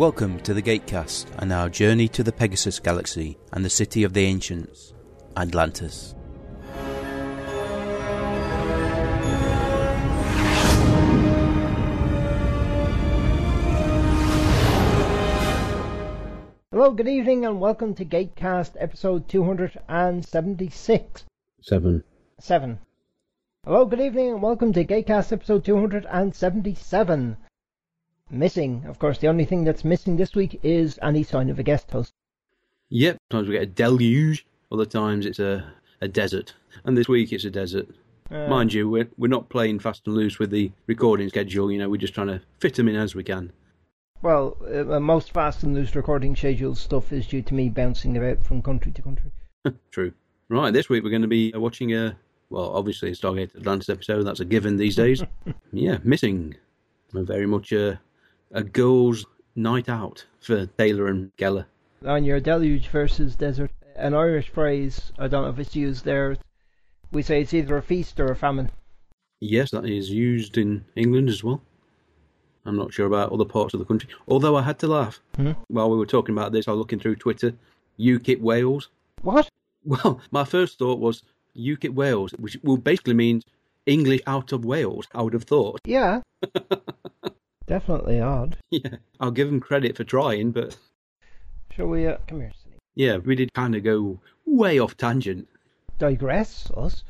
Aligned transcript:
Welcome 0.00 0.40
to 0.44 0.54
the 0.54 0.62
Gatecast 0.62 1.26
and 1.36 1.52
our 1.52 1.68
journey 1.68 2.08
to 2.08 2.22
the 2.22 2.32
Pegasus 2.32 2.80
Galaxy 2.80 3.36
and 3.52 3.62
the 3.62 3.68
city 3.68 4.02
of 4.02 4.14
the 4.14 4.24
ancients, 4.24 4.94
Atlantis. 5.36 6.14
Hello, 16.72 16.92
good 16.92 17.06
evening, 17.06 17.44
and 17.44 17.60
welcome 17.60 17.94
to 17.96 18.06
Gatecast 18.06 18.76
episode 18.80 19.28
276. 19.28 21.24
Seven. 21.60 22.04
7. 22.38 22.78
Hello, 23.66 23.84
good 23.84 24.00
evening, 24.00 24.30
and 24.30 24.40
welcome 24.40 24.72
to 24.72 24.82
Gatecast 24.82 25.30
episode 25.30 25.62
277. 25.66 27.36
Missing, 28.30 28.84
of 28.86 28.98
course, 28.98 29.18
the 29.18 29.26
only 29.26 29.44
thing 29.44 29.64
that's 29.64 29.84
missing 29.84 30.16
this 30.16 30.34
week 30.34 30.60
is 30.62 30.98
any 31.02 31.24
sign 31.24 31.50
of 31.50 31.58
a 31.58 31.64
guest 31.64 31.90
host. 31.90 32.12
Yep. 32.90 33.16
Sometimes 33.30 33.48
we 33.48 33.54
get 33.54 33.62
a 33.62 33.66
deluge. 33.66 34.46
Other 34.70 34.86
times 34.86 35.26
it's 35.26 35.40
a, 35.40 35.72
a 36.00 36.08
desert. 36.08 36.54
And 36.84 36.96
this 36.96 37.08
week 37.08 37.32
it's 37.32 37.44
a 37.44 37.50
desert. 37.50 37.88
Uh, 38.30 38.46
Mind 38.46 38.72
you, 38.72 38.88
we're, 38.88 39.08
we're 39.18 39.28
not 39.28 39.48
playing 39.48 39.80
fast 39.80 40.06
and 40.06 40.14
loose 40.14 40.38
with 40.38 40.50
the 40.50 40.70
recording 40.86 41.28
schedule. 41.28 41.72
You 41.72 41.78
know, 41.78 41.88
we're 41.88 41.96
just 41.96 42.14
trying 42.14 42.28
to 42.28 42.40
fit 42.60 42.74
them 42.74 42.88
in 42.88 42.94
as 42.94 43.16
we 43.16 43.24
can. 43.24 43.52
Well, 44.22 44.56
uh, 44.72 45.00
most 45.00 45.32
fast 45.32 45.62
and 45.64 45.74
loose 45.74 45.96
recording 45.96 46.36
schedule 46.36 46.74
stuff 46.74 47.12
is 47.12 47.26
due 47.26 47.42
to 47.42 47.54
me 47.54 47.68
bouncing 47.68 48.16
about 48.16 48.44
from 48.44 48.62
country 48.62 48.92
to 48.92 49.02
country. 49.02 49.32
True. 49.90 50.12
Right, 50.48 50.72
this 50.72 50.88
week 50.88 51.02
we're 51.02 51.10
going 51.10 51.22
to 51.22 51.28
be 51.28 51.52
watching 51.52 51.94
a, 51.94 52.16
well, 52.50 52.70
obviously 52.74 53.10
a 53.10 53.14
Stargate 53.14 53.56
Atlantis 53.56 53.88
episode. 53.88 54.22
That's 54.24 54.40
a 54.40 54.44
given 54.44 54.76
these 54.76 54.94
days. 54.94 55.22
yeah, 55.72 55.98
missing. 56.04 56.54
A 57.14 57.22
very 57.22 57.46
much 57.46 57.72
a, 57.72 58.00
a 58.52 58.62
girls' 58.62 59.26
night 59.54 59.88
out 59.88 60.24
for 60.40 60.66
Teyla 60.66 61.10
and 61.10 61.36
Keller. 61.36 61.66
On 62.06 62.24
your 62.24 62.40
deluge 62.40 62.88
versus 62.88 63.36
desert, 63.36 63.70
an 63.96 64.14
Irish 64.14 64.48
phrase, 64.48 65.12
I 65.18 65.28
don't 65.28 65.44
know 65.44 65.50
if 65.50 65.58
it's 65.58 65.76
used 65.76 66.04
there, 66.04 66.36
we 67.12 67.22
say 67.22 67.42
it's 67.42 67.54
either 67.54 67.76
a 67.76 67.82
feast 67.82 68.18
or 68.20 68.30
a 68.30 68.36
famine. 68.36 68.70
Yes, 69.40 69.70
that 69.70 69.84
is 69.84 70.10
used 70.10 70.58
in 70.58 70.84
England 70.96 71.28
as 71.28 71.42
well. 71.42 71.62
I'm 72.64 72.76
not 72.76 72.92
sure 72.92 73.06
about 73.06 73.32
other 73.32 73.44
parts 73.44 73.74
of 73.74 73.80
the 73.80 73.86
country. 73.86 74.10
Although 74.28 74.56
I 74.56 74.62
had 74.62 74.78
to 74.80 74.86
laugh. 74.86 75.20
Hmm? 75.36 75.52
While 75.68 75.90
we 75.90 75.96
were 75.96 76.06
talking 76.06 76.34
about 76.34 76.52
this, 76.52 76.68
I 76.68 76.72
was 76.72 76.78
looking 76.78 77.00
through 77.00 77.16
Twitter. 77.16 77.54
UKIP 77.98 78.40
Wales. 78.40 78.88
What? 79.22 79.48
Well, 79.84 80.20
my 80.30 80.44
first 80.44 80.78
thought 80.78 80.98
was 80.98 81.22
UKIP 81.56 81.94
Wales, 81.94 82.32
which 82.32 82.58
will 82.62 82.76
basically 82.76 83.14
mean 83.14 83.42
English 83.86 84.20
out 84.26 84.52
of 84.52 84.64
Wales, 84.64 85.06
I 85.14 85.22
would 85.22 85.32
have 85.32 85.44
thought. 85.44 85.80
Yeah. 85.84 86.20
Definitely 87.70 88.20
odd. 88.20 88.56
Yeah, 88.72 88.96
I'll 89.20 89.30
give 89.30 89.46
them 89.46 89.60
credit 89.60 89.96
for 89.96 90.02
trying, 90.02 90.50
but 90.50 90.76
Shall 91.70 91.86
we, 91.86 92.04
uh, 92.04 92.16
come 92.26 92.40
here, 92.40 92.50
Sonny. 92.60 92.74
yeah, 92.96 93.18
we 93.18 93.36
did 93.36 93.52
kind 93.52 93.76
of 93.76 93.84
go 93.84 94.18
way 94.44 94.80
off 94.80 94.96
tangent. 94.96 95.46
digress, 96.00 96.68
us. 96.76 97.04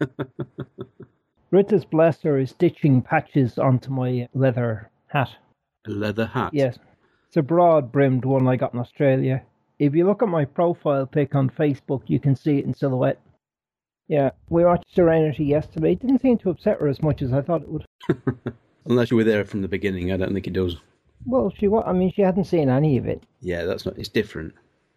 Rita's 1.50 1.84
Blesser 1.84 2.40
is 2.40 2.50
stitching 2.50 3.02
patches 3.02 3.58
onto 3.58 3.90
my 3.90 4.28
leather 4.34 4.88
hat. 5.08 5.30
A 5.88 5.90
leather 5.90 6.26
hat. 6.26 6.54
Yes. 6.54 6.78
It's 7.26 7.36
a 7.36 7.42
broad 7.42 7.90
brimmed 7.90 8.24
one 8.24 8.46
I 8.46 8.54
got 8.54 8.72
in 8.72 8.78
Australia. 8.78 9.42
If 9.80 9.96
you 9.96 10.06
look 10.06 10.22
at 10.22 10.28
my 10.28 10.44
profile 10.44 11.06
pic 11.06 11.34
on 11.34 11.50
Facebook, 11.50 12.02
you 12.06 12.20
can 12.20 12.36
see 12.36 12.58
it 12.58 12.64
in 12.66 12.74
silhouette. 12.74 13.20
Yeah, 14.06 14.30
we 14.48 14.64
watched 14.64 14.94
Serenity 14.94 15.44
yesterday. 15.44 15.92
It 15.92 16.00
didn't 16.00 16.20
seem 16.22 16.38
to 16.38 16.50
upset 16.50 16.78
her 16.80 16.86
as 16.86 17.02
much 17.02 17.20
as 17.20 17.32
I 17.32 17.40
thought 17.42 17.62
it 17.62 17.68
would. 17.68 17.86
Unless 18.86 19.10
you 19.10 19.16
were 19.16 19.24
there 19.24 19.44
from 19.44 19.62
the 19.62 19.68
beginning, 19.68 20.12
I 20.12 20.16
don't 20.16 20.32
think 20.34 20.46
it 20.46 20.52
does. 20.52 20.76
Well, 21.26 21.52
she 21.58 21.68
wa- 21.68 21.84
I 21.86 21.92
mean, 21.92 22.12
she 22.12 22.22
hadn't 22.22 22.44
seen 22.44 22.68
any 22.68 22.96
of 22.98 23.06
it. 23.06 23.22
Yeah, 23.40 23.64
that's 23.64 23.86
not. 23.86 23.98
It's 23.98 24.08
different. 24.08 24.52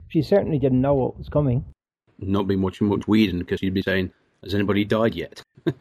She 0.09 0.21
certainly 0.21 0.59
didn't 0.59 0.81
know 0.81 0.93
what 0.95 1.17
was 1.17 1.29
coming. 1.29 1.63
Not 2.19 2.47
be 2.47 2.55
much 2.55 2.81
much 2.81 3.07
Whedon 3.07 3.39
because 3.39 3.59
she'd 3.59 3.73
be 3.73 3.81
saying, 3.81 4.11
"Has 4.43 4.53
anybody 4.55 4.83
died 4.85 5.15
yet?" 5.15 5.41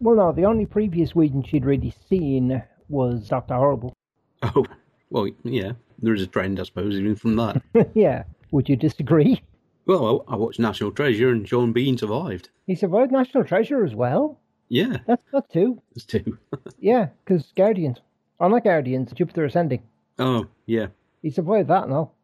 Well, 0.00 0.16
no, 0.16 0.32
the 0.32 0.44
only 0.44 0.66
previous 0.66 1.14
Whedon 1.14 1.44
she'd 1.44 1.64
really 1.64 1.94
seen 2.10 2.62
was 2.90 3.28
Doctor 3.28 3.54
Horrible. 3.54 3.94
Oh, 4.42 4.66
well, 5.08 5.28
yeah. 5.44 5.72
There 6.00 6.12
is 6.12 6.20
a 6.20 6.26
trend, 6.26 6.60
I 6.60 6.64
suppose, 6.64 6.94
even 6.94 7.14
from 7.16 7.36
that. 7.36 7.62
yeah, 7.94 8.24
would 8.50 8.68
you 8.68 8.76
disagree? 8.76 9.40
well, 9.86 10.24
I, 10.28 10.34
I 10.34 10.36
watched 10.36 10.58
National 10.58 10.90
Treasure, 10.90 11.30
and 11.30 11.48
Sean 11.48 11.72
Bean 11.72 11.96
survived. 11.96 12.50
He 12.66 12.74
survived 12.74 13.12
National 13.12 13.44
Treasure 13.44 13.82
as 13.84 13.94
well. 13.94 14.40
Yeah, 14.68 14.98
That's 15.06 15.22
not 15.32 15.50
two. 15.50 15.80
there's 15.94 16.04
two. 16.06 16.38
Yeah, 16.78 17.08
because 17.24 17.52
Guardians. 17.56 17.98
Oh, 18.40 18.48
not 18.48 18.64
Guardians, 18.64 19.12
Jupiter 19.12 19.44
Ascending. 19.44 19.82
oh, 20.18 20.46
yeah. 20.66 20.86
He 21.22 21.30
survived 21.30 21.68
that 21.68 21.84
and 21.84 21.92
all. 21.92 22.14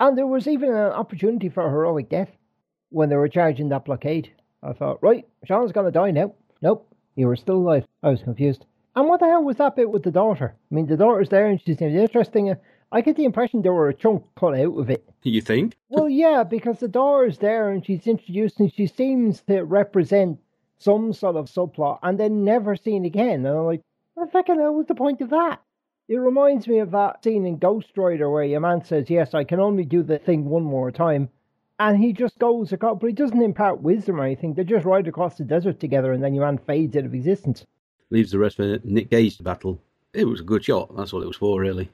And 0.00 0.16
there 0.16 0.26
was 0.26 0.46
even 0.48 0.70
an 0.70 0.76
opportunity 0.92 1.48
for 1.48 1.66
a 1.66 1.70
heroic 1.70 2.08
death 2.08 2.30
when 2.90 3.08
they 3.08 3.16
were 3.16 3.28
charging 3.28 3.68
that 3.68 3.84
blockade. 3.84 4.30
I 4.62 4.72
thought, 4.72 5.02
right, 5.02 5.26
Sean's 5.44 5.72
going 5.72 5.86
to 5.86 5.92
die 5.92 6.10
now. 6.10 6.34
Nope, 6.62 6.92
you 7.14 7.26
were 7.26 7.36
still 7.36 7.56
alive. 7.56 7.84
I 8.02 8.10
was 8.10 8.22
confused. 8.22 8.64
And 8.96 9.08
what 9.08 9.20
the 9.20 9.26
hell 9.26 9.44
was 9.44 9.56
that 9.56 9.76
bit 9.76 9.90
with 9.90 10.02
the 10.02 10.10
daughter? 10.10 10.56
I 10.70 10.74
mean, 10.74 10.86
the 10.86 10.96
daughter's 10.96 11.28
there 11.28 11.46
and 11.46 11.60
she 11.60 11.74
seems 11.74 11.94
interesting. 11.94 12.56
I 12.90 13.00
get 13.02 13.16
the 13.16 13.24
impression 13.24 13.62
there 13.62 13.72
were 13.72 13.88
a 13.90 13.94
chunk 13.94 14.24
cut 14.36 14.54
out 14.58 14.76
of 14.78 14.90
it. 14.90 15.08
You 15.22 15.40
think? 15.40 15.76
Well, 15.90 16.08
yeah, 16.08 16.42
because 16.42 16.80
the 16.80 16.88
daughter's 16.88 17.38
there 17.38 17.70
and 17.70 17.84
she's 17.84 18.06
introduced 18.06 18.58
and 18.58 18.72
she 18.72 18.86
seems 18.88 19.42
to 19.42 19.62
represent 19.62 20.38
some 20.78 21.12
sort 21.12 21.36
of 21.36 21.46
subplot 21.46 21.98
and 22.02 22.18
then 22.18 22.44
never 22.44 22.76
seen 22.76 23.04
again. 23.04 23.44
And 23.46 23.48
I'm 23.48 23.66
like, 23.66 23.82
what 24.14 24.26
the 24.26 24.32
fucking 24.32 24.58
hell 24.58 24.74
was 24.74 24.86
the 24.86 24.94
point 24.94 25.20
of 25.20 25.30
that? 25.30 25.60
It 26.08 26.16
reminds 26.16 26.66
me 26.66 26.78
of 26.78 26.90
that 26.92 27.22
scene 27.22 27.44
in 27.44 27.58
Ghost 27.58 27.90
Rider 27.96 28.30
where 28.30 28.44
your 28.44 28.60
man 28.60 28.82
says, 28.82 29.10
Yes, 29.10 29.34
I 29.34 29.44
can 29.44 29.60
only 29.60 29.84
do 29.84 30.02
the 30.02 30.18
thing 30.18 30.46
one 30.46 30.64
more 30.64 30.90
time. 30.90 31.28
And 31.78 32.02
he 32.02 32.12
just 32.12 32.38
goes 32.38 32.72
across, 32.72 32.98
but 33.00 33.08
he 33.08 33.12
doesn't 33.12 33.42
impart 33.42 33.82
wisdom 33.82 34.20
or 34.20 34.24
anything. 34.24 34.54
They 34.54 34.64
just 34.64 34.86
ride 34.86 35.06
across 35.06 35.36
the 35.36 35.44
desert 35.44 35.78
together 35.78 36.12
and 36.12 36.24
then 36.24 36.34
your 36.34 36.46
man 36.46 36.58
fades 36.58 36.96
out 36.96 37.04
of 37.04 37.14
existence. 37.14 37.64
Leaves 38.10 38.32
the 38.32 38.38
rest 38.38 38.56
for 38.56 38.78
Nic 38.84 39.10
Cage 39.10 39.36
to 39.36 39.42
battle. 39.42 39.80
It 40.14 40.24
was 40.24 40.40
a 40.40 40.44
good 40.44 40.64
shot. 40.64 40.96
That's 40.96 41.12
what 41.12 41.22
it 41.22 41.26
was 41.26 41.36
for, 41.36 41.60
really. 41.60 41.90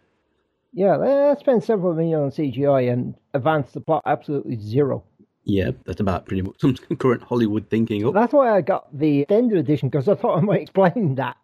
Yeah, 0.72 0.96
let's 0.96 1.66
several 1.66 1.94
million 1.94 2.20
on 2.20 2.30
CGI 2.30 2.92
and 2.92 3.14
advance 3.32 3.72
the 3.72 3.80
plot 3.80 4.02
absolutely 4.06 4.56
zero. 4.56 5.04
Yeah, 5.44 5.72
that's 5.84 6.00
about 6.00 6.26
pretty 6.26 6.42
much 6.42 6.56
some 6.60 6.74
current 6.98 7.22
Hollywood 7.22 7.68
thinking. 7.68 8.04
Oh, 8.04 8.12
That's 8.12 8.32
why 8.32 8.56
I 8.56 8.60
got 8.62 8.86
the 8.98 9.20
extended 9.20 9.58
edition 9.58 9.88
because 9.90 10.08
I 10.08 10.14
thought 10.14 10.38
I 10.38 10.40
might 10.40 10.62
explain 10.62 11.16
that. 11.16 11.36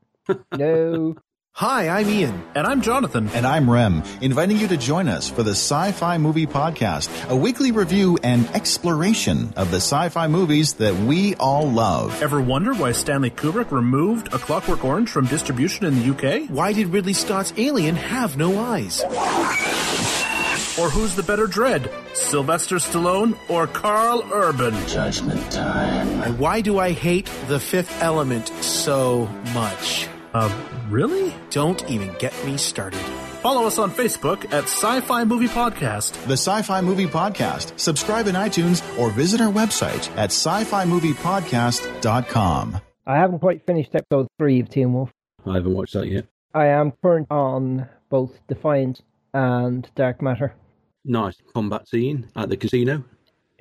no. 0.56 1.16
Hi, 1.54 1.88
I'm 1.88 2.08
Ian. 2.08 2.42
And 2.54 2.64
I'm 2.64 2.80
Jonathan. 2.80 3.28
And 3.30 3.44
I'm 3.44 3.68
Rem, 3.68 4.04
inviting 4.22 4.56
you 4.56 4.68
to 4.68 4.76
join 4.76 5.08
us 5.08 5.28
for 5.28 5.42
the 5.42 5.50
Sci 5.50 5.90
Fi 5.92 6.16
Movie 6.16 6.46
Podcast, 6.46 7.28
a 7.28 7.34
weekly 7.34 7.72
review 7.72 8.18
and 8.22 8.46
exploration 8.54 9.52
of 9.56 9.72
the 9.72 9.78
sci 9.78 10.08
fi 10.10 10.28
movies 10.28 10.74
that 10.74 10.94
we 10.94 11.34
all 11.34 11.68
love. 11.68 12.22
Ever 12.22 12.40
wonder 12.40 12.72
why 12.72 12.92
Stanley 12.92 13.30
Kubrick 13.30 13.72
removed 13.72 14.28
A 14.32 14.38
Clockwork 14.38 14.84
Orange 14.84 15.10
from 15.10 15.26
distribution 15.26 15.86
in 15.86 15.96
the 15.98 16.10
UK? 16.44 16.48
Why 16.48 16.72
did 16.72 16.86
Ridley 16.86 17.14
Scott's 17.14 17.52
Alien 17.56 17.96
have 17.96 18.36
no 18.36 18.58
eyes? 18.60 19.02
Or 20.80 20.88
who's 20.88 21.14
the 21.14 21.22
better 21.22 21.46
Dredd, 21.46 21.92
Sylvester 22.14 22.76
Stallone 22.76 23.36
or 23.50 23.66
Karl 23.66 24.26
Urban? 24.32 24.72
Judgment 24.86 25.52
time. 25.52 26.08
And 26.22 26.38
why 26.38 26.62
do 26.62 26.78
I 26.78 26.92
hate 26.92 27.30
the 27.48 27.60
fifth 27.60 28.00
element 28.02 28.48
so 28.62 29.26
much? 29.52 30.08
Uh, 30.32 30.48
really? 30.88 31.34
Don't 31.50 31.88
even 31.90 32.14
get 32.18 32.32
me 32.46 32.56
started. 32.56 33.00
Follow 33.42 33.66
us 33.66 33.78
on 33.78 33.90
Facebook 33.90 34.46
at 34.54 34.64
Sci-Fi 34.64 35.24
Movie 35.24 35.48
Podcast. 35.48 36.12
The 36.26 36.38
Sci 36.38 36.62
Fi 36.62 36.80
Movie 36.80 37.06
Podcast. 37.06 37.78
Subscribe 37.78 38.26
in 38.26 38.34
iTunes 38.34 38.80
or 38.98 39.10
visit 39.10 39.42
our 39.42 39.52
website 39.52 40.10
at 40.16 40.30
sci 40.30 40.64
fi 40.64 40.86
movie 40.86 41.12
moviepodcast.com. 41.12 42.80
I 43.06 43.16
haven't 43.16 43.40
quite 43.40 43.66
finished 43.66 43.94
episode 43.94 44.28
three 44.38 44.60
of 44.60 44.70
Teen 44.70 44.94
Wolf. 44.94 45.10
I 45.44 45.54
haven't 45.56 45.74
watched 45.74 45.92
that 45.92 46.06
yet. 46.06 46.24
I 46.54 46.68
am 46.68 46.92
current 47.02 47.26
on 47.30 47.86
both 48.08 48.32
Defiance 48.48 49.02
and 49.34 49.90
Dark 49.94 50.22
Matter. 50.22 50.54
Nice 51.04 51.36
combat 51.54 51.88
scene 51.88 52.28
at 52.36 52.48
the 52.48 52.56
casino. 52.56 53.04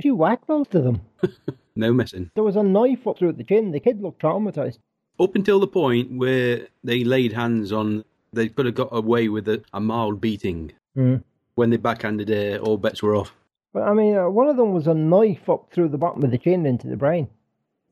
She 0.01 0.11
whacked 0.11 0.47
both 0.47 0.73
of 0.75 0.83
them. 0.83 1.01
No 1.75 1.93
messing. 1.93 2.29
There 2.35 2.43
was 2.43 2.57
a 2.57 2.63
knife 2.63 3.07
up 3.07 3.17
through 3.17 3.33
the 3.33 3.43
chin. 3.45 3.71
The 3.71 3.79
kid 3.79 4.01
looked 4.01 4.21
traumatized. 4.21 4.79
Up 5.17 5.33
until 5.33 5.61
the 5.61 5.67
point 5.67 6.11
where 6.17 6.67
they 6.83 7.05
laid 7.05 7.31
hands 7.31 7.71
on, 7.71 8.03
they 8.33 8.49
could 8.49 8.65
have 8.65 8.75
got 8.75 8.89
away 8.91 9.29
with 9.29 9.47
a, 9.47 9.63
a 9.71 9.79
mild 9.79 10.19
beating. 10.19 10.73
Mm. 10.97 11.23
When 11.55 11.69
they 11.69 11.77
backhanded 11.77 12.29
it, 12.29 12.59
all 12.59 12.75
bets 12.77 13.01
were 13.01 13.15
off. 13.15 13.33
But 13.71 13.83
I 13.83 13.93
mean, 13.93 14.17
uh, 14.17 14.29
one 14.29 14.49
of 14.49 14.57
them 14.57 14.73
was 14.73 14.87
a 14.87 14.93
knife 14.93 15.47
up 15.49 15.71
through 15.71 15.87
the 15.89 15.97
bottom 15.97 16.21
of 16.23 16.31
the 16.31 16.37
chin 16.37 16.65
into 16.65 16.87
the 16.87 16.97
brain, 16.97 17.29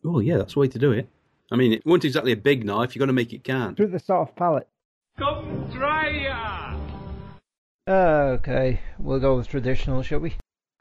Oh, 0.04 0.20
yeah, 0.20 0.38
that's 0.38 0.56
the 0.56 0.60
way 0.60 0.68
to 0.68 0.80
do 0.80 0.92
it. 0.92 1.08
I 1.52 1.56
mean, 1.56 1.72
it 1.72 1.86
wasn't 1.86 2.06
exactly 2.06 2.34
a 2.34 2.38
big 2.38 2.66
knife. 2.66 2.94
You've 2.94 3.00
got 3.00 3.06
to 3.06 3.14
make 3.14 3.32
it 3.32 3.46
count. 3.46 3.78
through 3.78 3.88
the 3.88 4.00
soft 4.00 4.36
palate. 4.36 4.68
Come 5.18 5.70
try 5.74 6.10
ya! 6.10 6.77
Okay, 7.88 8.81
we'll 9.00 9.19
go 9.19 9.38
with 9.38 9.48
traditional, 9.48 10.01
shall 10.04 10.19
we? 10.19 10.36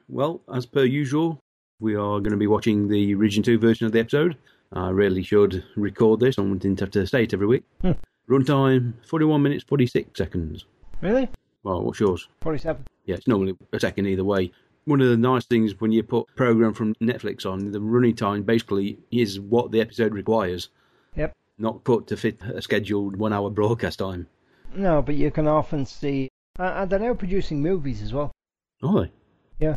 Well, 0.08 0.40
as 0.52 0.66
per 0.66 0.84
usual, 0.84 1.38
we 1.80 1.94
are 1.94 2.18
going 2.20 2.30
to 2.32 2.36
be 2.36 2.46
watching 2.48 2.88
the 2.88 3.14
Region 3.14 3.42
2 3.42 3.58
version 3.58 3.86
of 3.86 3.92
the 3.92 4.00
episode. 4.00 4.36
I 4.72 4.88
really 4.90 5.22
should 5.22 5.62
record 5.76 6.18
this. 6.20 6.38
I 6.38 6.42
didn't 6.42 6.80
have 6.80 6.90
to 6.92 7.06
say 7.06 7.22
it 7.22 7.32
every 7.34 7.46
week. 7.46 7.64
Hmm. 7.80 7.92
Runtime 8.28 8.94
41 9.06 9.40
minutes 9.40 9.64
46 9.68 10.18
seconds. 10.18 10.64
Really? 11.00 11.28
Well, 11.62 11.82
what's 11.82 12.00
yours? 12.00 12.28
47. 12.40 12.84
Yeah, 13.04 13.14
it's 13.14 13.28
normally 13.28 13.56
a 13.72 13.78
second 13.78 14.06
either 14.06 14.24
way. 14.24 14.50
One 14.86 15.00
of 15.00 15.08
the 15.08 15.16
nice 15.16 15.44
things 15.44 15.80
when 15.80 15.92
you 15.92 16.02
put 16.02 16.26
a 16.28 16.32
program 16.36 16.74
from 16.74 16.94
Netflix 16.96 17.46
on, 17.46 17.70
the 17.70 17.80
running 17.80 18.16
time 18.16 18.42
basically 18.42 18.98
is 19.12 19.38
what 19.38 19.70
the 19.70 19.80
episode 19.80 20.12
requires, 20.12 20.70
Yep. 21.16 21.32
not 21.58 21.84
put 21.84 22.08
to 22.08 22.16
fit 22.16 22.40
a 22.42 22.60
scheduled 22.62 23.16
one 23.16 23.32
hour 23.32 23.48
broadcast 23.50 24.00
time. 24.00 24.26
No, 24.74 25.02
but 25.02 25.14
you 25.14 25.30
can 25.30 25.46
often 25.46 25.86
see. 25.86 26.28
Uh, 26.58 26.72
and 26.76 26.90
they're 26.90 26.98
now 26.98 27.14
producing 27.14 27.62
movies 27.62 28.02
as 28.02 28.12
well. 28.12 28.32
Are 28.82 29.02
they? 29.02 29.12
Yeah. 29.58 29.76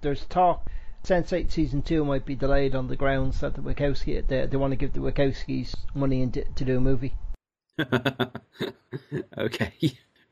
There's 0.00 0.24
talk. 0.26 0.68
Sense8 1.04 1.52
season 1.52 1.82
2 1.82 2.04
might 2.04 2.26
be 2.26 2.34
delayed 2.34 2.74
on 2.74 2.88
the 2.88 2.96
grounds 2.96 3.40
that 3.40 3.54
the 3.54 3.60
Wachowski, 3.60 4.26
they, 4.26 4.46
they 4.46 4.56
want 4.56 4.72
to 4.72 4.76
give 4.76 4.92
the 4.92 5.00
Wachowskis 5.00 5.74
money 5.94 6.22
in, 6.22 6.32
to 6.32 6.64
do 6.64 6.76
a 6.76 6.80
movie. 6.80 7.14
okay. 9.38 9.72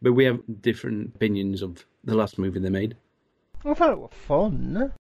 But 0.02 0.12
we 0.12 0.25
have 0.25 0.41
different 0.61 1.14
opinions 1.14 1.62
of 1.62 1.85
the 2.02 2.17
last 2.17 2.38
movie 2.38 2.58
they 2.58 2.70
made. 2.70 2.97
I 3.64 3.75
thought 3.75 3.93
it 3.93 3.99
was 3.99 4.11
fun 4.12 4.93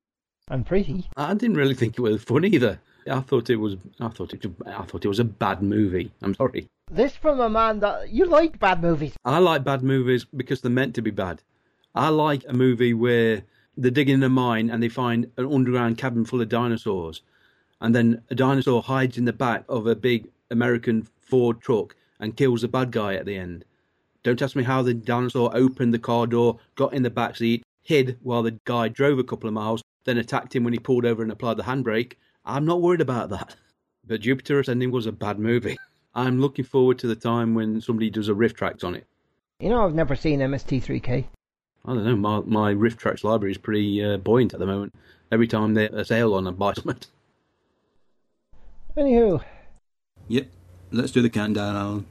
and 0.48 0.66
pretty. 0.66 1.08
I 1.16 1.34
didn't 1.34 1.56
really 1.56 1.74
think 1.74 1.98
it 1.98 2.02
was 2.02 2.22
fun 2.22 2.44
either. 2.44 2.80
I 3.10 3.20
thought 3.20 3.50
it 3.50 3.56
was. 3.56 3.76
I 4.00 4.08
thought 4.08 4.32
it. 4.32 4.46
I 4.66 4.82
thought 4.82 5.04
it 5.04 5.08
was 5.08 5.18
a 5.18 5.24
bad 5.24 5.62
movie. 5.62 6.10
I'm 6.22 6.34
sorry. 6.34 6.68
This 6.90 7.16
from 7.16 7.40
a 7.40 7.48
man 7.48 7.80
that 7.80 8.10
you 8.10 8.26
like 8.26 8.58
bad 8.60 8.82
movies. 8.82 9.14
I 9.24 9.38
like 9.38 9.64
bad 9.64 9.82
movies 9.82 10.26
because 10.26 10.60
they're 10.60 10.70
meant 10.70 10.94
to 10.94 11.02
be 11.02 11.10
bad. 11.10 11.42
I 11.94 12.10
like 12.10 12.44
a 12.46 12.52
movie 12.52 12.92
where 12.94 13.42
they're 13.76 13.90
digging 13.90 14.16
in 14.16 14.22
a 14.22 14.28
mine 14.28 14.70
and 14.70 14.82
they 14.82 14.88
find 14.88 15.30
an 15.36 15.52
underground 15.52 15.98
cabin 15.98 16.24
full 16.24 16.40
of 16.40 16.48
dinosaurs, 16.48 17.22
and 17.80 17.94
then 17.94 18.22
a 18.30 18.34
dinosaur 18.34 18.82
hides 18.82 19.16
in 19.16 19.24
the 19.24 19.32
back 19.32 19.64
of 19.68 19.86
a 19.86 19.96
big 19.96 20.28
American 20.50 21.08
Ford 21.20 21.60
truck 21.60 21.96
and 22.20 22.36
kills 22.36 22.60
the 22.60 22.68
bad 22.68 22.92
guy 22.92 23.14
at 23.14 23.24
the 23.24 23.36
end. 23.36 23.64
Don't 24.22 24.42
ask 24.42 24.54
me 24.54 24.62
how 24.62 24.82
the 24.82 24.94
dinosaur 24.94 25.50
opened 25.56 25.94
the 25.94 25.98
car 25.98 26.26
door, 26.26 26.60
got 26.76 26.92
in 26.92 27.02
the 27.02 27.10
back 27.10 27.34
seat, 27.36 27.64
hid 27.82 28.18
while 28.22 28.42
the 28.42 28.58
guy 28.66 28.88
drove 28.88 29.18
a 29.18 29.24
couple 29.24 29.48
of 29.48 29.54
miles, 29.54 29.82
then 30.04 30.18
attacked 30.18 30.54
him 30.54 30.64
when 30.64 30.74
he 30.74 30.78
pulled 30.78 31.06
over 31.06 31.22
and 31.22 31.32
applied 31.32 31.56
the 31.56 31.64
handbrake. 31.64 32.12
I'm 32.44 32.66
not 32.66 32.82
worried 32.82 33.00
about 33.00 33.30
that. 33.30 33.56
But 34.06 34.20
Jupiter 34.20 34.60
Ascending 34.60 34.90
was 34.90 35.06
a 35.06 35.12
bad 35.12 35.38
movie. 35.38 35.78
I'm 36.14 36.40
looking 36.40 36.64
forward 36.64 36.98
to 37.00 37.06
the 37.06 37.16
time 37.16 37.54
when 37.54 37.80
somebody 37.80 38.10
does 38.10 38.28
a 38.28 38.32
RiffTrax 38.32 38.84
on 38.84 38.94
it. 38.94 39.06
You 39.60 39.68
know, 39.70 39.84
I've 39.84 39.94
never 39.94 40.14
seen 40.14 40.40
MST3K. 40.40 41.24
I 41.86 41.88
don't 41.94 42.04
know. 42.04 42.16
My 42.16 42.40
my 42.40 42.72
RiffTrax 42.74 43.24
library 43.24 43.52
is 43.52 43.58
pretty 43.58 44.02
uh, 44.02 44.16
buoyant 44.18 44.54
at 44.54 44.60
the 44.60 44.66
moment. 44.66 44.94
Every 45.30 45.46
time 45.46 45.74
there's 45.74 45.92
a 45.92 46.04
sale 46.04 46.34
on, 46.34 46.46
I 46.46 46.50
buy 46.52 46.72
something. 46.74 46.96
Anywho, 48.96 49.42
Yep. 50.28 50.46
Let's 50.92 51.10
do 51.10 51.20
the 51.22 51.30
countdown, 51.30 51.74
Alan. 51.76 52.06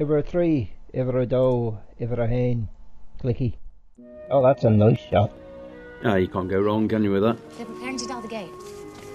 Iver 0.00 0.18
a 0.18 0.22
three, 0.22 0.72
ever 0.94 1.18
a 1.20 1.26
do, 1.26 1.78
ever 2.00 2.22
a 2.22 2.26
hain, 2.26 2.68
clicky. 3.22 3.54
Oh, 4.30 4.42
that's 4.42 4.64
a 4.64 4.70
nice 4.70 4.98
shot. 5.10 5.30
Ah, 6.04 6.14
you 6.16 6.26
can't 6.26 6.48
go 6.48 6.60
wrong, 6.60 6.88
can 6.88 7.04
you, 7.04 7.12
with 7.12 7.22
that? 7.22 7.36
They're 7.58 7.66
preparing 7.66 7.98
to 7.98 8.06
dial 8.06 8.22
the 8.22 8.28
gate. 8.28 8.50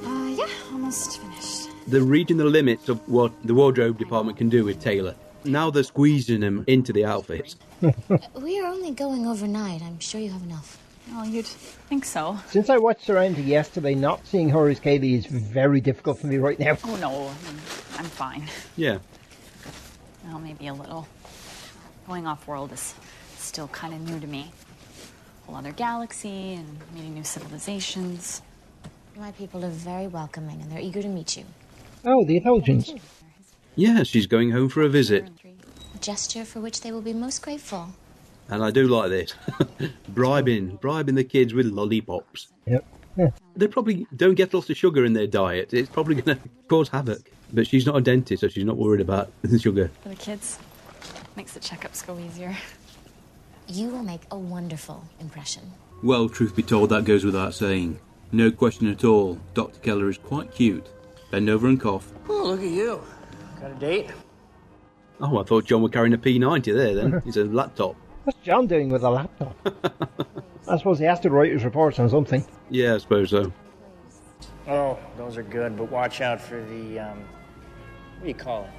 Uh, 0.06 0.28
yeah, 0.38 0.48
almost 0.72 1.20
finished. 1.20 1.67
They're 1.88 2.02
reaching 2.02 2.36
the 2.36 2.46
limits 2.46 2.90
of 2.90 3.08
what 3.08 3.32
the 3.46 3.54
wardrobe 3.54 3.98
department 3.98 4.38
can 4.38 4.50
do 4.50 4.66
with 4.66 4.84
Teyla. 4.84 5.16
Now 5.46 5.70
they're 5.70 5.84
squeezing 5.84 6.42
him 6.42 6.66
into 6.68 6.92
the 6.92 7.06
outfits. 7.06 7.56
We 8.42 8.60
are 8.60 8.68
only 8.68 8.92
going 8.92 9.28
overnight. 9.28 9.82
I'm 9.84 10.00
sure 10.00 10.20
you 10.20 10.32
have 10.32 10.42
enough. 10.44 10.80
Oh, 11.14 11.24
you'd 11.24 11.46
think 11.46 12.06
so. 12.06 12.38
Since 12.50 12.70
I 12.70 12.78
watched 12.78 13.06
Serenity 13.06 13.44
yesterday, 13.44 13.96
not 13.96 14.26
seeing 14.26 14.50
her 14.50 14.68
as 14.68 14.80
Kaylee 14.80 15.18
is 15.18 15.26
very 15.28 15.80
difficult 15.80 16.20
for 16.20 16.28
me 16.28 16.38
right 16.38 16.60
now. 16.60 16.78
Oh 16.84 16.96
no, 16.98 17.28
I'm, 17.48 17.56
I'm 18.00 18.06
fine. 18.06 18.44
Yeah. 18.76 18.98
Well, 20.26 20.40
maybe 20.40 20.68
a 20.68 20.74
little. 20.74 21.08
Going 22.08 22.28
off 22.28 22.48
world 22.48 22.74
is 22.74 22.94
still 23.38 23.68
kind 23.70 23.94
of 23.94 24.02
new 24.02 24.20
to 24.20 24.28
me. 24.28 24.52
Whole 25.46 25.56
other 25.56 25.72
galaxy 25.72 26.56
and 26.56 26.80
meeting 26.94 27.14
new 27.14 27.24
civilizations. 27.24 28.42
My 29.16 29.32
people 29.32 29.64
are 29.64 29.70
very 29.70 30.08
welcoming 30.08 30.62
and 30.62 30.72
they're 30.72 30.82
eager 30.82 31.02
to 31.02 31.08
meet 31.08 31.38
you. 31.38 31.46
Oh, 32.10 32.24
the 32.24 32.38
intelligence. 32.38 32.94
Yeah, 33.76 34.04
she's 34.04 34.28
going 34.28 34.52
home 34.52 34.70
for 34.70 34.82
a 34.82 34.88
visit. 34.88 35.30
A 35.94 35.98
gesture 35.98 36.46
for 36.46 36.62
which 36.62 36.80
they 36.80 36.94
will 36.94 37.02
be 37.02 37.12
most 37.14 37.42
grateful. 37.42 37.90
And 38.48 38.64
I 38.64 38.72
do 38.72 38.88
like 38.88 39.10
this. 39.10 39.34
bribing, 40.08 40.78
bribing 40.78 41.16
the 41.16 41.26
kids 41.26 41.54
with 41.54 41.66
lollipops. 41.66 42.48
Yep. 42.66 42.86
Yeah. 43.18 43.30
They 43.58 43.68
probably 43.68 44.08
don't 44.16 44.36
get 44.36 44.54
lots 44.54 44.70
of 44.70 44.78
sugar 44.78 45.04
in 45.04 45.12
their 45.12 45.28
diet. 45.28 45.74
It's 45.74 45.90
probably 45.90 46.16
going 46.16 46.38
to 46.42 46.50
cause 46.70 46.88
havoc. 46.88 47.30
But 47.52 47.68
she's 47.68 47.86
not 47.86 47.98
a 47.98 48.02
dentist, 48.02 48.40
so 48.40 48.48
she's 48.48 48.64
not 48.64 48.78
worried 48.78 49.02
about 49.02 49.30
the 49.42 49.60
sugar. 49.60 49.92
For 50.02 50.10
the 50.10 50.16
kids, 50.16 50.60
makes 51.36 51.52
the 51.52 51.60
checkups 51.60 52.08
go 52.08 52.18
easier. 52.18 52.56
You 53.68 53.90
will 53.90 54.04
make 54.04 54.22
a 54.32 54.38
wonderful 54.38 55.04
impression. 55.20 55.74
Well, 56.02 56.30
truth 56.30 56.56
be 56.56 56.64
told, 56.64 56.90
that 56.92 57.04
goes 57.04 57.26
without 57.26 57.54
saying. 57.54 58.00
No 58.32 58.50
question 58.50 58.88
at 58.88 59.04
all, 59.04 59.40
Dr. 59.54 59.80
Keller 59.80 60.10
is 60.10 60.18
quite 60.18 60.54
cute. 60.54 60.88
Bend 61.32 61.50
over 61.50 61.68
and 61.68 61.80
cough. 61.80 62.12
Oh, 62.30 62.44
look 62.44 62.62
at 62.62 62.68
you. 62.68 63.02
Got 63.60 63.72
a 63.72 63.76
date? 63.76 64.10
Oh, 65.20 65.40
I 65.40 65.44
thought 65.44 65.66
John 65.66 65.82
was 65.82 65.92
carrying 65.92 66.14
a 66.14 66.18
P90 66.18 66.76
there 66.76 66.96
then. 66.96 67.22
He's 67.26 67.38
a 67.38 67.44
laptop. 67.46 67.96
What's 68.24 68.40
John 68.40 68.68
doing 68.68 68.90
with 68.90 69.04
a 69.04 69.10
laptop? 69.10 69.56
I 70.68 70.78
suppose 70.78 71.00
he 71.00 71.06
has 71.06 71.20
to 71.22 71.30
write 71.30 71.52
his 71.52 71.64
reports 71.64 71.98
on 72.00 72.10
something. 72.10 72.46
Yeah, 72.70 72.96
I 72.96 72.98
suppose 72.98 73.30
so. 73.30 73.52
Oh, 74.68 75.00
those 75.18 75.38
are 75.38 75.44
good, 75.44 75.78
but 75.78 75.90
watch 75.90 76.20
out 76.22 76.42
for 76.42 76.62
the, 76.66 77.00
um, 77.00 77.20
what 77.20 78.24
do 78.24 78.28
you 78.28 78.34
call 78.34 78.66
it? 78.66 78.70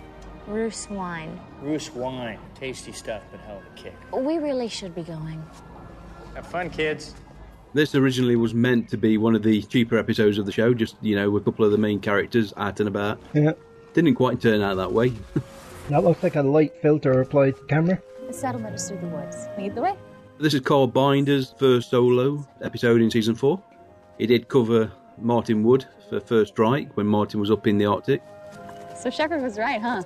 Ruus 0.51 0.89
wine. 0.91 1.41
Ruus 1.63 1.93
wine. 1.95 2.39
Tasty 2.55 2.93
stuff, 2.93 3.23
but 3.31 3.41
hell 3.41 3.59
of 3.59 3.65
a 3.65 3.77
kick. 3.77 3.95
We 4.13 4.39
really 4.39 4.69
should 4.69 4.95
be 4.95 5.03
going. 5.03 5.43
Have 6.35 6.47
fun, 6.47 6.71
kids. 6.71 7.15
This 7.75 7.95
originally 7.95 8.37
was 8.37 8.55
meant 8.55 8.89
to 8.91 8.97
be 8.97 9.19
one 9.19 9.35
of 9.35 9.43
the 9.43 9.63
cheaper 9.63 9.99
episodes 9.99 10.39
of 10.39 10.47
the 10.47 10.53
show, 10.53 10.73
just, 10.75 10.97
you 11.03 11.15
know, 11.17 11.37
a 11.37 11.41
couple 11.41 11.65
of 11.65 11.71
the 11.71 11.79
main 11.79 12.01
characters 12.01 12.53
out 12.57 12.81
and 12.81 12.89
about. 12.89 13.21
Yeah. 13.35 13.53
Didn't 13.95 14.15
quite 14.15 14.41
turn 14.41 14.61
out 14.63 14.77
that 14.77 14.93
way. 14.93 15.13
That 15.89 16.05
looks 16.05 16.23
like 16.23 16.37
a 16.37 16.43
light 16.43 16.75
filter 16.83 17.23
applied 17.23 17.55
to 17.55 17.63
the 17.63 17.67
camera. 17.67 18.03
The 18.27 18.35
settlement 18.35 18.75
is 18.75 18.87
through 18.87 18.99
the 18.99 19.07
woods. 19.07 19.47
Lead 19.57 19.75
the 19.75 19.81
way. 19.81 19.95
this 20.39 20.53
is 20.53 20.61
Carl 20.61 20.87
Binder's 20.87 21.55
first 21.59 21.89
solo 21.89 22.47
episode 22.61 23.01
in 23.01 23.11
season 23.11 23.35
four. 23.35 23.63
He 24.19 24.27
did 24.27 24.49
cover 24.49 24.93
Martin 25.17 25.63
Wood 25.63 25.87
for 26.11 26.21
First 26.21 26.53
Strike 26.53 26.95
when 26.99 27.07
Martin 27.07 27.41
was 27.41 27.51
up 27.51 27.67
in 27.67 27.79
the 27.79 27.87
Arctic. 27.87 28.21
So 29.01 29.09
Sheppard 29.09 29.41
was 29.41 29.57
right, 29.57 29.81
huh? 29.81 30.03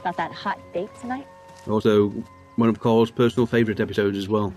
About 0.00 0.18
that 0.18 0.32
hot 0.32 0.60
date 0.74 0.90
tonight? 1.00 1.26
Also, 1.66 2.10
one 2.56 2.68
of 2.68 2.78
Carl's 2.78 3.10
personal 3.10 3.46
favourite 3.46 3.80
episodes 3.80 4.18
as 4.18 4.28
well. 4.28 4.52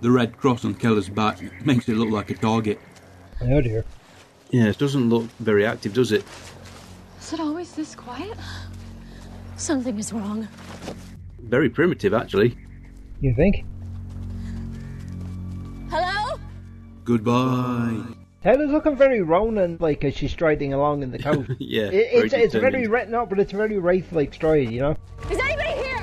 The 0.00 0.10
red 0.10 0.36
cross 0.36 0.64
on 0.64 0.74
Keller's 0.74 1.08
back 1.08 1.40
makes 1.64 1.88
it 1.88 1.94
look 1.96 2.10
like 2.10 2.30
a 2.30 2.34
target. 2.34 2.78
Oh 3.40 3.60
dear. 3.60 3.84
Yeah, 4.50 4.66
it 4.66 4.78
doesn't 4.78 5.08
look 5.08 5.24
very 5.40 5.64
active, 5.66 5.94
does 5.94 6.12
it? 6.12 6.24
Is 7.20 7.32
it 7.32 7.40
always 7.40 7.72
this 7.74 7.94
quiet? 7.94 8.36
Something 9.56 9.98
is 9.98 10.12
wrong. 10.12 10.46
Very 11.40 11.70
primitive, 11.70 12.12
actually. 12.14 12.56
You 13.20 13.34
think? 13.34 13.64
Hello? 15.90 16.38
Goodbye. 17.04 18.02
Teyla's 18.42 18.70
looking 18.70 18.96
very 18.96 19.22
Ronon 19.22 19.78
like 19.80 20.04
as 20.04 20.14
she's 20.14 20.32
striding 20.32 20.74
along 20.74 21.02
in 21.02 21.10
the 21.10 21.18
coat. 21.22 21.46
yeah, 21.58 21.84
It, 21.84 21.94
it's 21.94 22.32
very 22.32 22.42
it's 22.44 22.54
very 22.54 22.70
determined. 22.82 22.92
re- 22.92 23.06
no, 23.08 23.26
but 23.26 23.38
it's 23.40 23.52
a 23.52 23.56
very 23.56 23.78
Wraith 23.78 24.12
like 24.12 24.34
stride, 24.34 24.70
you 24.70 24.80
know. 24.80 24.96
Is 25.30 25.38
anybody 25.38 25.70
here? 25.82 26.00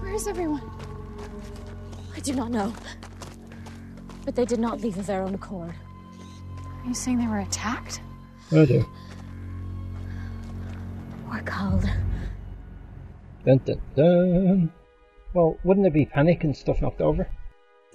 Where 0.00 0.14
is 0.14 0.26
everyone? 0.26 0.62
I 2.16 2.20
do 2.20 2.32
not 2.34 2.50
know. 2.50 2.72
But 4.26 4.34
they 4.34 4.44
did 4.44 4.58
not 4.58 4.82
leave 4.82 4.98
of 4.98 5.06
their 5.06 5.22
own 5.22 5.34
accord. 5.34 5.72
Are 6.58 6.86
you 6.88 6.94
saying 6.94 7.18
they 7.18 7.26
were 7.26 7.38
attacked? 7.38 8.00
Oh 8.52 8.66
dear. 8.66 8.84
We're 11.30 11.42
called. 11.42 11.88
Dun, 13.46 13.60
dun, 13.64 13.80
dun. 13.94 14.72
Well, 15.32 15.56
wouldn't 15.64 15.84
there 15.84 15.90
be 15.90 16.06
panic 16.06 16.44
and 16.44 16.56
stuff 16.56 16.82
knocked 16.82 17.00
over? 17.00 17.28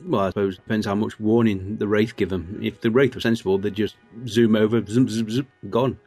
Well, 0.06 0.22
I 0.22 0.30
suppose 0.30 0.56
it 0.56 0.62
depends 0.64 0.86
how 0.86 0.96
much 0.96 1.20
warning 1.20 1.78
the 1.78 1.88
Wraith 1.88 2.16
give 2.16 2.30
them. 2.30 2.60
If 2.64 2.82
the 2.82 2.90
Wraith 2.90 3.14
were 3.14 3.22
sensible, 3.22 3.58
they'd 3.58 3.76
just 3.76 3.98
zoom 4.26 4.56
over, 4.56 4.84
zoom, 4.86 5.10
zoom, 5.10 5.30
zoom, 5.30 5.48
gone. 5.70 6.00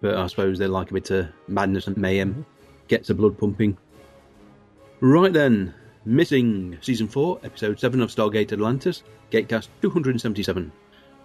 But 0.00 0.16
I 0.16 0.26
suppose 0.26 0.58
they 0.58 0.66
like 0.66 0.90
a 0.90 0.94
bit 0.94 1.10
of 1.10 1.28
madness 1.46 1.86
and 1.86 1.96
mayhem. 1.96 2.46
Gets 2.88 3.08
the 3.08 3.14
blood 3.14 3.38
pumping. 3.38 3.76
Right 5.00 5.32
then, 5.32 5.74
Missing, 6.04 6.78
Season 6.80 7.08
4, 7.08 7.40
Episode 7.44 7.78
7 7.78 8.00
of 8.00 8.10
Stargate 8.10 8.52
Atlantis, 8.52 9.02
Gatecast 9.30 9.68
277. 9.82 10.72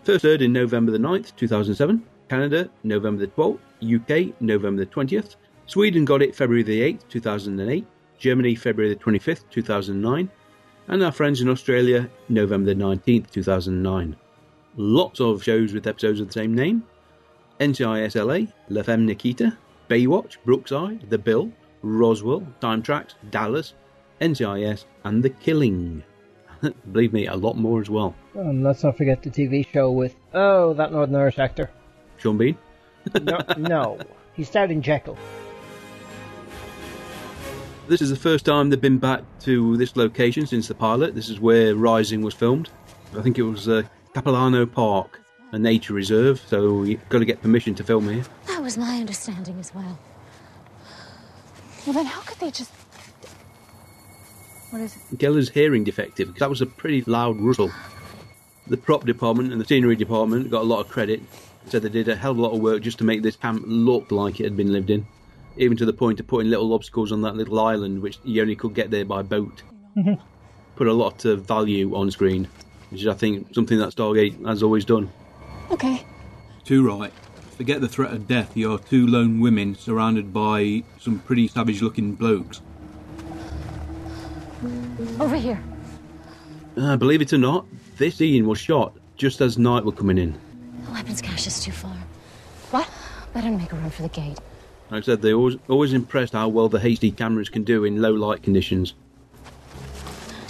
First 0.04 0.26
aired 0.26 0.42
in 0.42 0.54
November 0.54 0.92
the 0.92 0.98
9th, 0.98 1.36
2007. 1.36 2.04
Canada, 2.30 2.70
November 2.84 3.26
the 3.26 3.32
12th. 3.32 3.60
UK, 3.84 4.42
November 4.42 4.86
the 4.86 4.92
20th. 4.92 5.36
Sweden 5.66 6.06
got 6.06 6.22
it 6.22 6.36
February 6.36 6.64
the 6.64 6.82
8th, 6.82 7.08
2008. 7.10 7.86
Germany, 8.18 8.56
February 8.56 8.94
the 8.94 9.00
25th, 9.00 9.44
2009 9.50 10.30
and 10.88 11.04
our 11.04 11.12
friends 11.12 11.42
in 11.42 11.50
Australia, 11.50 12.10
November 12.30 12.74
the 12.74 12.82
19th, 12.82 13.30
2009. 13.32 14.16
Lots 14.78 15.20
of 15.20 15.44
shows 15.44 15.74
with 15.74 15.88
episodes 15.88 16.20
of 16.20 16.28
the 16.28 16.34
same 16.34 16.54
name 16.54 16.84
NCIS 17.60 18.16
LA, 18.16 18.52
La 18.70 18.84
Femme 18.84 19.06
Nikita, 19.06 19.58
Baywatch, 19.90 20.38
Brookside, 20.46 21.10
The 21.10 21.18
Bill, 21.18 21.52
Roswell, 21.82 22.46
Time 22.62 22.84
Trax, 22.84 23.14
Dallas, 23.32 23.74
NCIS, 24.22 24.86
and 25.04 25.24
The 25.24 25.30
Killing. 25.30 26.04
Believe 26.92 27.14
me, 27.14 27.28
a 27.28 27.36
lot 27.36 27.58
more 27.58 27.82
as 27.82 27.90
well. 27.90 28.16
And 28.34 28.64
let's 28.64 28.84
not 28.84 28.98
forget 28.98 29.22
the 29.22 29.30
TV 29.30 29.68
show 29.68 29.92
with, 29.92 30.16
oh, 30.34 30.74
that 30.74 30.92
Northern 30.92 31.16
Irish 31.16 31.40
actor. 31.40 31.70
Sean 32.18 32.38
Bean? 32.38 32.58
No, 33.22 33.40
no. 33.58 34.00
he 34.36 34.44
starred 34.44 34.72
in 34.72 34.82
Jekyll. 34.82 35.18
This 37.88 38.02
is 38.02 38.10
the 38.10 38.18
first 38.18 38.44
time 38.46 38.70
they've 38.70 38.82
been 38.82 38.98
back 38.98 39.24
to 39.42 39.78
this 39.78 39.96
location 39.96 40.46
since 40.46 40.68
the 40.68 40.76
pilot. 40.76 41.16
This 41.16 41.30
is 41.30 41.40
where 41.40 41.74
Rising 41.76 42.22
was 42.22 42.34
filmed. 42.34 42.70
I 43.18 43.22
think 43.22 43.38
it 43.38 43.44
was 43.44 43.70
uh, 43.70 43.84
Capilano 44.14 44.66
Park, 44.66 45.22
a 45.54 45.60
nature 45.60 45.94
reserve, 45.94 46.42
so 46.48 46.84
you've 46.84 47.08
got 47.08 47.20
to 47.20 47.26
get 47.26 47.42
permission 47.42 47.76
to 47.76 47.84
film 47.86 48.10
here. 48.10 48.26
That 48.48 48.62
was 48.62 48.78
my 48.78 48.98
understanding 48.98 49.58
as 49.60 49.74
well. 49.74 49.98
Well, 51.86 51.94
then 51.94 52.06
how 52.06 52.20
could 52.22 52.40
they 52.40 52.52
just. 52.52 52.72
What 54.70 54.82
is 54.82 54.98
it? 55.12 55.20
Keller's 55.20 55.50
hearing 55.50 55.84
defective. 55.84 56.36
That 56.36 56.50
was 56.50 56.62
a 56.62 56.66
pretty 56.66 57.02
loud 57.02 57.40
rustle. 57.40 57.72
The 58.68 58.78
prop 58.78 59.06
department 59.06 59.52
and 59.52 59.62
the 59.62 59.66
scenery 59.66 59.96
department 59.96 60.52
got 60.52 60.64
a 60.64 60.66
lot 60.66 60.82
of 60.82 60.90
credit. 60.90 61.22
Said 61.68 61.82
they 61.82 61.90
did 61.90 62.08
a 62.10 62.16
hell 62.16 62.32
of 62.32 62.38
a 62.38 62.42
lot 62.42 62.54
of 62.54 62.62
work 62.62 62.82
just 62.82 62.98
to 63.00 63.04
make 63.04 63.24
this 63.24 63.36
camp 63.36 63.64
look 63.66 64.12
like 64.12 64.40
it 64.40 64.44
had 64.44 64.58
been 64.58 64.74
lived 64.74 64.90
in. 64.90 65.06
Even 65.58 65.78
to 65.78 65.86
the 65.86 65.94
point 65.94 66.20
of 66.20 66.28
putting 66.28 66.50
little 66.50 66.74
obstacles 66.74 67.12
on 67.12 67.22
that 67.22 67.36
little 67.36 67.60
island, 67.60 68.02
which 68.02 68.20
you 68.24 68.42
only 68.42 68.56
could 68.56 68.74
get 68.74 68.92
there 68.92 69.06
by 69.06 69.22
boat. 69.22 69.64
Put 70.76 70.88
a 70.88 70.94
lot 70.94 71.26
of 71.26 71.46
value 71.46 71.96
on 71.96 72.12
screen, 72.12 72.48
which 72.92 73.02
is, 73.02 73.08
I 73.08 73.14
think, 73.14 73.54
something 73.56 73.80
that 73.80 73.96
Stargate 73.96 74.46
has 74.46 74.62
always 74.62 74.86
done. 74.86 75.10
Okay. 75.72 76.06
Too 76.64 76.88
right. 76.88 77.12
Forget 77.58 77.82
the 77.82 77.88
threat 77.88 78.12
of 78.14 78.28
death. 78.28 78.56
You're 78.56 78.78
two 78.78 79.08
lone 79.08 79.40
women 79.40 79.74
surrounded 79.76 80.32
by 80.32 80.84
some 81.00 81.20
pretty 81.20 81.48
savage 81.48 81.82
looking 81.82 82.14
blokes. 82.14 82.62
Over 85.20 85.36
here. 85.36 85.62
Uh, 86.76 86.98
believe 86.98 87.22
it 87.22 87.34
or 87.34 87.38
not, 87.38 87.66
this 87.98 88.16
scene 88.16 88.48
was 88.48 88.60
shot 88.60 88.94
just 89.16 89.42
as 89.42 89.58
night 89.58 89.84
were 89.84 89.92
coming 89.92 90.18
in. 90.18 90.40
The 90.86 90.92
weapons 90.92 91.22
cache 91.22 91.48
is 91.48 91.64
too 91.64 91.72
far. 91.72 91.96
What? 92.72 92.90
Better 93.34 93.52
make 93.52 93.72
a 93.74 93.76
run 93.76 93.90
for 93.90 94.04
the 94.04 94.10
gate. 94.10 94.38
Like 94.90 95.04
I 95.04 95.06
said, 95.06 95.22
they 95.22 95.34
always 95.34 95.58
always 95.68 95.94
impressed 95.94 96.34
how 96.34 96.48
well 96.48 96.70
the 96.70 96.80
HD 96.80 97.16
cameras 97.16 97.50
can 97.50 97.64
do 97.64 97.84
in 97.84 98.02
low 98.02 98.14
light 98.14 98.42
conditions. 98.42 98.94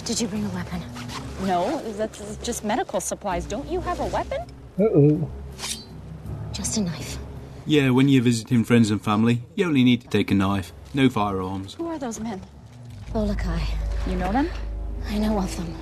Did 0.04 0.20
you 0.20 0.28
bring 0.28 0.44
a 0.44 0.48
weapon? 0.50 0.80
No, 1.42 1.82
that's 1.92 2.36
just 2.38 2.64
medical 2.64 3.00
supplies. 3.00 3.44
Don't 3.46 3.68
you 3.68 3.80
have 3.80 4.00
a 4.00 4.06
weapon? 4.06 4.42
Uh 4.78 4.84
oh. 4.84 5.30
Just 6.52 6.76
a 6.76 6.82
knife. 6.82 7.18
Yeah, 7.66 7.90
when 7.90 8.08
you're 8.08 8.22
visiting 8.22 8.64
friends 8.64 8.90
and 8.90 9.02
family, 9.02 9.42
you 9.54 9.66
only 9.66 9.84
need 9.84 10.00
to 10.02 10.08
take 10.08 10.30
a 10.30 10.34
knife. 10.34 10.72
No 10.94 11.08
firearms. 11.10 11.74
Who 11.74 11.88
are 11.88 11.98
those 11.98 12.18
men? 12.20 12.40
Bolokai. 13.12 13.60
You 14.08 14.16
know 14.16 14.32
them? 14.32 14.48
I 15.08 15.18
know 15.18 15.38
of 15.38 15.54
them. 15.56 15.76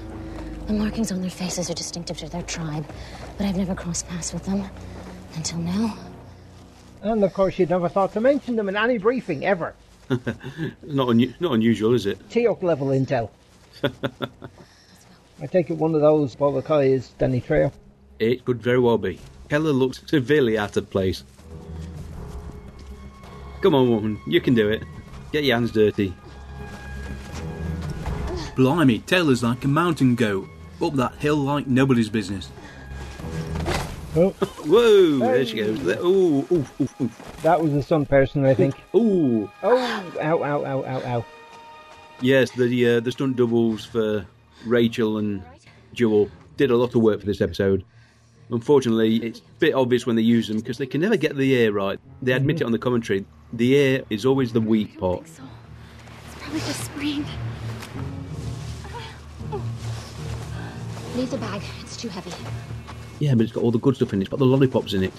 The 0.66 0.72
markings 0.72 1.12
on 1.12 1.20
their 1.20 1.30
faces 1.30 1.70
are 1.70 1.74
distinctive 1.74 2.18
to 2.18 2.28
their 2.28 2.42
tribe, 2.42 2.84
but 3.38 3.46
I've 3.46 3.56
never 3.56 3.74
crossed 3.76 4.08
paths 4.08 4.32
with 4.32 4.44
them. 4.44 4.68
Until 5.36 5.58
now. 5.58 5.96
And 7.02 7.22
of 7.22 7.32
course, 7.32 7.56
you'd 7.56 7.70
never 7.70 7.88
thought 7.88 8.12
to 8.14 8.20
mention 8.20 8.56
them 8.56 8.68
in 8.68 8.76
any 8.76 8.98
briefing 8.98 9.44
ever. 9.44 9.74
not 10.10 11.08
unu- 11.08 11.40
not 11.40 11.52
unusual, 11.52 11.94
is 11.94 12.04
it? 12.06 12.18
Teok 12.28 12.64
level 12.64 12.88
intel. 12.88 13.30
I 15.40 15.46
take 15.46 15.70
it 15.70 15.74
one 15.76 15.94
of 15.94 16.00
those 16.00 16.34
Bolokai 16.34 16.82
is 16.82 17.10
Danny 17.18 17.40
Trejo. 17.40 17.70
It 18.18 18.44
could 18.44 18.60
very 18.60 18.80
well 18.80 18.98
be. 18.98 19.20
Keller 19.48 19.72
looks 19.72 20.02
severely 20.06 20.58
out 20.58 20.76
of 20.76 20.90
place. 20.90 21.22
Come 23.60 23.76
on, 23.76 23.88
woman, 23.88 24.20
you 24.26 24.40
can 24.40 24.54
do 24.54 24.68
it. 24.68 24.82
Get 25.30 25.44
your 25.44 25.56
hands 25.56 25.70
dirty. 25.70 26.12
Blimey, 28.56 29.00
Teyla's 29.00 29.42
like 29.42 29.64
a 29.64 29.68
mountain 29.68 30.14
goat. 30.14 30.48
Up 30.82 30.94
that 30.94 31.14
hill 31.16 31.36
like 31.36 31.66
nobody's 31.66 32.08
business. 32.08 32.50
Oh, 34.16 34.30
Whoa, 34.30 35.18
there 35.18 35.44
she 35.44 35.56
goes. 35.58 35.82
There- 35.84 36.00
Ooh, 36.00 36.46
ooh, 36.50 36.66
ooh, 36.80 36.88
ooh. 37.02 37.10
that 37.42 37.62
was 37.62 37.72
the 37.72 37.82
stunt 37.82 38.08
person, 38.08 38.44
I 38.46 38.54
think. 38.54 38.74
Ooh. 38.94 39.50
Oh, 39.62 39.76
ow, 40.22 40.42
ow, 40.42 40.64
ow, 40.64 40.84
ow, 40.84 41.02
ow. 41.18 41.24
Yes, 42.22 42.50
the 42.52 42.96
uh, 42.96 43.00
the 43.00 43.12
stunt 43.12 43.36
doubles 43.36 43.84
for 43.84 44.26
Rachel 44.64 45.18
and 45.18 45.42
Jewel 45.92 46.30
did 46.56 46.70
a 46.70 46.76
lot 46.76 46.94
of 46.94 47.02
work 47.02 47.20
for 47.20 47.26
this 47.26 47.42
episode. 47.42 47.84
Unfortunately, 48.50 49.16
it's 49.16 49.40
a 49.40 49.58
bit 49.58 49.74
obvious 49.74 50.06
when 50.06 50.16
they 50.16 50.22
use 50.22 50.48
them 50.48 50.56
because 50.58 50.78
they 50.78 50.86
can 50.86 51.02
never 51.02 51.16
get 51.18 51.36
the 51.36 51.54
air 51.56 51.72
right. 51.72 51.98
They 52.22 52.32
admit 52.32 52.62
it 52.62 52.64
on 52.64 52.72
the 52.72 52.78
commentary. 52.78 53.26
The 53.52 53.76
air 53.76 54.02
is 54.08 54.24
always 54.24 54.52
the 54.52 54.60
weak 54.62 54.98
part. 54.98 55.28
So. 55.28 55.42
It's 56.26 56.34
probably 56.42 56.60
just 56.60 56.84
spring. 56.84 57.26
Leave 61.16 61.30
the 61.30 61.38
bag. 61.38 61.62
It's 61.80 61.96
too 61.96 62.08
heavy. 62.08 62.30
Yeah, 63.20 63.34
but 63.34 63.44
it's 63.44 63.52
got 63.52 63.64
all 63.64 63.70
the 63.70 63.78
good 63.78 63.96
stuff 63.96 64.12
in 64.12 64.20
it. 64.20 64.24
It's 64.24 64.30
got 64.30 64.38
the 64.38 64.44
lollipops 64.44 64.92
in 64.92 65.04
it. 65.04 65.12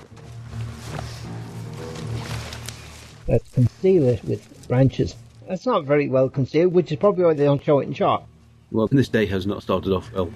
Let's 3.27 3.49
conceal 3.51 4.07
it 4.07 4.23
with 4.23 4.67
branches. 4.67 5.15
That's 5.47 5.65
not 5.65 5.85
very 5.85 6.07
well 6.07 6.29
concealed, 6.29 6.73
which 6.73 6.91
is 6.91 6.99
probably 6.99 7.25
why 7.25 7.33
they 7.33 7.45
don't 7.45 7.63
show 7.63 7.79
it 7.79 7.87
in 7.87 7.93
shot. 7.93 8.27
Well, 8.71 8.87
this 8.87 9.09
day 9.09 9.25
has 9.25 9.47
not 9.47 9.63
started 9.63 9.91
off 9.91 10.13
well. 10.13 10.31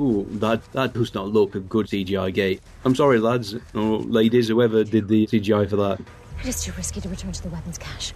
Ooh, 0.00 0.26
that 0.38 0.72
that 0.72 0.94
does 0.94 1.12
not 1.12 1.28
look 1.28 1.54
a 1.54 1.60
good 1.60 1.88
CGI 1.88 2.32
gate. 2.32 2.62
I'm 2.86 2.94
sorry, 2.94 3.18
lads 3.18 3.54
or 3.74 3.98
ladies, 3.98 4.48
whoever 4.48 4.82
did 4.82 5.08
the 5.08 5.26
CGI 5.26 5.68
for 5.68 5.76
that. 5.76 6.00
It 6.40 6.48
is 6.48 6.62
too 6.62 6.72
risky 6.72 7.02
to 7.02 7.08
return 7.10 7.32
to 7.32 7.42
the 7.42 7.50
weapons 7.50 7.76
cache. 7.76 8.14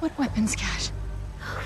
What 0.00 0.16
weapons 0.18 0.54
cache? 0.54 0.90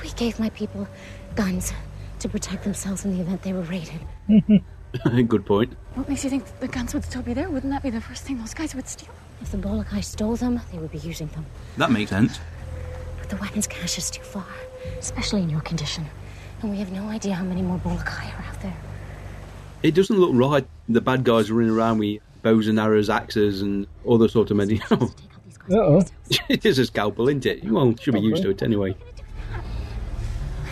We 0.03 0.11
gave 0.11 0.39
my 0.39 0.51
people 0.51 0.87
guns 1.35 1.73
to 2.21 2.29
protect 2.29 2.65
themselves 2.65 3.05
in 3.05 3.17
the 3.17 3.23
event 3.23 3.43
they 3.43 3.53
were 3.53 3.63
raided. 3.63 4.01
good 5.29 5.47
point. 5.47 5.75
What 5.95 6.09
makes 6.09 6.25
you 6.25 6.31
think 6.31 6.45
the 6.61 6.69
guns 6.69 6.95
would 6.95 7.05
still 7.05 7.23
be 7.23 7.35
there? 7.35 7.49
Wouldn't 7.49 7.73
that 7.73 7.83
be 7.83 7.91
the 7.91 8.01
first 8.01 8.25
thing 8.25 8.39
those 8.39 8.55
guys 8.55 8.75
would 8.75 8.89
steal? 8.89 9.11
If 9.41 9.51
the 9.53 9.59
Bolokai 9.59 10.01
stole 10.01 10.37
them, 10.37 10.61
they 10.71 10.79
would 10.79 10.91
be 10.91 10.99
using 10.99 11.29
them. 11.29 11.47
That 11.77 11.91
makes 11.91 12.11
sense. 12.11 12.39
But 13.19 13.31
the 13.31 13.37
weapons 13.37 13.67
cache 13.67 13.99
is 13.99 14.11
too 14.11 14.23
far, 14.23 14.47
especially 14.99 15.43
in 15.43 15.51
your 15.51 15.63
condition. 15.63 16.07
And 16.63 16.71
we 16.71 16.79
have 16.79 16.93
no 16.93 17.09
idea 17.09 17.35
how 17.35 17.45
many 17.45 17.63
more 17.63 17.79
Bolokai 17.79 18.31
are 18.33 18.45
out 18.49 18.61
there. 18.61 18.77
It 19.83 19.95
doesn't 19.95 20.17
look 20.17 20.33
right. 20.35 20.67
The 20.89 21.01
bad 21.01 21.25
guys 21.25 21.49
are 21.49 21.55
running 21.55 21.73
around 21.73 21.99
with 21.99 22.21
bows 22.43 22.69
and 22.69 22.79
arrows, 22.79 23.09
axes, 23.09 23.63
and 23.63 23.87
all 24.05 24.17
other 24.17 24.29
sort 24.29 24.51
of 24.51 24.57
many. 24.57 24.81
Uh 25.71 25.77
oh. 25.77 26.03
it 26.49 26.67
is 26.67 26.79
a 26.79 26.87
scalpel, 26.87 27.29
isn't 27.29 27.47
it? 27.47 27.65
Well, 27.65 27.95
should 27.97 28.15
be 28.15 28.21
used 28.21 28.43
to 28.43 28.51
it 28.51 28.63
anyway. 28.63 28.97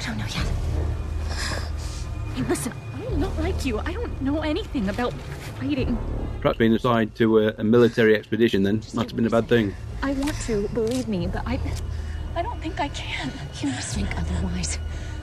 I 0.08 0.10
don't 0.10 0.18
know 0.20 0.24
yet. 0.24 0.46
Hey, 2.34 2.42
listen, 2.44 2.72
I'm 2.94 3.20
not 3.20 3.38
like 3.40 3.66
you. 3.66 3.78
I 3.80 3.92
don't 3.92 4.22
know 4.22 4.40
anything 4.40 4.88
about 4.88 5.12
fighting. 5.60 5.98
Perhaps 6.40 6.56
being 6.56 6.72
assigned 6.72 7.14
to 7.16 7.40
a, 7.40 7.54
a 7.58 7.64
military 7.64 8.16
expedition 8.16 8.62
then 8.62 8.76
must 8.76 8.94
have 8.94 9.16
been 9.16 9.26
a 9.26 9.30
bad 9.30 9.48
thing. 9.48 9.74
I 10.02 10.12
want 10.14 10.34
to, 10.46 10.66
believe 10.68 11.08
me, 11.08 11.26
but 11.26 11.42
I. 11.46 11.60
I 12.34 12.40
don't 12.40 12.58
think 12.62 12.80
I 12.80 12.88
can. 12.88 13.30
You 13.60 13.68
must 13.68 13.96
think 13.96 14.08
otherwise. 14.16 14.76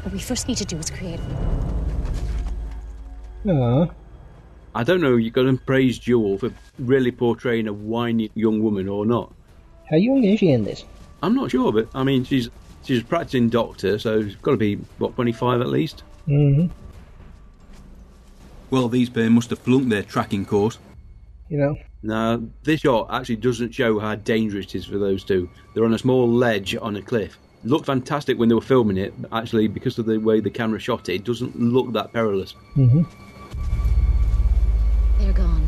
What 0.03 0.13
we 0.13 0.19
first 0.19 0.47
need 0.47 0.57
to 0.57 0.65
do 0.65 0.77
is 0.77 0.91
create 0.91 1.19
Aw. 3.47 3.87
I 4.75 4.83
don't 4.83 5.01
know. 5.01 5.15
You 5.15 5.31
got 5.31 5.43
to 5.43 5.57
praise 5.57 5.97
Jewel 5.97 6.37
for 6.37 6.51
really 6.77 7.11
portraying 7.11 7.67
a 7.67 7.73
whiny 7.73 8.29
young 8.35 8.61
woman 8.61 8.87
or 8.87 9.05
not. 9.05 9.33
How 9.89 9.95
young 9.95 10.23
is 10.23 10.39
she 10.39 10.51
in 10.51 10.63
this? 10.63 10.83
I'm 11.23 11.33
not 11.33 11.49
sure, 11.49 11.71
but 11.71 11.87
I 11.95 12.03
mean, 12.03 12.23
she's 12.23 12.49
she's 12.85 13.01
a 13.01 13.05
practicing 13.05 13.49
doctor, 13.49 13.99
so 13.99 14.23
she's 14.23 14.35
got 14.35 14.51
to 14.51 14.57
be 14.57 14.75
what 14.97 15.15
25 15.15 15.61
at 15.61 15.67
least. 15.67 16.03
Mm-hmm. 16.27 16.67
Well, 18.69 18.89
these 18.89 19.09
pair 19.09 19.29
must 19.29 19.49
have 19.49 19.59
flunked 19.59 19.89
their 19.89 20.03
tracking 20.03 20.45
course. 20.45 20.79
You 21.49 21.57
know. 21.57 21.77
Now, 22.01 22.41
this 22.63 22.81
shot 22.81 23.07
actually 23.11 23.37
doesn't 23.37 23.73
show 23.73 23.99
how 23.99 24.15
dangerous 24.15 24.65
it 24.67 24.75
is 24.75 24.85
for 24.85 24.97
those 24.97 25.23
two. 25.23 25.49
They're 25.73 25.85
on 25.85 25.93
a 25.93 25.99
small 25.99 26.29
ledge 26.29 26.75
on 26.75 26.95
a 26.95 27.01
cliff. 27.01 27.37
Looked 27.63 27.87
fantastic 27.87 28.37
when 28.37 28.47
they 28.47 28.55
were 28.55 28.61
filming 28.61 28.97
it. 28.97 29.19
but 29.19 29.33
Actually, 29.33 29.67
because 29.67 29.97
of 29.97 30.05
the 30.05 30.17
way 30.17 30.39
the 30.39 30.51
camera 30.51 30.79
shot 30.79 31.09
it, 31.09 31.15
it 31.15 31.23
doesn't 31.23 31.59
look 31.59 31.91
that 31.93 32.13
perilous. 32.13 32.53
Mm-hmm. 32.75 33.03
They're 35.19 35.33
gone. 35.33 35.67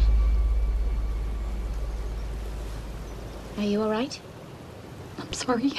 Are 3.57 3.63
you 3.63 3.81
alright? 3.81 4.19
I'm 5.17 5.33
sorry. 5.33 5.74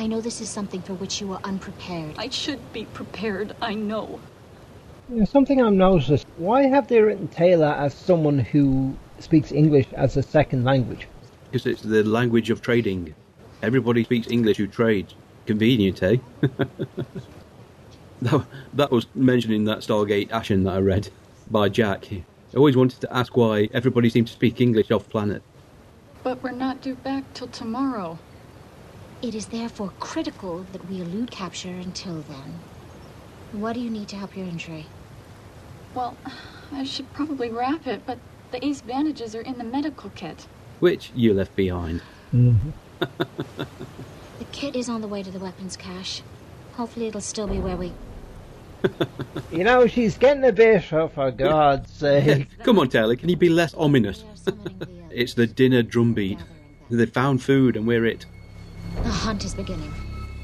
I 0.00 0.06
know 0.06 0.22
this 0.22 0.40
is 0.40 0.48
something 0.48 0.80
for 0.80 0.94
which 0.94 1.20
you 1.20 1.30
are 1.34 1.40
unprepared. 1.44 2.14
I 2.16 2.30
should 2.30 2.72
be 2.72 2.86
prepared, 2.86 3.54
I 3.60 3.74
know. 3.74 4.18
Yeah, 5.10 5.26
something 5.26 5.60
I've 5.60 5.74
noticed. 5.74 6.26
Why 6.38 6.62
have 6.62 6.88
they 6.88 7.02
written 7.02 7.28
Teyla 7.28 7.76
as 7.76 7.92
someone 7.92 8.38
who 8.38 8.96
speaks 9.18 9.52
English 9.52 9.88
as 9.92 10.16
a 10.16 10.22
second 10.22 10.64
language? 10.64 11.06
Because 11.44 11.66
it's 11.66 11.82
the 11.82 12.02
language 12.02 12.48
of 12.48 12.62
trading. 12.62 13.14
Everybody 13.62 14.02
speaks 14.04 14.30
English 14.30 14.56
who 14.56 14.68
trades. 14.68 15.14
Convenient, 15.44 16.02
eh? 16.02 16.16
that, 18.22 18.46
that 18.72 18.90
was 18.90 19.06
mentioned 19.14 19.52
in 19.52 19.64
that 19.64 19.80
Stargate 19.80 20.32
Ashen 20.32 20.64
that 20.64 20.76
I 20.76 20.78
read 20.78 21.10
by 21.50 21.68
Jack. 21.68 22.06
He 22.06 22.24
always 22.56 22.74
wanted 22.74 23.02
to 23.02 23.14
ask 23.14 23.36
why 23.36 23.68
everybody 23.74 24.08
seemed 24.08 24.28
to 24.28 24.32
speak 24.32 24.62
English 24.62 24.90
off 24.90 25.06
planet. 25.10 25.42
But 26.22 26.42
we're 26.42 26.52
not 26.52 26.80
due 26.80 26.94
back 26.94 27.24
till 27.34 27.48
tomorrow. 27.48 28.18
It 29.22 29.34
is 29.34 29.46
therefore 29.46 29.92
critical 30.00 30.64
that 30.72 30.88
we 30.88 31.00
elude 31.02 31.30
capture 31.30 31.68
until 31.68 32.22
then. 32.22 32.58
What 33.52 33.74
do 33.74 33.80
you 33.80 33.90
need 33.90 34.08
to 34.08 34.16
help 34.16 34.36
your 34.36 34.46
injury? 34.46 34.86
Well, 35.94 36.16
I 36.72 36.84
should 36.84 37.12
probably 37.12 37.50
wrap 37.50 37.86
it, 37.86 38.02
but 38.06 38.18
the 38.50 38.64
ace 38.64 38.80
bandages 38.80 39.34
are 39.34 39.42
in 39.42 39.58
the 39.58 39.64
medical 39.64 40.10
kit. 40.10 40.46
Which 40.78 41.10
you 41.14 41.34
left 41.34 41.54
behind. 41.56 42.02
Mm-hmm. 42.34 42.70
The 44.38 44.46
kit 44.52 44.74
is 44.74 44.88
on 44.88 45.02
the 45.02 45.06
way 45.06 45.22
to 45.22 45.30
the 45.30 45.38
weapons 45.38 45.76
cache. 45.76 46.22
Hopefully, 46.72 47.06
it'll 47.08 47.20
still 47.20 47.46
be 47.46 47.58
where 47.58 47.76
we. 47.76 47.92
You 49.52 49.64
know, 49.64 49.86
she's 49.86 50.16
getting 50.16 50.44
a 50.44 50.52
bit, 50.52 50.90
oh, 50.94 51.08
for 51.08 51.30
God's 51.30 51.92
sake. 51.92 52.48
Come 52.64 52.78
on, 52.78 52.88
Teyla, 52.88 53.18
can 53.18 53.28
you 53.28 53.36
be 53.36 53.50
less 53.50 53.74
ominous? 53.74 54.24
it's 55.10 55.34
the 55.34 55.46
dinner 55.46 55.82
drumbeat. 55.82 56.38
They 56.88 57.04
found 57.04 57.42
food 57.42 57.76
and 57.76 57.86
we're 57.86 58.06
it. 58.06 58.24
The 59.30 59.34
hunt 59.34 59.44
is 59.44 59.54
beginning. 59.54 59.92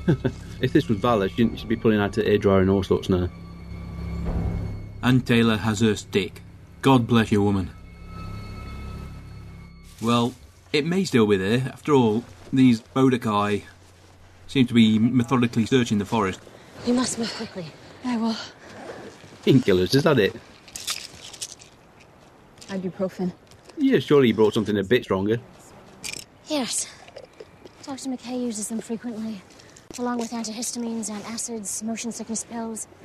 If 0.61 0.73
this 0.73 0.87
was 0.89 0.99
Valor, 0.99 1.29
shouldn't 1.29 1.59
she 1.59 1.67
be 1.67 1.75
pulling 1.75 1.99
out 1.99 2.13
the 2.13 2.25
air 2.25 2.39
dryer 2.39 2.61
and 2.61 2.71
all 2.71 2.85
sorts 2.85 3.09
now? 3.09 3.29
And 5.03 5.27
Teyla 5.27 5.59
has 5.59 5.81
her 5.81 5.97
stick. 5.97 6.41
God 6.83 7.09
bless 7.09 7.33
you, 7.33 7.43
woman. 7.43 7.71
Well, 10.01 10.35
it 10.73 10.87
may 10.87 11.03
still 11.03 11.27
be 11.27 11.37
there. 11.37 11.69
After 11.73 11.95
all, 11.95 12.23
these 12.53 12.81
Bodakai 12.81 13.65
seem 14.47 14.69
to 14.69 14.75
be 14.75 15.01
methodically 15.01 15.67
searching 15.67 15.99
the 15.99 16.05
forest. 16.05 16.39
You 16.87 16.95
must 16.95 17.19
move 17.19 17.35
quickly. 17.35 17.67
I 18.05 18.17
will. 18.19 18.37
Painkillers, 19.45 19.97
is 19.97 20.05
that 20.05 20.21
it? 20.21 20.33
Ibuprofen. 22.69 23.33
Yeah, 23.79 23.99
surely 23.99 24.29
you 24.29 24.35
brought 24.35 24.55
something 24.55 24.79
a 24.79 24.85
bit 24.85 25.03
stronger. 25.03 25.41
Yes. 26.47 26.87
Dr. 27.87 28.11
McKay 28.11 28.43
uses 28.43 28.67
them 28.67 28.81
frequently, 28.81 29.41
along 29.97 30.19
with 30.19 30.33
antihistamines, 30.33 31.09
antacids, 31.09 31.85
motion 31.85 32.11
sickness 32.11 32.43
pills. 32.43 32.89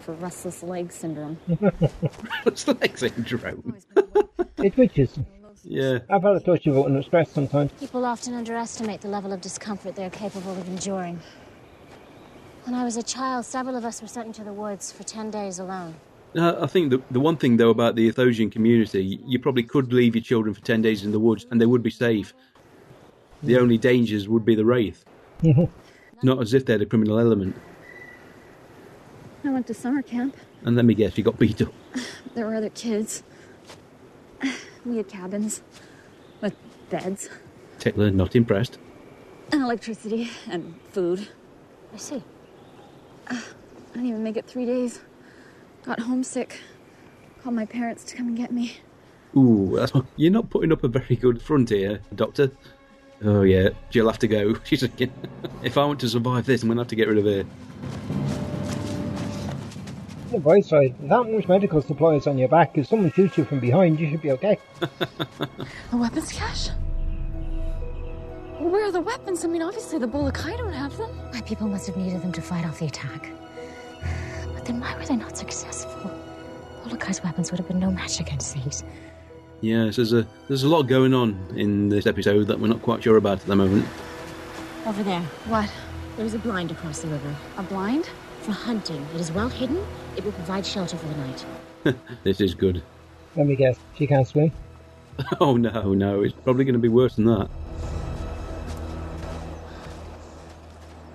For 0.00 0.12
restless 0.14 0.62
leg 0.62 0.92
syndrome. 0.92 1.36
restless 2.46 2.80
leg 2.80 2.96
syndrome. 2.96 3.76
It 4.58 4.74
twitches. 4.74 5.16
Yeah. 5.64 5.98
I've 6.10 6.22
had 6.22 6.36
a 6.36 6.40
touch 6.40 6.66
of 6.66 6.76
it 6.76 6.84
under 6.84 7.02
stress 7.02 7.30
sometimes. 7.30 7.70
People 7.78 8.04
often 8.04 8.34
underestimate 8.34 9.00
the 9.00 9.08
level 9.08 9.32
of 9.32 9.40
discomfort 9.40 9.94
they're 9.94 10.10
capable 10.10 10.52
of 10.52 10.66
enduring. 10.68 11.20
When 12.64 12.74
I 12.74 12.84
was 12.84 12.96
a 12.96 13.02
child, 13.02 13.44
several 13.44 13.76
of 13.76 13.84
us 13.84 14.02
were 14.02 14.08
sent 14.08 14.26
into 14.26 14.42
the 14.44 14.52
woods 14.52 14.90
for 14.90 15.04
10 15.04 15.30
days 15.30 15.58
alone. 15.60 15.94
Uh, 16.36 16.56
I 16.60 16.66
think 16.66 16.90
the, 16.90 17.00
the 17.10 17.20
one 17.20 17.36
thing, 17.36 17.56
though, 17.56 17.70
about 17.70 17.94
the 17.94 18.10
Athosian 18.10 18.50
community, 18.50 19.20
you 19.24 19.38
probably 19.38 19.62
could 19.62 19.92
leave 19.92 20.14
your 20.14 20.22
children 20.22 20.54
for 20.54 20.60
10 20.60 20.82
days 20.82 21.04
in 21.04 21.12
the 21.12 21.20
woods 21.20 21.46
and 21.50 21.60
they 21.60 21.66
would 21.66 21.82
be 21.82 21.90
safe. 21.90 22.34
The 23.42 23.56
only 23.58 23.78
dangers 23.78 24.28
would 24.28 24.44
be 24.44 24.54
the 24.54 24.64
Wraith. 24.64 25.04
Not 26.22 26.40
as 26.42 26.54
if 26.54 26.66
they 26.66 26.72
had 26.72 26.82
a 26.82 26.86
criminal 26.86 27.18
element. 27.18 27.56
I 29.44 29.50
went 29.50 29.66
to 29.68 29.74
summer 29.74 30.02
camp. 30.02 30.36
And 30.64 30.74
let 30.74 30.84
me 30.84 30.94
guess, 30.94 31.16
you 31.16 31.24
got 31.24 31.38
beat 31.38 31.62
up. 31.62 31.72
There 32.34 32.46
were 32.46 32.54
other 32.54 32.70
kids. 32.70 33.22
We 34.84 34.96
had 34.98 35.08
cabins 35.08 35.62
with 36.40 36.54
beds 36.88 37.28
Teyla, 37.78 38.14
not 38.14 38.34
impressed. 38.36 38.78
and 39.52 39.62
electricity 39.62 40.30
and 40.48 40.74
food. 40.90 41.28
I 41.92 41.96
see. 41.96 42.22
I 43.30 43.40
didn't 43.92 44.06
even 44.06 44.22
make 44.22 44.36
it 44.36 44.46
three 44.46 44.66
days. 44.66 45.00
Got 45.84 46.00
homesick. 46.00 46.60
Called 47.42 47.54
my 47.54 47.66
parents 47.66 48.04
to 48.04 48.16
come 48.16 48.28
and 48.28 48.36
get 48.36 48.52
me. 48.52 48.78
Ooh, 49.36 49.74
that's, 49.76 49.92
you're 50.16 50.32
not 50.32 50.50
putting 50.50 50.72
up 50.72 50.82
a 50.84 50.88
very 50.88 51.16
good 51.16 51.40
front 51.42 51.70
here, 51.70 52.00
Doctor. 52.14 52.50
Oh, 53.24 53.42
yeah, 53.42 53.70
she'll 53.90 54.06
have 54.06 54.18
to 54.20 54.28
go. 54.28 54.54
She's 54.64 54.80
thinking, 54.80 55.12
if 55.62 55.76
I 55.76 55.84
want 55.84 56.00
to 56.00 56.08
survive 56.08 56.46
this, 56.46 56.62
I'm 56.62 56.68
going 56.68 56.76
to 56.76 56.82
have 56.82 56.88
to 56.88 56.96
get 56.96 57.08
rid 57.08 57.18
of 57.18 57.24
her. 57.24 57.44
On 60.26 60.32
the 60.32 60.40
bright 60.40 60.64
side, 60.64 60.94
that 61.08 61.24
much 61.24 61.48
medical 61.48 61.82
supplies 61.82 62.26
on 62.26 62.38
your 62.38 62.48
back, 62.48 62.76
if 62.76 62.86
someone 62.86 63.10
shoots 63.12 63.38
you 63.38 63.44
from 63.44 63.60
behind, 63.60 63.98
you 63.98 64.10
should 64.10 64.22
be 64.22 64.30
okay. 64.32 64.58
the 64.80 65.96
weapons 65.96 66.30
cache? 66.32 66.68
Where 68.58 68.84
are 68.84 68.92
the 68.92 69.00
weapons? 69.00 69.44
I 69.44 69.48
mean, 69.48 69.62
obviously 69.62 69.98
the 69.98 70.06
Bolokai 70.06 70.56
don't 70.56 70.72
have 70.72 70.96
them. 70.96 71.10
My 71.32 71.40
people 71.40 71.66
must 71.66 71.86
have 71.86 71.96
needed 71.96 72.22
them 72.22 72.32
to 72.32 72.42
fight 72.42 72.66
off 72.66 72.78
the 72.78 72.86
attack. 72.86 73.30
But 74.52 74.64
then 74.64 74.80
why 74.80 74.96
were 74.96 75.06
they 75.06 75.16
not 75.16 75.36
successful? 75.36 76.10
Bolokai's 76.84 77.22
weapons 77.22 77.50
would 77.50 77.58
have 77.58 77.68
been 77.68 77.80
no 77.80 77.90
match 77.90 78.20
against 78.20 78.54
these. 78.54 78.84
Yes, 79.60 79.96
there's 79.96 80.12
a 80.12 80.26
there's 80.46 80.62
a 80.62 80.68
lot 80.68 80.82
going 80.84 81.12
on 81.14 81.36
in 81.56 81.88
this 81.88 82.06
episode 82.06 82.46
that 82.46 82.60
we're 82.60 82.68
not 82.68 82.82
quite 82.82 83.02
sure 83.02 83.16
about 83.16 83.40
at 83.40 83.46
the 83.46 83.56
moment. 83.56 83.86
Over 84.86 85.02
there. 85.02 85.20
What? 85.46 85.70
There's 86.16 86.34
a 86.34 86.38
blind 86.38 86.70
across 86.70 87.00
the 87.00 87.08
river. 87.08 87.34
A 87.56 87.62
blind? 87.62 88.08
For 88.42 88.52
hunting. 88.52 89.04
It 89.14 89.20
is 89.20 89.32
well 89.32 89.48
hidden. 89.48 89.84
It 90.16 90.24
will 90.24 90.32
provide 90.32 90.64
shelter 90.64 90.96
for 90.96 91.06
the 91.06 91.16
night. 91.16 91.44
This 92.24 92.40
is 92.40 92.54
good. 92.54 92.82
Let 93.36 93.46
me 93.46 93.56
guess, 93.56 93.78
she 93.96 94.06
can't 94.06 94.26
swim. 94.26 94.52
Oh 95.40 95.56
no, 95.56 95.94
no, 95.94 96.22
it's 96.22 96.32
probably 96.44 96.64
going 96.64 96.74
to 96.74 96.78
be 96.80 96.88
worse 96.88 97.16
than 97.16 97.24
that. 97.26 97.48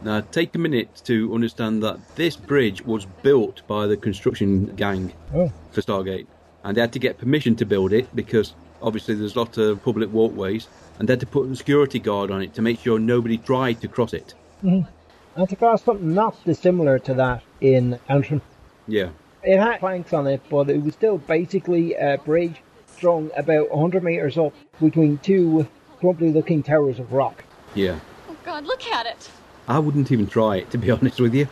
Now, 0.04 0.20
take 0.20 0.54
a 0.56 0.58
minute 0.58 1.02
to 1.06 1.34
understand 1.34 1.82
that 1.84 1.98
this 2.16 2.36
bridge 2.36 2.82
was 2.86 3.06
built 3.22 3.66
by 3.68 3.88
the 3.88 3.96
construction 3.96 4.66
gang 4.76 5.14
Oh. 5.34 5.50
for 5.72 5.82
Stargate, 5.82 6.28
and 6.64 6.76
they 6.78 6.82
had 6.82 6.94
to 6.94 7.00
get 7.00 7.18
permission 7.18 7.56
to 7.58 7.66
build 7.66 7.94
it 7.94 8.14
because 8.16 8.54
obviously 8.82 9.16
there's 9.16 9.36
a 9.36 9.40
lot 9.40 9.58
of 9.58 9.84
public 9.84 10.12
walkways, 10.12 10.68
and 11.00 11.08
they 11.08 11.14
had 11.14 11.20
to 11.20 11.26
put 11.26 11.50
a 11.50 11.56
security 11.56 12.00
guard 12.00 12.32
on 12.32 12.42
it 12.42 12.54
to 12.56 12.62
make 12.62 12.80
sure 12.80 13.00
nobody 13.00 13.38
tried 13.38 13.82
to 13.82 13.88
cross 13.88 14.14
it. 14.14 14.34
Mhm. 14.64 14.88
And 15.36 15.50
to 15.50 15.56
cross 15.56 15.84
something 15.84 16.14
not 16.14 16.36
dissimilar 16.46 17.00
to 17.00 17.14
that 17.16 17.42
in 17.60 18.00
Antrim. 18.08 18.42
Yeah, 18.88 19.10
It 19.44 19.58
had 19.60 19.80
planks 19.80 20.14
on 20.14 20.28
it, 20.28 20.42
but 20.50 20.70
it 20.70 20.82
was 20.84 20.94
still 20.94 21.18
basically 21.18 21.96
a 21.96 22.18
bridge 22.24 22.62
strung 22.96 23.30
about 23.36 23.72
100 23.72 24.04
metres 24.04 24.38
up 24.38 24.54
between 24.82 25.18
two 25.18 25.68
crumbly 26.00 26.32
looking 26.32 26.64
towers 26.64 27.00
of 27.00 27.12
rock. 27.12 27.44
yeah. 27.76 28.00
Oh, 28.30 28.36
God, 28.46 28.66
look 28.66 28.86
at 28.88 29.06
it. 29.06 29.30
I 29.68 29.80
wouldn't 29.80 30.12
even 30.12 30.28
try 30.28 30.58
it, 30.58 30.70
to 30.72 30.78
be 30.78 30.92
honest 30.98 31.20
with 31.20 31.34
you. 31.34 31.48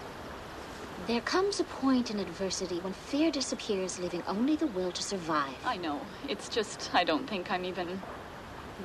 There 1.11 1.19
comes 1.19 1.59
a 1.59 1.65
point 1.65 2.09
in 2.09 2.19
adversity 2.19 2.77
when 2.77 2.93
fear 2.93 3.31
disappears, 3.31 3.99
leaving 3.99 4.23
only 4.29 4.55
the 4.55 4.67
will 4.67 4.93
to 4.93 5.03
survive. 5.03 5.57
I 5.65 5.75
know. 5.75 5.99
It's 6.29 6.47
just, 6.47 6.89
I 6.95 7.03
don't 7.03 7.29
think 7.29 7.51
I'm 7.51 7.65
even 7.65 7.99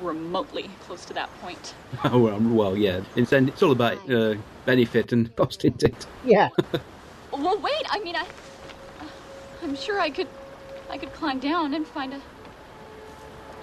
remotely 0.01 0.69
close 0.81 1.05
to 1.05 1.13
that 1.13 1.29
point. 1.39 1.73
Oh, 2.03 2.19
well, 2.23 2.37
well 2.41 2.75
yeah. 2.75 2.99
It's, 3.15 3.31
it's 3.31 3.63
all 3.63 3.71
about 3.71 4.11
uh, 4.11 4.35
benefit 4.65 5.13
and 5.13 5.33
cost, 5.37 5.63
isn't 5.63 5.83
it? 5.83 6.05
Yeah. 6.25 6.49
Well, 7.31 7.57
wait. 7.61 7.85
I 7.91 7.99
mean, 8.01 8.15
I, 8.17 8.25
I'm 9.63 9.75
sure 9.75 10.01
I 10.01 10.09
could, 10.09 10.27
I 10.89 10.97
could 10.97 11.13
climb 11.13 11.39
down 11.39 11.73
and 11.73 11.87
find 11.87 12.13
a 12.13 12.19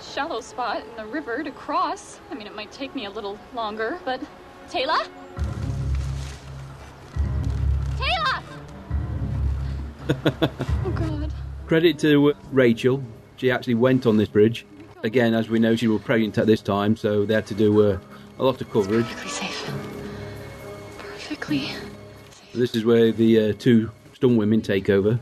shallow 0.01 0.41
spot 0.41 0.87
in 0.87 0.97
the 0.97 1.05
river 1.05 1.43
to 1.43 1.51
cross. 1.51 2.19
I 2.31 2.35
mean, 2.35 2.47
it 2.47 2.55
might 2.57 2.73
take 2.73 2.95
me 2.95 3.05
a 3.05 3.11
little 3.11 3.39
longer, 3.53 3.99
but 4.07 4.23
Teyla, 4.71 4.97
Teyla. 4.97 5.24
oh 10.11 10.93
God. 10.95 11.33
Credit 11.67 11.99
to 12.01 12.31
uh, 12.31 12.35
Rachel. 12.53 13.03
She 13.37 13.51
actually 13.51 13.75
went 13.75 14.07
on 14.07 14.17
this 14.17 14.29
bridge. 14.29 14.67
Again, 15.03 15.35
as 15.35 15.49
we 15.49 15.59
know, 15.59 15.77
she 15.77 15.89
was 15.89 16.03
pregnant 16.03 16.39
at 16.39 16.47
this 16.47 16.63
time, 16.63 16.97
so 16.97 17.25
they 17.25 17.35
had 17.35 17.47
to 17.47 17.55
do 17.55 17.83
uh, 17.83 17.99
a 18.39 18.45
lot 18.45 18.61
of 18.61 18.71
coverage. 18.71 19.07
Perfectly 19.07 19.31
safe. 19.31 19.73
Perfectly. 20.99 21.71
This 22.55 22.75
is 22.75 22.85
where 22.85 23.13
the 23.13 23.51
uh, 23.51 23.53
two 23.59 23.91
stunt 24.15 24.39
women 24.39 24.63
take 24.63 24.89
over. 24.89 25.19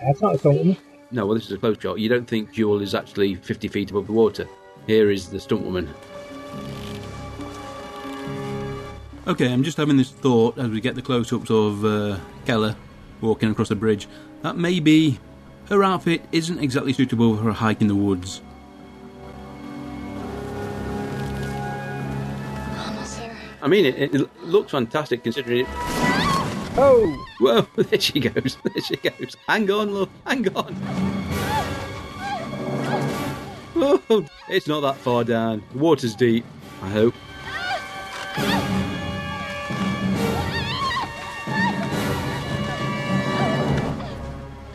That's 0.00 0.20
not 0.22 0.40
something. 0.40 0.76
No, 1.10 1.26
well, 1.26 1.34
this 1.34 1.46
is 1.46 1.52
a 1.52 1.58
close 1.58 1.76
shot. 1.80 1.98
You 1.98 2.08
don't 2.08 2.26
think 2.26 2.52
Jewel 2.52 2.80
is 2.80 2.94
actually 2.94 3.34
50 3.34 3.68
feet 3.68 3.90
above 3.90 4.06
the 4.06 4.12
water. 4.12 4.48
Here 4.86 5.10
is 5.10 5.28
the 5.28 5.40
stunt 5.40 5.62
woman. 5.62 5.88
Okay, 9.26 9.52
I'm 9.52 9.62
just 9.62 9.76
having 9.76 9.96
this 9.96 10.10
thought 10.10 10.58
as 10.58 10.70
we 10.70 10.80
get 10.80 10.94
the 10.94 11.02
close 11.02 11.32
ups 11.32 11.50
of 11.50 11.84
uh, 11.84 12.18
Keller 12.46 12.74
walking 13.22 13.50
across 13.50 13.68
the 13.68 13.76
bridge 13.76 14.08
that 14.42 14.56
maybe 14.56 15.18
her 15.68 15.84
outfit 15.84 16.22
isn't 16.32 16.58
exactly 16.58 16.92
suitable 16.92 17.36
for 17.36 17.48
a 17.48 17.52
hike 17.52 17.80
in 17.80 17.86
the 17.86 17.94
woods. 17.94 18.42
Almost 22.78 23.18
there. 23.18 23.36
I 23.62 23.68
mean, 23.68 23.86
it, 23.86 24.14
it 24.14 24.44
looks 24.44 24.72
fantastic 24.72 25.22
considering 25.22 25.60
it. 25.60 25.66
Oh! 26.76 27.26
Whoa, 27.40 27.62
there 27.82 28.00
she 28.00 28.20
goes. 28.20 28.56
There 28.64 28.82
she 28.82 28.96
goes. 28.96 29.36
Hang 29.48 29.70
on, 29.70 29.94
love, 29.94 30.08
Hang 30.26 30.56
on. 30.56 30.76
Oh, 33.82 34.26
it's 34.48 34.66
not 34.66 34.80
that 34.80 34.96
far 34.96 35.24
down. 35.24 35.62
The 35.72 35.78
water's 35.78 36.14
deep, 36.14 36.44
I 36.82 36.88
hope. 36.88 37.14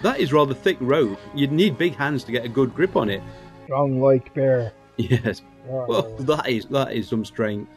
That 0.06 0.20
is 0.20 0.32
rather 0.32 0.54
thick 0.54 0.78
rope. 0.82 1.20
You'd 1.34 1.52
need 1.52 1.80
big 1.80 1.96
hands 1.96 2.24
to 2.26 2.32
get 2.32 2.46
a 2.46 2.48
good 2.48 2.76
grip 2.76 2.96
on 2.96 3.10
it. 3.10 3.24
Strong 3.64 4.00
like 4.00 4.32
bear. 4.36 4.72
Yes. 4.98 5.42
Well, 5.66 6.16
that 6.20 6.48
is 6.48 6.66
that 6.66 6.94
is 6.94 7.08
some 7.08 7.26
strength. 7.26 7.72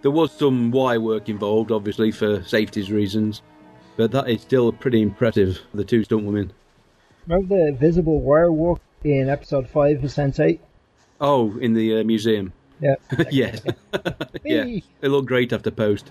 There 0.00 0.10
was 0.10 0.32
some 0.32 0.70
wire 0.70 1.02
work 1.02 1.28
involved, 1.28 1.70
obviously, 1.70 2.12
for 2.12 2.42
safety's 2.44 2.90
reasons, 2.90 3.42
but 3.98 4.10
that 4.12 4.26
is 4.30 4.40
still 4.40 4.72
pretty 4.72 5.02
impressive, 5.02 5.60
the 5.74 5.84
two 5.84 6.02
stunt 6.02 6.24
women. 6.24 6.50
Remember 7.26 7.66
the 7.66 7.76
visible 7.76 8.22
wire 8.22 8.50
work 8.50 8.80
in 9.04 9.28
episode 9.28 9.68
5 9.68 10.02
of 10.02 10.10
Sense8? 10.10 10.58
Oh, 11.20 11.58
in 11.58 11.74
the 11.74 12.00
uh, 12.00 12.04
museum. 12.04 12.54
Yeah. 12.80 12.94
yes. 13.30 13.60
yeah. 14.44 14.64
It 15.02 15.08
looked 15.08 15.28
great 15.28 15.52
after 15.52 15.70
post. 15.70 16.10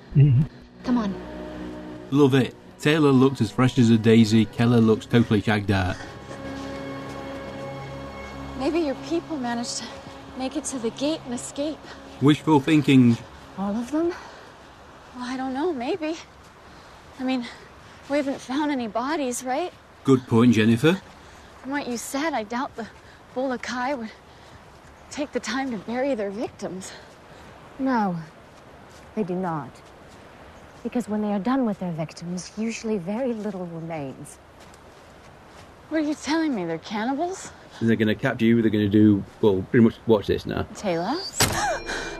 Come 0.84 1.00
on. 1.00 1.16
Love 2.12 2.36
it. 2.36 2.54
Teyla 2.80 3.18
looks 3.18 3.42
as 3.42 3.52
fresh 3.52 3.78
as 3.78 3.90
a 3.90 3.98
daisy. 3.98 4.46
Keller 4.46 4.80
looks 4.80 5.06
totally 5.06 5.42
shagged 5.42 5.72
out. 5.72 5.96
Maybe 8.60 8.80
your 8.80 8.96
people 9.08 9.38
managed 9.38 9.78
to 9.78 9.86
make 10.38 10.56
it 10.56 10.64
to 10.66 10.80
the 10.80 10.92
gate 10.92 11.20
and 11.26 11.34
escape. 11.34 11.80
Wishful 12.22 12.60
thinking. 12.60 13.18
All 13.58 13.76
of 13.76 13.92
them? 13.92 14.14
Well, 15.16 15.24
I 15.24 15.38
don't 15.38 15.54
know, 15.54 15.74
maybe. 15.74 16.16
I 17.20 17.24
mean, 17.24 17.46
we 18.10 18.18
haven't 18.18 18.40
found 18.40 18.72
any 18.72 18.88
bodies, 18.88 19.44
right? 19.44 19.74
Good 20.04 20.28
point, 20.28 20.54
Jennifer. 20.54 21.02
From 21.62 21.72
what 21.72 21.88
you 21.88 21.98
said, 21.98 22.34
I 22.34 22.44
doubt 22.44 22.76
the 22.76 22.88
Bolokai 23.34 23.94
would 23.94 24.12
take 25.10 25.32
the 25.32 25.40
time 25.40 25.72
to 25.72 25.78
bury 25.78 26.14
their 26.16 26.30
victims. 26.30 26.92
No, 27.80 28.16
they 29.16 29.24
do 29.24 29.36
not. 29.36 29.70
Because 30.86 31.10
when 31.10 31.24
they 31.24 31.34
are 31.34 31.40
done 31.40 31.66
with 31.66 31.80
their 31.80 31.92
victims, 31.94 32.52
usually 32.56 33.00
very 33.00 33.34
little 33.34 33.66
remains. 33.66 34.38
What 35.90 36.02
are 36.02 36.04
you 36.04 36.14
telling 36.14 36.54
me? 36.54 36.64
They're 36.64 36.78
cannibals? 36.78 37.52
They're 37.82 37.96
going 37.96 38.08
to 38.08 38.14
capture 38.14 38.46
you. 38.46 38.62
They're 38.62 38.70
going 38.70 38.86
to 38.86 38.98
do, 38.98 39.24
well, 39.42 39.66
pretty 39.72 39.84
much 39.84 39.96
watch 40.06 40.28
this 40.28 40.46
now. 40.46 40.62
Teyla? 40.76 41.18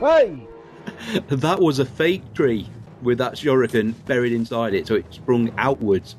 Hey! 0.00 0.40
That 1.28 1.60
was 1.60 1.78
a 1.78 1.84
fake 1.84 2.34
tree 2.34 2.68
with 3.02 3.18
that 3.18 3.34
shuriken 3.34 3.94
buried 4.04 4.32
inside 4.32 4.74
it, 4.74 4.88
so 4.88 4.96
it 4.96 5.06
sprung 5.10 5.52
outwards. 5.58 6.16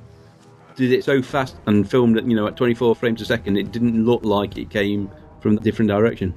Did 0.77 0.93
it 0.93 1.03
so 1.03 1.21
fast 1.21 1.57
and 1.65 1.89
filmed 1.89 2.17
it, 2.17 2.23
you 2.23 2.35
know, 2.35 2.47
at 2.47 2.55
24 2.55 2.95
frames 2.95 3.21
a 3.21 3.25
second, 3.25 3.57
it 3.57 3.73
didn't 3.73 4.05
look 4.05 4.23
like 4.23 4.57
it 4.57 4.69
came 4.69 5.11
from 5.41 5.57
a 5.57 5.59
different 5.59 5.89
direction. 5.89 6.33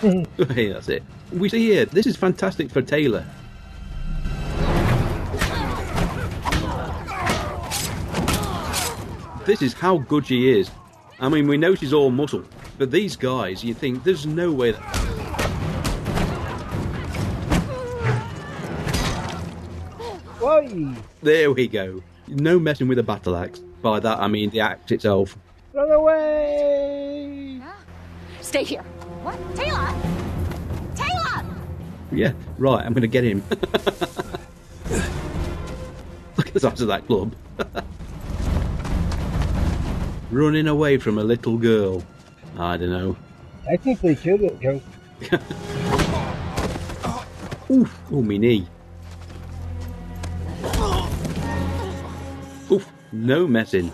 hey, 0.54 0.72
that's 0.72 0.88
it. 0.88 1.02
We 1.30 1.50
see 1.50 1.66
here, 1.66 1.84
this 1.84 2.06
is 2.06 2.16
fantastic 2.16 2.70
for 2.70 2.80
Teyla. 2.80 3.22
This 9.44 9.60
is 9.60 9.74
how 9.74 9.98
good 9.98 10.26
she 10.26 10.58
is. 10.58 10.70
I 11.18 11.28
mean, 11.28 11.46
we 11.46 11.58
know 11.58 11.74
she's 11.74 11.92
all 11.92 12.10
muscle, 12.10 12.44
but 12.78 12.90
these 12.90 13.14
guys, 13.14 13.62
you 13.62 13.74
think 13.74 14.02
there's 14.02 14.24
no 14.24 14.50
way 14.52 14.72
that. 14.72 14.96
Why? 20.38 20.94
There 21.22 21.52
we 21.52 21.68
go. 21.68 22.02
No 22.26 22.58
messing 22.58 22.88
with 22.88 22.98
a 22.98 23.02
battle 23.02 23.36
axe. 23.36 23.58
By 23.82 24.00
that, 24.00 24.18
I 24.18 24.28
mean 24.28 24.48
the 24.48 24.60
axe 24.60 24.92
itself. 24.92 25.36
Run 25.74 25.90
away! 25.90 27.60
Stay 28.40 28.64
here. 28.64 28.84
What? 29.22 29.38
Teyla? 29.54 29.94
Teyla! 30.94 31.44
Yeah, 32.10 32.32
right, 32.56 32.84
I'm 32.84 32.94
going 32.94 33.02
to 33.02 33.08
get 33.08 33.22
him. 33.22 33.42
Look 36.36 36.46
at 36.46 36.54
the 36.54 36.60
size 36.60 36.80
of 36.80 36.88
that 36.88 37.06
club. 37.06 37.34
Running 40.30 40.68
away 40.68 40.96
from 40.96 41.18
a 41.18 41.24
little 41.24 41.58
girl. 41.58 42.02
I 42.58 42.78
don't 42.78 42.90
know. 42.90 43.16
I 43.68 43.76
think 43.76 44.00
they 44.00 44.14
should 44.14 44.40
have, 44.40 44.58
Joe. 44.60 44.80
Oof, 47.70 48.00
oh, 48.10 48.22
me 48.22 48.38
knee. 48.38 48.66
Oof, 52.72 52.90
no 53.12 53.46
messing. 53.46 53.92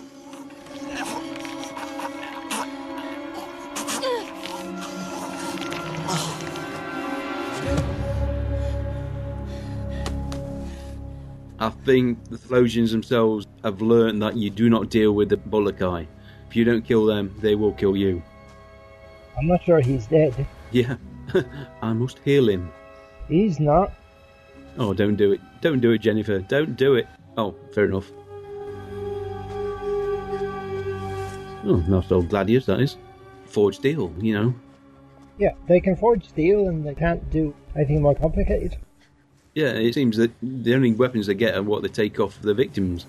I 11.87 11.89
think 11.89 12.29
the 12.29 12.37
Thalosians 12.37 12.91
themselves 12.91 13.47
have 13.63 13.81
learned 13.81 14.21
that 14.21 14.37
you 14.37 14.51
do 14.51 14.69
not 14.69 14.91
deal 14.91 15.13
with 15.13 15.29
the 15.29 15.37
Bolokai. 15.37 16.07
If 16.49 16.57
you 16.57 16.65
don't 16.65 16.83
kill 16.85 17.07
them, 17.07 17.33
they 17.39 17.55
will 17.55 17.73
kill 17.75 17.97
you. 17.97 18.21
I'm 19.39 19.47
not 19.47 19.63
sure 19.63 19.81
he's 19.81 20.09
dead. 20.09 20.35
Yeah, 20.73 20.97
I 21.83 21.93
must 21.93 22.19
heal 22.25 22.49
him. 22.49 22.73
He's 23.29 23.61
not. 23.61 23.93
Oh, 24.77 24.95
don't 24.95 25.15
do 25.15 25.31
it. 25.31 25.41
Don't 25.61 25.79
do 25.79 25.93
it, 25.93 25.99
Jennifer. 25.99 26.41
Don't 26.41 26.75
do 26.75 26.97
it. 26.97 27.07
Oh, 27.37 27.55
fair 27.73 27.85
enough. 27.85 28.11
Oh, 31.65 31.85
not 31.87 32.09
so 32.09 32.21
gladius, 32.21 32.67
that 32.67 32.81
is. 32.81 32.97
Forged 33.45 33.79
steel, 33.79 34.13
you 34.19 34.35
know. 34.35 34.55
Yeah, 35.39 35.53
they 35.69 35.79
can 35.79 35.95
forge 35.95 36.29
steel 36.29 36.67
and 36.67 36.85
they 36.85 36.97
can't 36.97 37.31
do 37.31 37.55
anything 37.77 38.03
more 38.03 38.17
complicated. 38.17 38.77
Yeah, 39.57 39.69
it 39.69 39.95
seems 39.95 40.19
that 40.19 40.33
the 40.43 40.75
only 40.75 40.93
weapons 40.93 41.29
they 41.29 41.35
get 41.35 41.55
are 41.55 41.63
what 41.63 41.81
they 41.81 41.89
take 41.89 42.21
off 42.21 42.39
the 42.43 42.53
victims. 42.53 43.07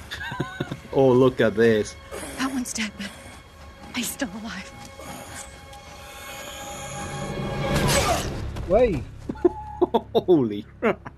oh, 0.92 1.10
look 1.10 1.40
at 1.40 1.56
this. 1.56 1.96
That 2.38 2.52
one's 2.52 2.72
dead, 2.72 2.92
but 2.96 3.10
he's 3.96 4.08
still 4.08 4.28
alive. 4.40 4.72
Wait. 8.68 9.02
Holy 10.14 10.64
crap. 10.78 11.12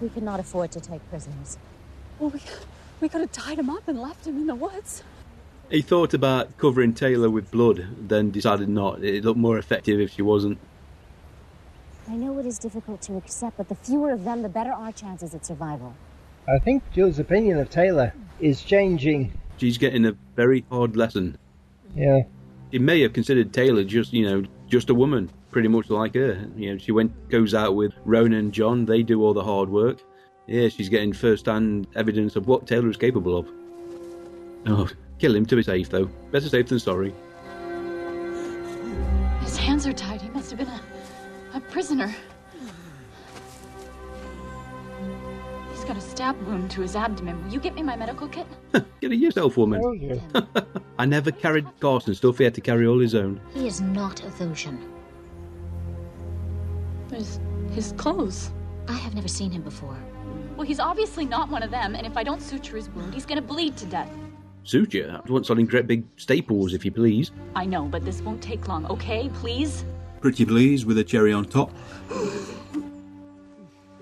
We 0.00 0.08
cannot 0.14 0.40
afford 0.40 0.72
to 0.72 0.80
take 0.80 1.06
prisoners. 1.10 1.58
Well, 2.18 2.30
we, 2.30 2.40
we 3.02 3.10
could 3.10 3.20
have 3.20 3.32
tied 3.32 3.58
him 3.58 3.68
up 3.68 3.86
and 3.86 4.00
left 4.00 4.26
him 4.26 4.38
in 4.38 4.46
the 4.46 4.54
woods. 4.54 5.02
He 5.68 5.82
thought 5.82 6.14
about 6.14 6.56
covering 6.56 6.94
Teyla 6.94 7.30
with 7.30 7.50
blood, 7.50 7.86
then 8.08 8.30
decided 8.30 8.70
not. 8.70 9.04
It 9.04 9.26
looked 9.26 9.38
more 9.38 9.58
effective 9.58 10.00
if 10.00 10.14
she 10.14 10.22
wasn't. 10.22 10.58
I 12.10 12.16
know 12.16 12.36
it 12.40 12.46
is 12.46 12.58
difficult 12.58 13.00
to 13.02 13.16
accept, 13.16 13.56
but 13.56 13.68
the 13.68 13.76
fewer 13.76 14.10
of 14.10 14.24
them, 14.24 14.42
the 14.42 14.48
better 14.48 14.72
our 14.72 14.90
chances 14.90 15.32
at 15.32 15.46
survival. 15.46 15.94
I 16.48 16.58
think 16.58 16.82
Jill's 16.92 17.20
opinion 17.20 17.60
of 17.60 17.70
Teyla 17.70 18.10
is 18.40 18.62
changing. 18.62 19.32
She's 19.58 19.78
getting 19.78 20.04
a 20.04 20.16
very 20.34 20.64
hard 20.72 20.96
lesson. 20.96 21.38
Yeah. 21.94 22.22
She 22.72 22.80
may 22.80 23.00
have 23.02 23.12
considered 23.12 23.52
Teyla 23.52 23.86
just, 23.86 24.12
you 24.12 24.24
know, 24.24 24.42
just 24.66 24.90
a 24.90 24.94
woman, 24.94 25.30
pretty 25.52 25.68
much 25.68 25.88
like 25.88 26.14
her. 26.14 26.48
You 26.56 26.72
know, 26.72 26.78
she 26.78 26.90
went 26.90 27.28
goes 27.28 27.54
out 27.54 27.76
with 27.76 27.92
Ronon 28.04 28.38
and 28.38 28.52
John. 28.52 28.86
They 28.86 29.04
do 29.04 29.22
all 29.22 29.32
the 29.32 29.44
hard 29.44 29.68
work. 29.68 30.02
Yeah, 30.48 30.68
she's 30.68 30.88
getting 30.88 31.12
first-hand 31.12 31.86
evidence 31.94 32.34
of 32.34 32.48
what 32.48 32.66
Teyla 32.66 32.90
is 32.90 32.96
capable 32.96 33.38
of. 33.38 33.48
Oh, 34.66 34.88
kill 35.20 35.36
him 35.36 35.46
to 35.46 35.54
be 35.54 35.62
safe, 35.62 35.90
though. 35.90 36.06
Better 36.32 36.48
safe 36.48 36.66
than 36.66 36.80
sorry. 36.80 37.14
His 39.42 39.56
hands 39.56 39.86
are 39.86 39.92
tied. 39.92 40.20
He 40.20 40.28
must 40.30 40.50
have 40.50 40.58
been 40.58 40.66
a, 40.68 40.80
a 41.54 41.60
prisoner. 41.60 42.14
He's 45.70 45.84
got 45.84 45.96
a 45.96 46.00
stab 46.00 46.40
wound 46.46 46.70
to 46.72 46.82
his 46.82 46.94
abdomen. 46.94 47.42
Will 47.44 47.52
you 47.52 47.60
get 47.60 47.74
me 47.74 47.82
my 47.82 47.96
medical 47.96 48.28
kit? 48.28 48.46
Get 48.72 49.12
it 49.12 49.16
yourself, 49.16 49.56
woman. 49.56 49.80
Oh, 49.82 49.92
yeah. 49.92 50.20
I 50.98 51.06
never 51.06 51.30
carried 51.30 51.66
Carson 51.80 52.14
stuff. 52.14 52.38
He 52.38 52.44
had 52.44 52.54
to 52.54 52.60
carry 52.60 52.86
all 52.86 52.98
his 52.98 53.14
own. 53.14 53.40
He 53.54 53.66
is 53.66 53.80
not 53.80 54.16
Athosian. 54.22 54.78
There's 57.08 57.40
his 57.72 57.92
clothes. 57.92 58.50
I 58.88 58.92
have 58.92 59.14
never 59.14 59.28
seen 59.28 59.50
him 59.50 59.62
before. 59.62 59.96
Well, 60.56 60.66
he's 60.66 60.80
obviously 60.80 61.24
not 61.24 61.48
one 61.48 61.62
of 61.62 61.70
them, 61.70 61.94
and 61.94 62.06
if 62.06 62.16
I 62.16 62.22
don't 62.22 62.42
suture 62.42 62.76
his 62.76 62.90
wound, 62.90 63.14
he's 63.14 63.24
gonna 63.24 63.42
bleed 63.42 63.76
to 63.78 63.86
death. 63.86 64.10
Suture. 64.64 65.20
I 65.26 65.32
want 65.32 65.46
something 65.46 65.66
great 65.66 65.86
big 65.86 66.04
staples, 66.16 66.74
if 66.74 66.84
you 66.84 66.92
please. 66.92 67.30
I 67.56 67.64
know, 67.64 67.86
but 67.86 68.04
this 68.04 68.20
won't 68.20 68.42
take 68.42 68.68
long, 68.68 68.84
okay? 68.86 69.30
Please? 69.34 69.84
Pretty 70.20 70.44
please 70.44 70.84
with 70.84 70.98
a 70.98 71.04
cherry 71.04 71.32
on 71.32 71.46
top. 71.46 71.70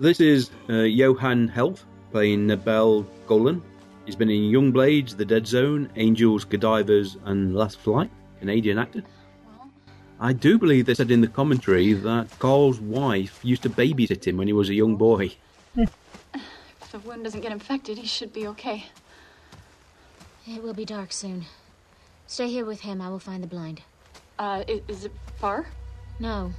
This 0.00 0.20
is 0.20 0.50
uh, 0.68 0.82
Johan 0.82 1.48
Helf 1.48 1.86
playing 2.10 2.46
Nabel 2.46 3.06
Golan. 3.26 3.62
He's 4.04 4.16
been 4.16 4.30
in 4.30 4.44
Young 4.44 4.72
Blades, 4.72 5.14
The 5.14 5.24
Dead 5.24 5.46
Zone, 5.46 5.90
Angels, 5.96 6.44
Godivers, 6.44 7.16
and 7.24 7.54
Last 7.54 7.78
Flight. 7.78 8.10
Canadian 8.40 8.78
actor. 8.78 9.02
I 10.20 10.32
do 10.32 10.58
believe 10.58 10.86
they 10.86 10.94
said 10.94 11.10
in 11.10 11.20
the 11.20 11.28
commentary 11.28 11.92
that 11.92 12.36
Carl's 12.38 12.80
wife 12.80 13.38
used 13.42 13.62
to 13.62 13.70
babysit 13.70 14.26
him 14.26 14.36
when 14.36 14.48
he 14.48 14.52
was 14.52 14.68
a 14.68 14.74
young 14.74 14.96
boy. 14.96 15.32
If 16.80 16.92
the 16.92 17.00
wound 17.00 17.24
doesn't 17.24 17.42
get 17.42 17.52
infected, 17.52 17.98
he 17.98 18.06
should 18.06 18.32
be 18.32 18.46
okay. 18.46 18.86
It 20.46 20.62
will 20.62 20.72
be 20.72 20.86
dark 20.86 21.12
soon. 21.12 21.44
Stay 22.26 22.48
here 22.48 22.64
with 22.64 22.80
him. 22.80 23.02
I 23.02 23.10
will 23.10 23.18
find 23.18 23.42
the 23.42 23.46
blind. 23.46 23.82
Uh, 24.38 24.64
is, 24.66 24.80
is 24.88 25.04
it 25.04 25.12
far? 25.36 25.66
No. 26.20 26.52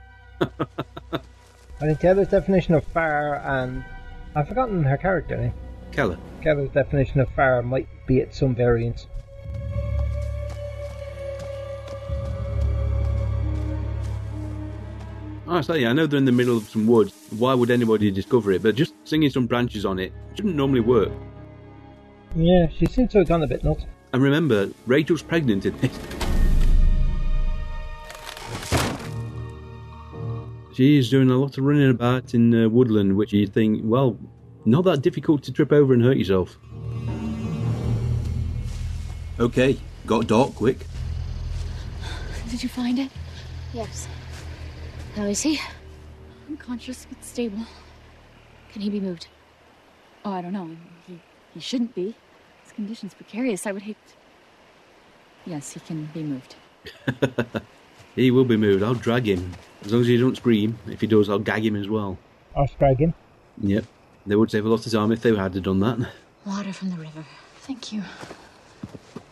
I 0.40 1.86
think 1.86 2.00
Keller's 2.00 2.28
definition 2.28 2.74
of 2.74 2.84
fire 2.84 3.36
and 3.36 3.84
I've 4.34 4.48
forgotten 4.48 4.82
her 4.84 4.96
character 4.96 5.36
name. 5.36 5.54
Keller. 5.92 6.18
Keller's 6.42 6.70
definition 6.70 7.20
of 7.20 7.28
fire 7.30 7.62
might 7.62 7.88
be 8.06 8.20
at 8.20 8.34
some 8.34 8.54
variance. 8.54 9.06
Oh, 15.46 15.56
I 15.56 15.60
say, 15.62 15.84
I 15.84 15.92
know 15.92 16.06
they're 16.06 16.18
in 16.18 16.24
the 16.26 16.32
middle 16.32 16.56
of 16.56 16.68
some 16.68 16.86
woods. 16.86 17.12
Why 17.36 17.54
would 17.54 17.72
anybody 17.72 18.12
discover 18.12 18.52
it? 18.52 18.62
But 18.62 18.76
just 18.76 18.94
singing 19.02 19.30
some 19.30 19.46
branches 19.46 19.84
on 19.84 19.98
it 19.98 20.12
shouldn't 20.36 20.54
normally 20.54 20.80
work. 20.80 21.10
Yeah, 22.36 22.68
she 22.68 22.86
seems 22.86 23.10
to 23.12 23.18
have 23.18 23.28
gone 23.28 23.42
a 23.42 23.48
bit 23.48 23.64
nuts. 23.64 23.84
And 24.12 24.22
remember, 24.22 24.70
Rachel's 24.86 25.22
pregnant 25.22 25.66
in 25.66 25.76
this. 25.78 25.98
She's 30.80 31.10
doing 31.10 31.28
a 31.28 31.36
lot 31.36 31.58
of 31.58 31.64
running 31.64 31.90
about 31.90 32.32
in 32.32 32.54
uh, 32.54 32.66
woodland, 32.66 33.14
which 33.14 33.34
you 33.34 33.46
think, 33.46 33.82
well, 33.84 34.18
not 34.64 34.84
that 34.84 35.02
difficult 35.02 35.42
to 35.42 35.52
trip 35.52 35.72
over 35.72 35.92
and 35.92 36.02
hurt 36.02 36.16
yourself. 36.16 36.58
Okay, 39.38 39.76
got 40.06 40.26
dark 40.26 40.54
quick. 40.54 40.78
Did 42.48 42.62
you 42.62 42.70
find 42.70 42.98
it? 42.98 43.10
Yes. 43.74 44.08
How 45.16 45.24
is 45.24 45.42
he? 45.42 45.60
Unconscious 46.48 47.06
but 47.10 47.22
stable. 47.22 47.66
Can 48.72 48.80
he 48.80 48.88
be 48.88 49.00
moved? 49.00 49.26
Oh, 50.24 50.32
I 50.32 50.40
don't 50.40 50.54
know. 50.54 50.70
He 51.06 51.20
he 51.52 51.60
shouldn't 51.60 51.94
be. 51.94 52.16
His 52.64 52.72
condition's 52.72 53.12
precarious. 53.12 53.66
I 53.66 53.72
would 53.72 53.82
hate. 53.82 53.98
Yes, 55.44 55.72
he 55.72 55.80
can 55.80 56.06
be 56.14 56.22
moved. 56.22 56.54
He 58.20 58.30
will 58.30 58.44
be 58.44 58.58
moved. 58.58 58.82
I'll 58.82 58.92
drag 58.92 59.26
him. 59.26 59.52
As 59.82 59.92
long 59.92 60.02
as 60.02 60.06
he 60.06 60.18
don't 60.18 60.36
scream. 60.36 60.78
If 60.86 61.00
he 61.00 61.06
does, 61.06 61.30
I'll 61.30 61.38
gag 61.38 61.64
him 61.64 61.74
as 61.74 61.88
well. 61.88 62.18
I'll 62.54 62.68
drag 62.78 62.98
him. 62.98 63.14
Yep. 63.62 63.86
They 64.26 64.36
would 64.36 64.50
save 64.50 64.66
a 64.66 64.68
lot 64.68 64.84
of 64.84 64.92
time 64.92 65.10
if 65.10 65.22
they 65.22 65.34
had 65.34 65.62
done 65.62 65.80
that. 65.80 66.06
Water 66.44 66.70
from 66.74 66.90
the 66.90 66.96
river. 66.96 67.24
Thank 67.60 67.94
you. 67.94 68.02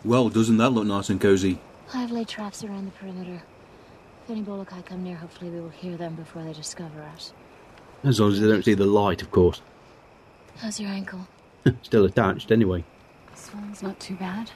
Well, 0.07 0.31
doesn't 0.31 0.57
that 0.57 0.71
look 0.71 0.87
nice 0.87 1.11
and 1.11 1.21
cozy? 1.21 1.61
I've 1.93 2.11
laid 2.11 2.29
traps 2.29 2.65
around 2.65 2.87
the 2.87 2.93
perimeter. 2.93 3.43
If 4.25 4.31
any 4.31 4.41
Bolokai 4.41 4.81
come 4.81 5.05
near, 5.05 5.17
hopefully 5.17 5.51
we 5.51 5.61
will 5.61 5.69
hear 5.69 5.99
them 5.99 6.15
before 6.15 6.43
they 6.43 6.55
discover 6.55 7.03
us. 7.15 7.35
As 8.05 8.19
long 8.19 8.33
as 8.33 8.41
they 8.41 8.49
don't 8.49 8.65
see 8.65 8.73
the 8.73 8.87
light, 8.87 9.21
of 9.21 9.31
course. 9.31 9.61
How's 10.57 10.81
your 10.81 10.89
ankle? 10.89 11.29
Still 11.83 12.07
attached, 12.07 12.51
anyway. 12.51 12.85
Swelling's 13.35 13.83
not 13.83 14.01
too 14.01 14.17
bad. 14.17 14.51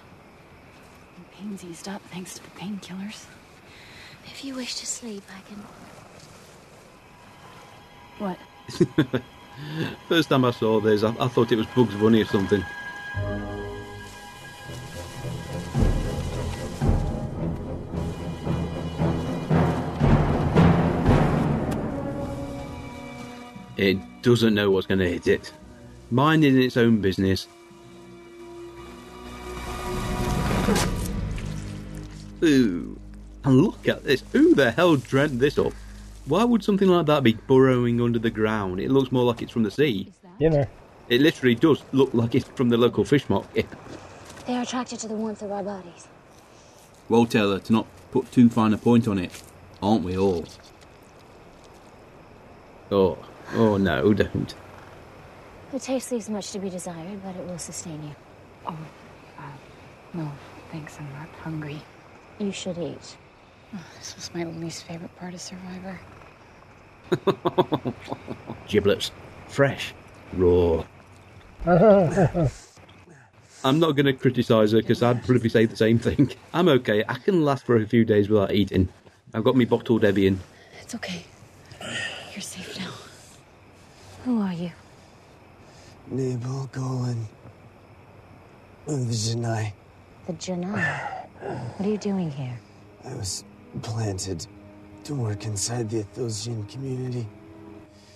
The 1.19 1.37
pain's 1.37 1.63
eased 1.63 1.87
up 1.87 2.01
thanks 2.11 2.33
to 2.37 2.43
the 2.43 2.51
painkillers. 2.59 3.27
If 4.27 4.45
you 4.45 4.55
wish 4.55 4.75
to 4.77 4.87
sleep, 4.87 5.23
I 5.31 5.41
can. 5.49 5.63
What? 8.19 8.39
First 10.09 10.29
time 10.29 10.45
I 10.45 10.51
saw 10.51 10.81
this, 10.81 11.03
I, 11.03 11.15
I 11.19 11.29
thought 11.29 11.53
it 11.53 11.57
was 11.57 11.67
Bugs 11.67 11.95
Bunny 11.95 12.23
or 12.23 12.27
something. 12.27 12.65
It 23.77 23.99
doesn't 24.23 24.55
know 24.55 24.71
what's 24.71 24.87
going 24.87 25.01
to 25.01 25.09
hit 25.09 25.27
it. 25.27 25.53
Minding 26.11 26.57
its 26.61 26.77
own 26.77 27.01
business. 27.01 27.49
Ooh. 32.45 32.92
And 33.45 33.61
look 33.63 33.89
at 33.89 34.05
this. 34.05 34.23
Who 34.33 34.55
the 34.55 34.71
hell 34.71 34.97
dreamt 34.97 35.41
this 35.41 35.59
up? 35.59 35.73
Why 36.27 36.45
would 36.45 36.63
something 36.63 36.89
like 36.89 37.07
that 37.07 37.23
be 37.23 37.35
burrowing 37.35 38.01
under 38.01 38.19
the 38.19 38.31
ground? 38.31 38.79
It 38.81 38.91
looks 38.91 39.11
more 39.11 39.25
like 39.25 39.43
it's 39.43 39.53
from 39.53 39.65
the 39.65 39.71
sea. 39.71 40.13
You 40.39 40.51
know. 40.51 40.67
It 41.09 41.21
literally 41.21 41.57
does 41.57 41.83
look 41.93 42.15
like 42.15 42.35
it's 42.35 42.49
from 42.49 42.69
the 42.69 42.77
local 42.77 43.05
fish 43.05 43.29
market. 43.29 43.67
They 44.47 44.55
are 44.55 44.63
attracted 44.63 45.01
to 45.01 45.09
the 45.09 45.15
warmth 45.15 45.43
of 45.43 45.51
our 45.51 45.63
bodies. 45.63 46.07
Well, 47.09 47.27
Teyla, 47.27 47.63
to 47.65 47.73
not 47.73 47.87
put 48.13 48.31
too 48.31 48.49
fine 48.49 48.73
a 48.73 48.79
point 48.79 49.09
on 49.09 49.19
it, 49.19 49.43
aren't 49.83 50.05
we 50.05 50.17
all? 50.17 50.47
Oh, 52.91 53.19
oh 53.55 53.77
no, 53.77 54.13
don't. 54.15 54.55
The 55.73 55.81
taste 55.81 56.13
leaves 56.13 56.29
much 56.29 56.53
to 56.53 56.59
be 56.59 56.71
desired, 56.71 57.23
but 57.25 57.35
it 57.35 57.47
will 57.47 57.59
sustain 57.59 58.03
you. 58.03 58.15
Oh, 58.67 58.77
uh, 59.39 59.43
no, 60.13 60.31
thanks. 60.71 60.99
I'm 60.99 61.11
not 61.15 61.29
hungry. 61.43 61.81
You 62.39 62.53
should 62.53 62.79
eat. 62.79 63.17
Oh, 63.75 63.85
this 63.99 64.15
was 64.15 64.35
my 64.35 64.45
least 64.45 64.85
favorite 64.85 65.15
part 65.17 65.35
of 65.35 65.41
Survivor. 65.41 65.99
Giblets. 68.69 69.11
Fresh. 69.49 69.95
Raw. 70.35 70.85
I'm 73.65 73.79
not 73.79 73.93
going 73.93 74.07
to 74.07 74.13
criticise 74.13 74.73
her 74.73 74.79
because 74.79 75.03
I'd 75.03 75.25
probably 75.25 75.49
say 75.49 75.67
the 75.67 75.77
same 75.77 75.99
thing. 75.99 76.33
I'm 76.55 76.69
okay. 76.69 77.05
I 77.09 77.15
can 77.15 77.45
last 77.45 77.65
for 77.65 77.77
a 77.77 77.87
few 77.87 78.05
days 78.05 78.29
without 78.29 78.53
eating. 78.53 78.89
I've 79.33 79.45
got 79.45 79.57
me 79.57 79.65
bottled 79.65 80.05
Evian. 80.05 80.41
It's 80.81 80.95
okay. 80.97 81.25
You're 82.33 82.41
safe 82.41 82.79
now. 82.79 82.91
Who 84.25 84.41
are 84.41 84.53
you? 84.53 84.73
Nabal 86.09 86.69
Golan 86.73 87.27
of 88.87 89.09
the 89.09 89.15
Genii. 89.15 89.73
The 90.27 90.33
Genii. 90.35 90.71
What 90.71 91.87
are 91.87 91.89
you 91.89 91.99
doing 91.99 92.31
here? 92.31 92.59
I 93.05 93.15
was 93.15 93.45
planted 93.81 94.47
to 95.05 95.15
work 95.15 95.47
inside 95.47 95.91
the 95.91 96.03
Athosian 96.05 96.69
community. 96.69 97.27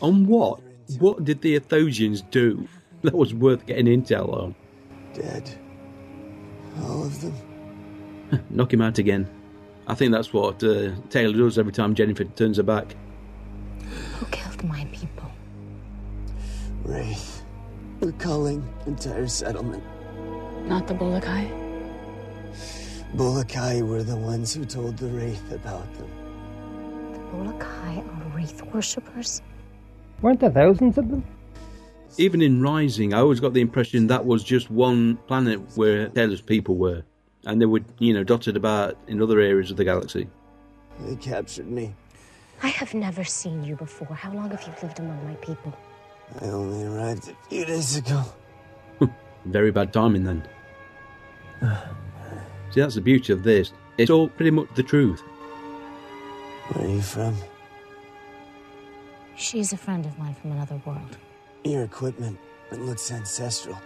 On 0.01 0.27
what? 0.27 0.61
What 0.99 1.25
did 1.25 1.41
the 1.41 1.59
Athosians 1.59 2.29
do 2.31 2.69
that 3.03 3.15
was 3.15 3.35
worth 3.35 3.67
getting 3.67 3.87
intel 3.87 4.33
on? 4.33 4.55
Dead. 5.15 5.59
All 6.83 7.05
of 7.05 7.21
them. 7.21 7.35
Knock 8.51 8.73
him 8.73 8.83
out 8.83 8.99
again. 8.99 9.29
I 9.87 9.95
think 9.95 10.13
that's 10.13 10.33
what 10.33 10.63
uh, 10.63 10.93
Teyla 11.09 11.37
does 11.37 11.59
every 11.59 11.73
time 11.73 11.95
Jennifer 11.95 12.25
turns 12.25 12.57
her 12.57 12.63
back. 12.63 12.95
Who 14.19 14.27
killed 14.27 14.65
my 14.65 14.85
people? 14.93 15.31
Wraith. 16.83 17.43
We're 18.01 18.13
calling 18.13 18.69
entire 18.87 19.27
settlement. 19.29 19.83
Not 20.67 20.87
the 20.87 20.95
Bolokai? 20.95 21.66
Bolokai 23.15 23.83
were 23.83 24.03
the 24.03 24.17
ones 24.17 24.53
who 24.53 24.65
told 24.65 24.97
the 24.97 25.07
Wraith 25.07 25.53
about 25.53 25.91
them. 25.95 26.11
The 27.13 27.19
Bolokai 27.31 27.99
are 27.99 28.33
wraith 28.35 28.63
worshippers? 28.73 29.41
Weren't 30.23 30.41
there 30.41 30.51
thousands 30.51 30.99
of 30.99 31.11
them? 31.11 31.25
Even 32.19 32.43
in 32.43 32.63
Rising, 32.63 33.15
I 33.15 33.19
always 33.21 33.41
got 33.41 33.53
the 33.53 33.61
impression 33.61 34.07
that 34.09 34.27
was 34.27 34.43
just 34.43 34.71
one 34.71 35.17
planet 35.29 35.61
where 35.77 36.09
Teyla's 36.09 36.41
people 36.41 36.77
were. 36.77 37.05
And 37.45 37.61
they 37.61 37.67
were, 37.67 37.81
you 37.99 38.13
know, 38.13 38.25
dotted 38.25 38.57
about 38.57 38.97
in 39.07 39.23
other 39.23 39.39
areas 39.41 39.71
of 39.71 39.77
the 39.77 39.85
galaxy. 39.85 40.29
They 41.01 41.17
captured 41.17 41.71
me. 41.71 41.95
I 42.63 42.69
have 42.69 42.95
never 42.95 43.23
seen 43.23 43.63
you 43.63 43.77
before. 43.77 44.15
How 44.15 44.33
long 44.33 44.51
have 44.51 44.63
you 44.63 44.73
lived 44.83 44.99
among 44.99 45.23
my 45.25 45.35
people? 45.35 45.73
I 46.41 46.47
only 46.47 46.85
arrived 46.85 47.29
a 47.29 47.49
few 47.49 47.65
days 47.67 47.97
ago. 47.97 48.25
Very 49.45 49.71
bad 49.71 49.93
timing 49.93 50.25
then. 50.25 50.49
See, 52.71 52.81
that's 52.81 52.95
the 52.95 53.01
beauty 53.01 53.33
of 53.33 53.43
this. 53.43 53.73
It's 53.99 54.11
all 54.11 54.29
pretty 54.29 54.51
much 54.51 54.69
the 54.75 54.83
truth. 54.83 55.23
Where 56.73 56.87
are 56.87 56.91
you 56.91 57.01
from? 57.01 57.37
She's 59.37 59.73
a 59.73 59.77
friend 59.77 60.05
of 60.05 60.19
mine 60.19 60.35
from 60.35 60.53
another 60.53 60.81
world. 60.85 61.17
Your 61.65 61.85
equipment. 61.85 62.39
It 62.73 62.81
looks 62.81 63.11
ancestral. 63.13 63.79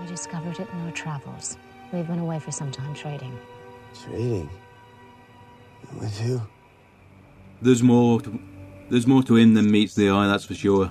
We 0.00 0.06
discovered 0.06 0.58
it 0.58 0.68
in 0.72 0.80
our 0.80 0.90
travels. 0.92 1.56
We've 1.92 2.06
been 2.06 2.18
away 2.18 2.40
for 2.40 2.50
some 2.50 2.72
time 2.72 2.94
trading. 2.94 3.38
Trading? 4.04 4.50
With 6.00 6.18
who? 6.18 6.40
There's 7.62 7.82
more. 7.82 8.20
To, 8.22 8.40
there's 8.90 9.06
more 9.06 9.22
to 9.22 9.36
him 9.36 9.54
than 9.54 9.70
meets 9.70 9.94
the 9.94 10.10
eye. 10.10 10.26
That's 10.26 10.44
for 10.44 10.54
sure. 10.54 10.90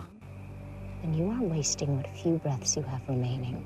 And 1.04 1.16
you 1.16 1.30
are 1.30 1.42
wasting 1.42 1.98
what 1.98 2.08
few 2.18 2.38
breaths 2.38 2.78
you 2.78 2.84
have 2.84 3.02
remaining. 3.10 3.66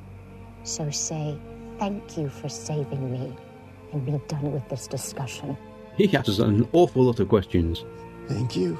So 0.64 0.90
say 0.90 1.38
thank 1.78 2.18
you 2.18 2.30
for 2.30 2.50
saving 2.50 3.12
me 3.12 3.36
and 3.92 4.06
be 4.06 4.12
done 4.28 4.52
with 4.52 4.68
this 4.70 4.88
discussion. 4.88 5.58
He 5.96 6.08
has 6.08 6.40
an 6.40 6.68
awful 6.74 7.04
lot 7.04 7.20
of 7.20 7.30
questions. 7.30 7.84
Thank 8.28 8.56
you 8.56 8.78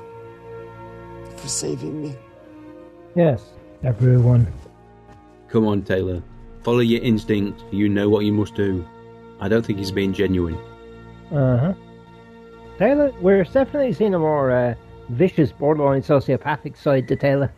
for 1.36 1.48
saving 1.48 2.02
me. 2.02 2.16
Yes, 3.16 3.54
everyone. 3.84 4.52
Come 5.50 5.66
on, 5.66 5.82
Teyla. 5.82 6.22
Follow 6.64 6.80
your 6.80 7.02
instincts. 7.02 7.64
You 7.72 7.90
know 7.90 8.10
what 8.10 8.26
you 8.26 8.34
must 8.34 8.56
do. 8.56 8.86
I 9.40 9.48
don't 9.48 9.66
think 9.66 9.80
he's 9.80 9.92
being 9.92 10.14
genuine. 10.14 10.58
Uh 11.32 11.58
huh. 11.58 11.74
Teyla, 12.78 13.20
we're 13.22 13.44
definitely 13.44 13.94
seeing 13.94 14.14
a 14.14 14.20
more 14.20 14.52
uh, 14.52 14.76
vicious, 15.10 15.52
borderline 15.52 16.02
sociopathic 16.02 16.78
side 16.78 17.08
to 17.08 17.16
Teyla. 17.16 17.50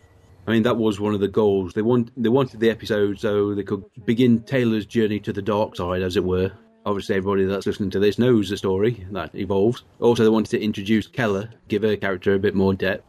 I 0.48 0.52
mean, 0.52 0.64
that 0.64 0.78
was 0.78 1.00
one 1.00 1.14
of 1.14 1.20
the 1.20 1.28
goals. 1.28 1.74
They 1.74 1.82
want 1.82 2.12
they 2.22 2.30
wanted 2.30 2.60
the 2.60 2.70
episode 2.70 3.20
so 3.20 3.54
they 3.54 3.64
could 3.64 3.84
begin 4.06 4.40
Teyla's 4.42 4.86
journey 4.86 5.20
to 5.20 5.34
the 5.34 5.42
dark 5.42 5.76
side, 5.76 6.02
as 6.02 6.16
it 6.16 6.24
were. 6.24 6.52
Obviously, 6.90 7.18
everybody 7.18 7.46
that's 7.46 7.68
listening 7.68 7.92
to 7.92 8.00
this 8.00 8.18
knows 8.18 8.50
the 8.50 8.58
story 8.58 9.06
that 9.12 9.36
evolves. 9.36 9.84
Also, 10.00 10.24
they 10.24 10.30
wanted 10.30 10.50
to 10.50 10.60
introduce 10.60 11.06
Keller, 11.06 11.52
give 11.68 11.84
her 11.84 11.96
character 11.96 12.34
a 12.34 12.40
bit 12.40 12.56
more 12.56 12.74
depth. 12.74 13.04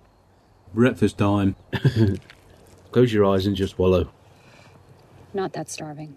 Breakfast 0.75 1.17
time. 1.17 1.57
Close 2.93 3.11
your 3.11 3.25
eyes 3.25 3.47
and 3.47 3.57
just 3.57 3.77
swallow. 3.77 4.13
Not 5.33 5.55
that 5.55 5.71
starving. 5.71 6.17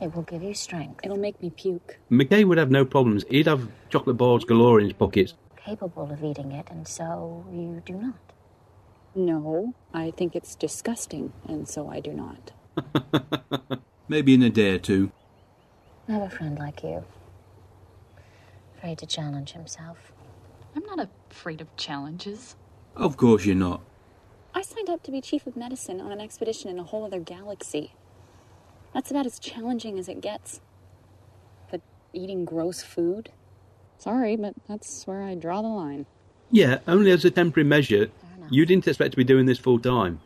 It 0.00 0.14
will 0.14 0.22
give 0.22 0.44
you 0.44 0.54
strength. 0.54 1.00
It'll 1.02 1.16
make 1.16 1.42
me 1.42 1.50
puke. 1.50 1.98
McKay 2.12 2.44
would 2.44 2.58
have 2.58 2.70
no 2.70 2.84
problems. 2.84 3.24
He'd 3.28 3.48
have 3.48 3.68
chocolate 3.90 4.16
bars 4.16 4.44
galore 4.44 4.78
in 4.78 4.84
his 4.84 4.92
pockets. 4.92 5.34
capable 5.56 6.12
of 6.12 6.22
eating 6.22 6.52
it, 6.52 6.68
and 6.70 6.86
so 6.86 7.44
you 7.50 7.82
do 7.84 7.94
not. 7.94 8.20
No, 9.16 9.74
I 9.92 10.12
think 10.12 10.36
it's 10.36 10.54
disgusting, 10.54 11.32
and 11.48 11.68
so 11.68 11.88
I 11.88 11.98
do 11.98 12.12
not. 12.12 12.52
Maybe 14.08 14.34
in 14.34 14.44
a 14.44 14.50
day 14.50 14.76
or 14.76 14.78
two. 14.78 15.10
I 16.08 16.12
have 16.12 16.22
a 16.22 16.30
friend 16.30 16.58
like 16.58 16.82
you. 16.82 17.04
Afraid 18.76 18.98
to 18.98 19.06
challenge 19.06 19.52
himself. 19.52 20.12
I'm 20.74 20.84
not 20.84 21.08
afraid 21.30 21.60
of 21.60 21.74
challenges. 21.76 22.56
Of 22.96 23.16
course 23.16 23.44
you're 23.44 23.54
not. 23.54 23.82
I 24.54 24.62
signed 24.62 24.90
up 24.90 25.02
to 25.04 25.10
be 25.10 25.20
chief 25.20 25.46
of 25.46 25.56
medicine 25.56 26.00
on 26.00 26.12
an 26.12 26.20
expedition 26.20 26.70
in 26.70 26.78
a 26.78 26.84
whole 26.84 27.04
other 27.04 27.20
galaxy. 27.20 27.94
That's 28.92 29.10
about 29.10 29.26
as 29.26 29.38
challenging 29.38 29.98
as 29.98 30.08
it 30.08 30.20
gets. 30.20 30.60
But 31.70 31.80
eating 32.12 32.44
gross 32.44 32.82
food? 32.82 33.30
Sorry, 33.98 34.36
but 34.36 34.54
that's 34.68 35.06
where 35.06 35.22
I 35.22 35.34
draw 35.34 35.62
the 35.62 35.68
line. 35.68 36.06
Yeah, 36.50 36.80
only 36.86 37.12
as 37.12 37.24
a 37.24 37.30
temporary 37.30 37.66
measure. 37.66 38.10
You 38.50 38.66
didn't 38.66 38.86
expect 38.86 39.12
to 39.12 39.16
be 39.16 39.24
doing 39.24 39.46
this 39.46 39.58
full 39.58 39.78
time. 39.78 40.20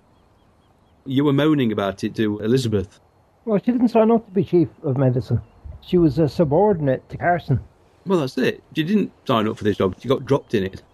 You 1.05 1.25
were 1.25 1.33
moaning 1.33 1.71
about 1.71 2.03
it 2.03 2.17
to 2.17 2.41
Elizabeth. 2.41 2.99
Well, 3.45 3.61
she 3.65 3.71
didn't 3.71 3.89
sign 3.89 4.11
up 4.11 4.25
to 4.25 4.33
be 4.33 4.43
chief 4.43 4.69
of 4.83 4.97
medicine. 4.97 5.41
She 5.81 5.99
was 5.99 6.19
a 6.19 6.29
subordinate 6.29 7.09
to 7.11 7.17
Carson. 7.17 7.61
Well, 8.07 8.21
that's 8.21 8.39
it. 8.39 8.63
She 8.75 8.83
didn't 8.85 9.13
sign 9.27 9.49
up 9.49 9.59
for 9.59 9.65
this 9.65 9.77
job. 9.77 9.97
She 10.01 10.09
got 10.09 10.25
dropped 10.25 10.55
in 10.55 10.65
it. 10.65 10.83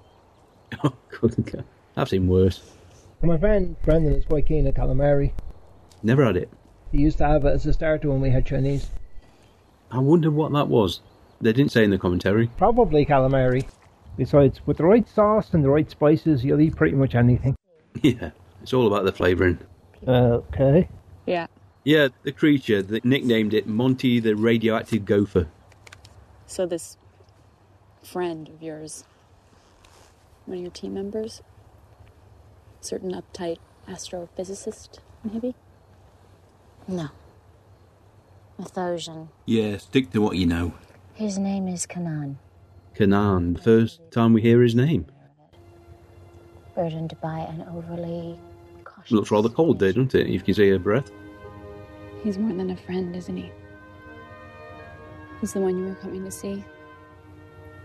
Oh, 0.83 0.95
good 1.11 1.35
God. 1.53 1.65
I've 1.99 2.09
seen 2.09 2.27
worse. 2.29 2.63
My 3.23 3.37
friend 3.37 3.77
Brendan 3.83 4.15
is 4.15 4.25
quite 4.25 4.47
keen 4.47 4.67
on 4.67 4.73
calamari. 4.73 5.33
Never 6.03 6.25
had 6.25 6.37
it. 6.39 6.49
He 6.91 6.99
used 6.99 7.19
to 7.19 7.27
have 7.27 7.45
it 7.45 7.51
as 7.51 7.67
a 7.67 7.75
starter 7.75 8.09
when 8.09 8.23
we 8.23 8.31
had 8.31 8.47
Chinese. 8.47 8.89
I 9.91 9.99
wonder 9.99 10.31
what 10.31 10.51
that 10.53 10.69
was. 10.69 11.01
They 11.43 11.53
didn't 11.53 11.73
say 11.73 11.85
in 11.85 11.91
the 11.91 11.99
commentary. 11.99 12.47
Probably 12.57 13.05
calamari. 13.05 13.69
Besides, 14.17 14.61
with 14.67 14.79
the 14.79 14.85
right 14.85 15.07
sauce 15.09 15.53
and 15.53 15.63
the 15.63 15.69
right 15.69 15.91
spices, 15.91 16.43
you'll 16.43 16.61
eat 16.61 16.77
pretty 16.77 16.97
much 16.97 17.15
anything. 17.15 17.55
Yeah, 18.03 18.31
it's 18.63 18.73
all 18.73 18.87
about 18.87 19.05
the 19.05 19.13
flavouring. 19.13 19.59
Uh, 20.09 20.41
okay. 20.49 20.89
Yeah. 21.27 21.47
Yeah, 21.85 22.09
the 22.23 22.33
creature 22.33 22.81
that 22.83 23.05
nicknamed 23.05 23.55
it 23.55 23.67
Monty 23.67 24.21
the 24.21 24.37
Radioactive 24.37 25.05
Gopher. 25.05 25.49
So 26.47 26.65
this 26.67 26.97
friend 28.03 28.49
of 28.49 28.63
yours, 28.63 29.05
one 30.47 30.59
of 30.59 30.63
your 30.63 30.71
team 30.71 30.95
members, 30.95 31.43
certain 32.81 33.13
uptight 33.13 33.59
astrophysicist, 33.89 34.99
maybe? 35.25 35.55
No. 36.87 37.09
Mathosian. 38.61 39.29
Yeah, 39.47 39.77
stick 39.79 40.11
to 40.11 40.21
what 40.21 40.37
you 40.37 40.47
know. 40.47 40.75
His 41.15 41.39
name 41.39 41.67
is 41.69 41.87
Kanaan, 41.87 42.37
Kanaan, 42.95 43.57
the 43.57 43.63
first 43.63 44.01
time 44.13 44.33
we 44.33 44.41
hear 44.43 44.63
his 44.63 44.75
name. 44.75 45.07
burdened 46.75 47.17
by 47.21 47.41
an 47.41 47.67
overly 47.75 48.39
cautious. 48.85 49.11
Looks 49.11 49.31
rather 49.31 49.49
cold 49.49 49.79
there, 49.79 49.93
doesn't 49.93 50.15
it? 50.15 50.29
You 50.29 50.41
can 50.41 50.55
see 50.55 50.71
her 50.71 50.79
breath. 50.79 51.11
He's 52.23 52.39
more 52.39 52.57
than 52.57 52.71
a 52.71 52.77
friend, 52.77 53.17
isn't 53.17 53.37
he? 53.37 53.51
He's 55.41 55.53
the 55.53 55.61
one 55.61 55.77
you 55.77 55.87
were 55.87 55.97
coming 55.97 56.25
to 56.25 56.31
see. 56.31 56.65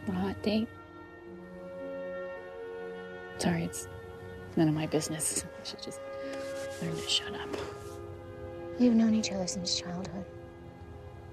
A 0.08 0.12
hot 0.12 0.42
date. 0.44 0.68
Sorry, 3.40 3.64
it's 3.64 3.88
none 4.56 4.68
of 4.68 4.76
my 4.76 4.86
business. 4.86 5.44
I 5.44 5.68
should 5.68 5.82
just 5.82 6.00
learn 6.84 6.96
to 6.96 7.10
shut 7.10 7.34
up. 7.34 7.50
We've 8.80 8.94
known 8.94 9.16
each 9.16 9.32
other 9.32 9.48
since 9.48 9.80
childhood, 9.80 10.26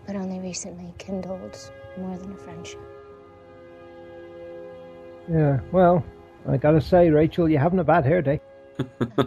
but 0.07 0.17
only 0.17 0.41
recently 0.41 0.95
kindled 0.97 1.59
more 1.99 2.17
than 2.17 2.33
a 2.33 2.37
friendship. 2.37 2.81
Yeah, 5.31 5.61
well, 5.73 6.03
I 6.49 6.57
gotta 6.57 6.81
say, 6.81 7.11
Rachel, 7.11 7.51
you're 7.51 7.61
having 7.61 7.81
a 7.81 7.85
bad 7.85 8.07
hair 8.07 8.23
day. 8.23 8.41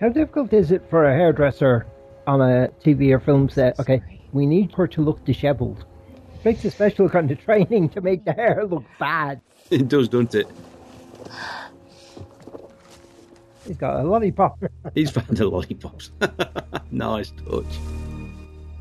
How 0.00 0.08
difficult 0.08 0.52
is 0.52 0.70
it 0.70 0.88
for 0.88 1.06
a 1.06 1.12
hairdresser 1.12 1.86
on 2.26 2.40
a 2.40 2.68
TV 2.84 3.12
or 3.12 3.20
film 3.20 3.48
set? 3.48 3.78
Okay, 3.80 4.02
we 4.32 4.46
need 4.46 4.72
her 4.72 4.86
to 4.88 5.00
look 5.00 5.24
disheveled. 5.24 5.84
It 6.34 6.42
takes 6.42 6.64
a 6.64 6.70
special 6.70 7.08
kind 7.08 7.30
of 7.30 7.40
training 7.40 7.88
to 7.90 8.00
make 8.00 8.24
the 8.24 8.32
hair 8.32 8.64
look 8.64 8.84
bad. 8.98 9.40
It 9.70 9.88
does, 9.88 10.08
doesn't 10.08 10.34
it? 10.34 10.48
He's 13.66 13.76
got 13.76 14.00
a 14.00 14.02
lollipop. 14.04 14.62
He's 14.94 15.10
found 15.10 15.40
a 15.40 15.48
lollipop. 15.48 16.00
nice 16.90 17.32
touch. 17.32 17.78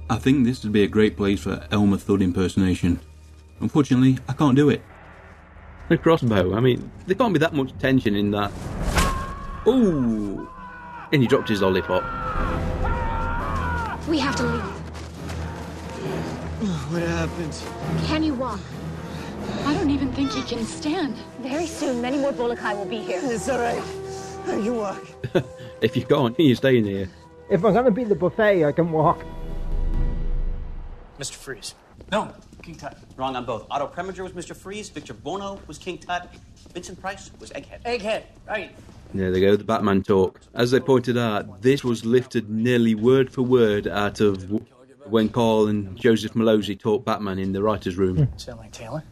I 0.10 0.18
think 0.18 0.46
this 0.46 0.64
would 0.64 0.74
be 0.74 0.84
a 0.84 0.88
great 0.88 1.18
place 1.18 1.42
for 1.42 1.66
Elmer 1.72 1.98
Fudd 1.98 2.22
impersonation. 2.22 3.00
Unfortunately, 3.60 4.20
I 4.30 4.34
can't 4.34 4.56
do 4.56 4.70
it. 4.70 4.82
The 5.90 5.98
crossbow. 5.98 6.56
I 6.56 6.60
mean, 6.60 6.92
there 7.08 7.16
can't 7.16 7.34
be 7.34 7.40
that 7.40 7.54
much 7.54 7.76
tension 7.80 8.16
in 8.16 8.32
that. 8.32 8.52
Ooh! 9.68 10.48
And 11.12 11.22
he 11.22 11.28
dropped 11.28 11.50
his 11.50 11.62
lollipop. 11.62 12.04
We 14.08 14.20
have 14.20 14.36
to 14.36 14.44
leave. 14.44 14.62
Oh, 16.62 16.88
what 16.92 17.02
happened? 17.02 18.08
Can 18.08 18.24
you 18.24 18.36
walk? 18.36 18.60
I 19.66 19.74
don't 19.74 19.90
even 19.90 20.12
think 20.14 20.32
he 20.32 20.44
can 20.44 20.64
stand. 20.64 21.16
Very 21.42 21.66
soon, 21.66 22.02
many 22.02 22.18
more 22.18 22.32
Bolokai 22.32 22.74
will 22.76 22.86
be 22.86 23.00
here. 23.00 23.20
It's 23.24 23.50
all 23.50 23.60
right. 23.60 23.82
I 24.44 24.62
can 24.62 24.76
walk. 24.76 25.04
If 25.82 25.96
you 25.98 26.06
can't, 26.06 26.40
you're 26.40 26.56
staying 26.56 26.86
here. 26.86 27.10
If 27.50 27.64
I'm 27.66 27.74
gonna 27.74 27.92
be 27.92 28.06
the 28.06 28.16
buffet, 28.16 28.64
I 28.66 28.72
can 28.72 28.92
walk. 28.92 29.24
Mr. 31.20 31.34
Freeze. 31.34 31.76
No, 32.12 32.34
King 32.64 32.76
Tut. 32.76 32.98
Wrong 33.18 33.36
on 33.36 33.46
both. 33.46 33.68
Otto 33.70 33.88
Preminger 33.88 34.24
was 34.24 34.32
Mr. 34.32 34.56
Freeze, 34.56 34.90
Victor 34.90 35.14
Buono 35.14 35.60
was 35.68 35.78
King 35.78 35.98
Tut, 35.98 36.30
Vincent 36.74 37.00
Price 37.00 37.30
was 37.40 37.52
Egghead. 37.52 37.84
Egghead, 37.84 38.24
right. 38.48 38.76
There 39.14 39.32
they 39.32 39.40
go, 39.40 39.56
the 39.56 39.64
Batman 39.64 40.04
talk. 40.04 40.42
As 40.54 40.72
they 40.72 40.80
pointed 40.80 41.18
out, 41.18 41.62
this 41.62 41.84
was 41.84 42.06
lifted 42.06 42.50
nearly 42.50 42.96
word 42.96 43.32
for 43.32 43.44
word 43.44 43.88
out 43.88 44.20
of 44.20 44.42
w- 44.42 44.66
when 45.06 45.30
Carl 45.30 45.68
and 45.68 45.96
Joseph 45.96 46.34
Mallozzi 46.34 46.78
taught 46.78 47.06
Batman 47.06 47.40
in 47.40 47.54
the 47.54 47.64
writer's 47.64 47.96
room. 47.98 48.28
Sound 48.38 48.60
like 48.60 48.72
Teyla? 48.74 49.04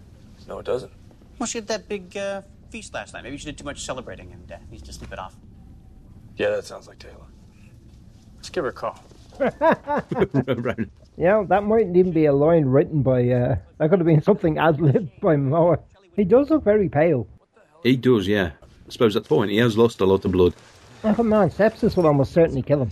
No, 0.48 0.60
it 0.60 0.66
doesn't. 0.66 0.92
Well, 1.40 1.48
she 1.48 1.60
had 1.60 1.68
that 1.68 1.88
big 1.88 2.18
uh, 2.18 2.42
feast 2.70 2.94
last 2.94 3.14
night. 3.14 3.24
Maybe 3.24 3.38
she 3.38 3.46
did 3.46 3.58
too 3.58 3.64
much 3.64 3.86
celebrating 3.86 4.32
and 4.34 4.52
uh, 4.52 4.58
needs 4.72 4.84
to 4.84 4.94
sleep 4.94 5.14
it 5.14 5.20
off. 5.20 5.36
Yeah, 6.36 6.50
that 6.50 6.66
sounds 6.66 6.88
like 6.88 7.00
Teyla. 7.00 7.26
Let's 8.36 8.50
give 8.50 8.64
her 8.64 8.72
a 8.72 8.74
call. 8.74 9.02
Right. 9.40 10.90
Yeah, 11.18 11.44
that 11.48 11.64
mightn't 11.64 11.96
even 11.96 12.12
be 12.12 12.26
a 12.26 12.34
line 12.34 12.66
written 12.66 13.04
by, 13.04 13.30
uh, 13.30 13.56
that 13.78 13.90
could 13.90 14.00
have 14.00 14.06
been 14.06 14.24
something 14.24 14.58
ad 14.58 14.82
libbed 14.82 15.20
by 15.22 15.36
Moore. 15.36 15.80
He 16.16 16.24
does 16.24 16.50
look 16.50 16.64
very 16.64 16.90
pale. 16.90 17.28
He 17.84 17.96
does, 17.96 18.28
yeah. 18.28 18.52
I 18.88 18.92
suppose 18.92 19.14
that's 19.14 19.28
the 19.28 19.36
point. 19.36 19.52
He 19.52 19.58
has 19.58 19.78
lost 19.78 20.02
a 20.02 20.06
lot 20.06 20.26
of 20.26 20.32
blood. 20.32 20.54
Never 21.04 21.24
mind, 21.24 21.52
sepsis 21.52 21.98
will 21.98 22.08
almost 22.08 22.32
certainly 22.34 22.62
kill 22.62 22.82
him. 22.82 22.90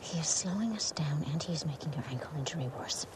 He 0.00 0.18
is 0.18 0.26
slowing 0.26 0.72
us 0.72 0.90
down 0.92 1.24
and 1.32 1.42
he 1.42 1.52
is 1.52 1.66
making 1.66 1.92
your 1.92 2.04
ankle 2.10 2.30
injury 2.36 2.68
worse. 2.78 3.06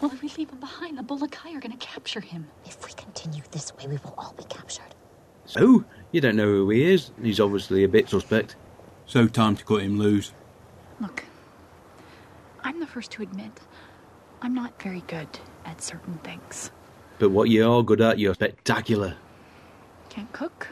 Well, 0.00 0.10
if 0.12 0.22
we 0.22 0.28
leave 0.38 0.50
him 0.50 0.60
behind, 0.60 0.96
the 0.96 1.02
Bolokai 1.02 1.50
are 1.50 1.60
going 1.60 1.76
to 1.76 1.86
capture 1.86 2.20
him. 2.20 2.46
If 2.64 2.84
we 2.86 2.92
continue 2.94 3.42
this 3.50 3.74
way, 3.76 3.86
we 3.86 3.98
will 4.02 4.14
all 4.16 4.34
be 4.36 4.44
captured. 4.44 4.94
So, 5.44 5.84
you 6.12 6.20
don't 6.20 6.36
know 6.36 6.46
who 6.46 6.70
he 6.70 6.92
is. 6.92 7.10
He's 7.22 7.38
obviously 7.38 7.84
a 7.84 7.88
bit 7.88 8.08
suspect. 8.08 8.56
So 9.10 9.26
time 9.26 9.56
to 9.56 9.64
cut 9.64 9.82
him 9.82 9.98
loose. 9.98 10.32
Look, 11.00 11.24
I'm 12.62 12.78
the 12.78 12.86
first 12.86 13.10
to 13.12 13.24
admit 13.24 13.50
I'm 14.40 14.54
not 14.54 14.80
very 14.80 15.02
good 15.08 15.28
at 15.64 15.82
certain 15.82 16.14
things. 16.18 16.70
But 17.18 17.30
what 17.30 17.48
you 17.48 17.68
are 17.68 17.82
good 17.82 18.00
at, 18.00 18.20
you're 18.20 18.34
spectacular. 18.34 19.16
Can't 20.10 20.32
cook. 20.32 20.68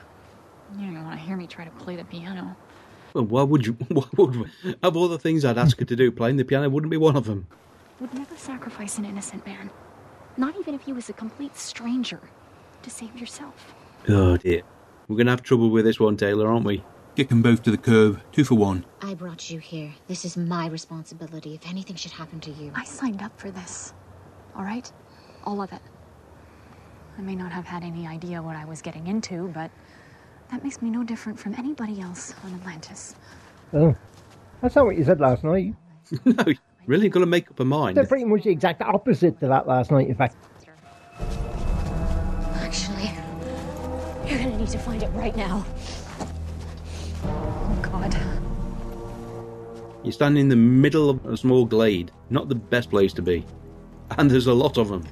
You 0.79 0.87
don't 0.87 1.03
want 1.03 1.19
to 1.19 1.27
hear 1.27 1.37
me 1.37 1.49
try 1.49 1.65
to 1.65 1.71
play 1.73 1.97
the 1.97 2.05
piano. 2.05 2.57
Well, 3.13 3.25
why 3.25 3.43
would 3.43 3.67
you? 3.67 3.73
Why 3.89 4.05
would? 4.17 4.49
Of 4.85 4.97
all 4.97 5.09
the 5.09 5.19
things 5.19 5.45
I'd 5.45 5.59
ask 5.59 5.77
her 5.81 5.85
to 5.85 5.97
do, 5.97 6.13
playing 6.13 6.37
the 6.37 6.45
piano 6.45 6.69
wouldn't 6.69 6.93
be 6.93 6.97
one 6.97 7.17
of 7.17 7.25
them. 7.25 7.49
Would 7.99 8.15
never 8.15 8.37
sacrifice 8.37 8.99
an 8.99 9.05
innocent 9.05 9.45
man. 9.47 9.69
Not 10.37 10.57
even 10.61 10.77
if 10.77 10.83
he 10.83 10.93
was 10.93 11.09
a 11.09 11.13
complete 11.13 11.57
stranger. 11.57 12.21
To 12.85 12.91
save 12.91 13.19
yourself. 13.19 13.75
Oh 14.09 14.37
dear. 14.37 14.63
We're 15.09 15.17
going 15.17 15.27
to 15.27 15.33
have 15.33 15.43
trouble 15.43 15.71
with 15.71 15.85
this 15.85 15.99
one, 15.99 16.17
Teyla, 16.17 16.47
aren't 16.47 16.67
we? 16.67 16.85
Kick 17.19 17.31
them 17.31 17.43
both 17.43 17.65
to 17.65 17.73
the 17.73 17.77
curb, 17.77 18.21
two 18.31 18.45
for 18.45 18.55
one. 18.55 18.85
I 19.03 19.13
brought 19.13 19.51
you 19.51 19.59
here. 19.59 19.93
This 20.07 20.25
is 20.25 20.37
my 20.37 20.69
responsibility 20.69 21.53
if 21.53 21.69
anything 21.69 21.97
should 21.97 22.13
happen 22.13 22.39
to 22.39 22.53
you. 22.53 22.71
I 22.77 22.85
signed 22.85 23.23
up 23.23 23.37
for 23.41 23.51
this. 23.51 23.93
All 24.55 24.63
right? 24.63 24.89
All 25.43 25.61
of 25.61 25.73
it. 25.73 25.81
I 27.19 27.23
may 27.23 27.35
not 27.35 27.51
have 27.51 27.65
had 27.65 27.83
any 27.83 28.07
idea 28.07 28.41
what 28.41 28.55
I 28.55 28.65
was 28.65 28.81
getting 28.81 29.09
into, 29.09 29.49
but 29.49 29.69
that 30.53 30.63
makes 30.63 30.81
me 30.81 30.91
no 30.91 31.03
different 31.03 31.41
from 31.41 31.55
anybody 31.55 32.01
else 32.01 32.35
on 32.45 32.55
Atlantis. 32.55 33.17
Oh, 33.73 33.97
that's 34.63 34.77
not 34.77 34.87
what 34.87 34.97
you 34.97 35.03
said 35.03 35.19
last 35.19 35.43
night. 35.43 35.75
no, 36.25 36.45
really 36.87 37.09
got 37.09 37.19
to 37.19 37.27
make 37.27 37.51
up 37.51 37.59
a 37.59 37.65
mind. 37.65 37.97
They're 37.97 38.07
pretty 38.07 38.27
much 38.27 38.45
the 38.45 38.51
exact 38.51 38.81
opposite 38.81 39.41
to 39.41 39.49
that 39.49 39.67
last 39.67 39.91
night, 39.91 40.07
in 40.07 40.15
fact. 40.15 40.37
Actually, 42.61 43.11
you're 44.25 44.39
gonna 44.39 44.57
need 44.57 44.69
to 44.69 44.79
find 44.79 45.03
it 45.03 45.11
right 45.15 45.37
now. 45.37 45.67
Oh, 47.25 47.79
God. 47.83 48.17
You 50.05 50.13
stand 50.13 50.39
in 50.39 50.49
the 50.49 50.57
middle 50.57 51.11
of 51.11 51.25
a 51.27 51.37
small 51.37 51.65
glade, 51.65 52.11
not 52.31 52.49
the 52.49 52.55
best 52.55 52.91
place 52.91 53.13
to 53.15 53.23
be. 53.23 53.45
And 54.17 54.31
there's 54.31 54.47
a 54.47 54.55
lot 54.55 54.79
of 54.79 54.89
them. 54.89 55.05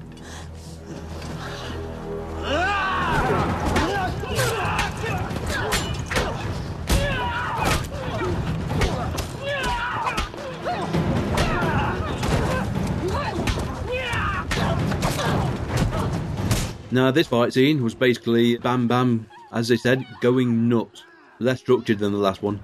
Now, 16.89 17.11
this 17.11 17.27
fight 17.27 17.53
scene 17.53 17.83
was 17.83 17.93
basically 17.93 18.57
Bam 18.57 18.87
Bam, 18.87 19.27
as 19.51 19.67
they 19.67 19.77
said, 19.77 20.03
going 20.21 20.67
nuts. 20.67 21.03
Less 21.39 21.59
structured 21.59 21.99
than 21.99 22.11
the 22.11 22.17
last 22.17 22.41
one. 22.41 22.63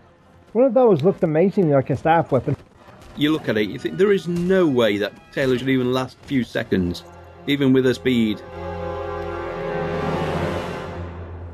One 0.53 0.65
of 0.65 0.73
those 0.73 1.01
looked 1.03 1.23
amazingly 1.23 1.73
like 1.73 1.89
a 1.89 1.97
staff 1.97 2.31
weapon. 2.31 2.55
You 3.15 3.31
look 3.31 3.47
at 3.49 3.57
it, 3.57 3.69
you 3.69 3.77
think 3.77 3.97
there 3.97 4.11
is 4.11 4.27
no 4.27 4.65
way 4.67 4.97
that 4.97 5.13
Teyla 5.31 5.59
should 5.59 5.69
even 5.69 5.91
last 5.93 6.17
a 6.23 6.27
few 6.27 6.43
seconds, 6.43 7.03
even 7.47 7.73
with 7.73 7.85
her 7.85 7.93
speed. 7.93 8.41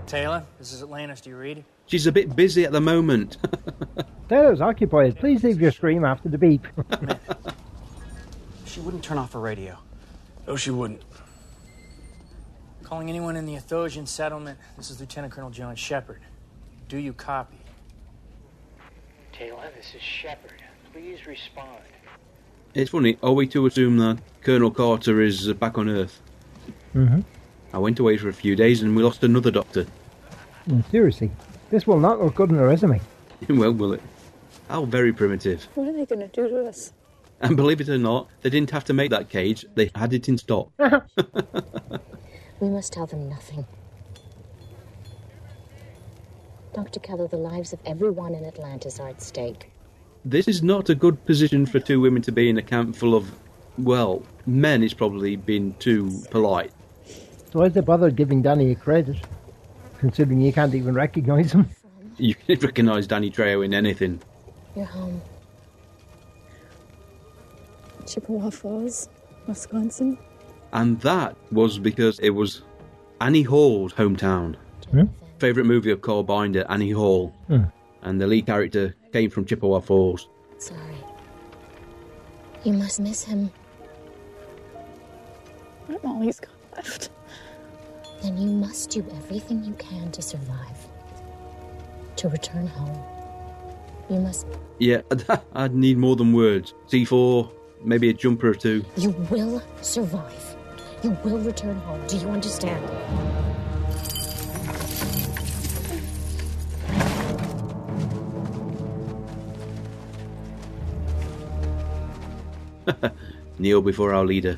Teyla, 0.05 0.45
this 0.57 0.74
is 0.74 0.82
Atlantis. 0.82 1.22
Do 1.22 1.30
you 1.30 1.38
read? 1.38 1.63
She's 1.86 2.07
a 2.07 2.11
bit 2.11 2.36
busy 2.36 2.65
at 2.65 2.72
the 2.72 2.82
moment. 2.82 3.38
Teyla's 4.30 4.61
occupied. 4.61 5.17
Please 5.20 5.43
leave 5.43 5.61
your 5.61 5.72
scream 5.72 6.05
after 6.05 6.30
the 6.30 6.38
beep. 6.38 6.65
She 8.70 8.80
wouldn't 8.82 9.03
turn 9.03 9.17
off 9.17 9.34
her 9.34 9.39
radio. 9.39 9.78
No, 10.47 10.55
she 10.55 10.70
wouldn't. 10.70 11.01
Calling 12.84 13.09
anyone 13.09 13.36
in 13.36 13.47
the 13.47 13.55
Athosian 13.55 14.07
settlement. 14.07 14.59
This 14.78 14.91
is 14.91 14.99
Lieutenant 14.99 15.34
Colonel 15.34 15.49
John 15.49 15.76
Sheppard. 15.76 16.22
Do 16.89 16.97
you 16.97 17.13
copy? 17.13 17.59
Teyla, 19.31 19.73
this 19.75 19.93
is 19.95 20.01
Sheppard. 20.01 20.63
Please 20.91 21.27
respond. 21.27 21.83
it's 22.73 22.89
funny, 22.89 23.15
are 23.21 23.31
we 23.31 23.45
to 23.49 23.67
assume 23.67 23.97
that 23.99 24.17
Colonel 24.41 24.71
Carter 24.71 25.21
is 25.21 25.47
uh, 25.47 25.53
back 25.53 25.77
on 25.77 25.87
Earth? 25.87 26.19
Mm-hmm. 26.95 27.19
I 27.73 27.77
went 27.77 27.99
away 27.99 28.17
for 28.17 28.27
a 28.27 28.33
few 28.33 28.55
days 28.55 28.81
and 28.81 28.95
we 28.95 29.03
lost 29.03 29.23
another 29.23 29.51
doctor. 29.51 29.85
Mm, 30.67 30.89
seriously, 30.89 31.29
this 31.69 31.85
will 31.85 31.99
not 31.99 32.19
look 32.19 32.33
good 32.33 32.49
in 32.49 32.57
a 32.57 32.65
resume. 32.65 32.99
well, 33.49 33.71
will 33.71 33.93
it? 33.93 34.01
How 34.67 34.85
very 34.85 35.13
primitive. 35.13 35.67
What 35.75 35.89
are 35.89 35.93
they 35.93 36.07
going 36.07 36.21
to 36.21 36.27
do 36.27 36.49
to 36.49 36.67
us? 36.67 36.91
And 37.39 37.55
believe 37.55 37.81
it 37.81 37.89
or 37.89 37.99
not, 37.99 38.29
they 38.41 38.49
didn't 38.49 38.71
have 38.71 38.85
to 38.85 38.93
make 38.93 39.11
that 39.11 39.29
cage, 39.29 39.63
they 39.75 39.91
had 39.93 40.11
it 40.11 40.27
in 40.27 40.39
stock. 40.39 40.71
We 42.59 42.67
must 42.67 42.91
tell 42.91 43.05
them 43.05 43.29
nothing. 43.29 43.65
Dr. 46.84 47.01
Keller, 47.01 47.27
the 47.27 47.36
lives 47.36 47.73
of 47.73 47.80
everyone 47.86 48.34
in 48.34 48.45
Atlantis 48.45 49.01
are 49.01 49.09
at 49.09 49.21
stake. 49.21 49.69
This 50.23 50.47
is 50.47 50.63
not 50.63 50.88
a 50.88 50.95
good 50.95 51.25
position 51.25 51.65
for 51.65 51.77
two 51.77 51.99
women 51.99 52.21
to 52.21 52.32
be 52.32 52.49
in 52.49 52.57
a 52.57 52.61
camp 52.61 52.95
full 52.95 53.15
of, 53.15 53.30
well, 53.77 54.23
men 54.45 54.82
is 54.82 54.93
probably 54.93 55.36
been 55.36 55.73
too 55.80 56.09
polite. 56.32 56.71
So 57.51 57.59
why's 57.59 57.73
they 57.73 57.82
bother 57.82 58.09
giving 58.09 58.41
Danny 58.41 58.71
a 58.71 58.75
credit? 58.75 59.17
Considering 59.97 60.39
you 60.39 60.53
can't 60.53 60.73
even 60.73 60.93
recognise 60.93 61.51
him. 61.51 61.69
You 62.15 62.34
can 62.34 62.57
recognise 62.61 63.07
Danny 63.07 63.30
Trejo 63.30 63.65
in 63.65 63.73
anything. 63.73 64.21
You're 64.73 64.86
home. 64.86 65.21
Chippewa 68.07 68.51
Falls, 68.51 69.09
Wisconsin. 69.47 70.17
And 70.71 70.97
that 71.01 71.36
was 71.51 71.77
because 71.77 72.19
it 72.19 72.30
was 72.30 72.61
Annie 73.19 73.43
Hall's 73.43 73.91
hometown. 73.91 74.55
Hmm? 74.91 75.07
Favourite 75.39 75.65
movie 75.65 75.91
of 75.91 76.01
Carl 76.01 76.23
Binder, 76.23 76.65
Annie 76.69 76.91
Hall. 76.91 77.29
Hmm. 77.47 77.63
And 78.01 78.19
the 78.19 78.27
lead 78.27 78.45
character 78.45 78.95
came 79.13 79.29
from 79.29 79.45
Chippewa 79.45 79.79
Falls. 79.79 80.27
Sorry. 80.57 80.95
You 82.63 82.73
must 82.73 82.99
miss 82.99 83.23
him. 83.23 83.49
What 85.87 86.03
all 86.03 86.21
he's 86.21 86.39
got 86.39 86.51
left. 86.75 87.09
Then 88.21 88.37
you 88.37 88.49
must 88.49 88.89
do 88.89 89.05
everything 89.15 89.63
you 89.63 89.73
can 89.75 90.11
to 90.11 90.21
survive. 90.21 90.77
To 92.17 92.27
return 92.27 92.67
home. 92.67 93.01
You 94.09 94.19
must. 94.19 94.45
Yeah, 94.79 95.01
I'd 95.53 95.73
need 95.73 95.97
more 95.97 96.17
than 96.17 96.33
words. 96.33 96.73
C4, 96.89 97.49
maybe 97.83 98.09
a 98.09 98.13
jumper 98.13 98.49
or 98.49 98.55
two. 98.55 98.83
You 98.97 99.11
will 99.29 99.63
survive. 99.81 100.55
You 101.01 101.17
will 101.23 101.39
return 101.39 101.77
home. 101.77 102.05
Do 102.07 102.17
you 102.17 102.27
understand? 102.27 102.83
Kneel 113.59 113.81
before 113.81 114.13
our 114.13 114.25
leader. 114.25 114.57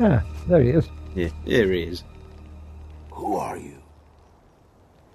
Ah, 0.00 0.22
there 0.48 0.60
he 0.62 0.70
is. 0.70 0.88
Yeah, 1.14 1.28
here 1.44 1.72
he 1.72 1.82
is. 1.82 2.02
Who 3.12 3.36
are 3.36 3.56
you? 3.56 3.76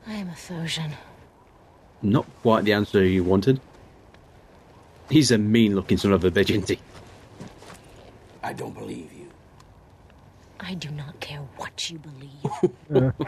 I 0.07 0.13
am 0.13 0.29
Athosian. 0.29 0.91
Not 2.01 2.25
quite 2.41 2.63
the 2.63 2.73
answer 2.73 3.03
you 3.03 3.23
wanted. 3.23 3.59
He's 5.09 5.31
a 5.31 5.37
mean 5.37 5.75
looking 5.75 5.97
son 5.97 6.13
of 6.13 6.23
a 6.23 6.31
bitch, 6.31 6.49
isn't 6.49 6.69
he? 6.69 6.79
I 8.41 8.53
don't 8.53 8.73
believe 8.73 9.11
you. 9.11 9.27
I 10.61 10.75
do 10.75 10.89
not 10.91 11.19
care 11.19 11.41
what 11.57 11.89
you 11.89 11.99
believe. 11.99 13.13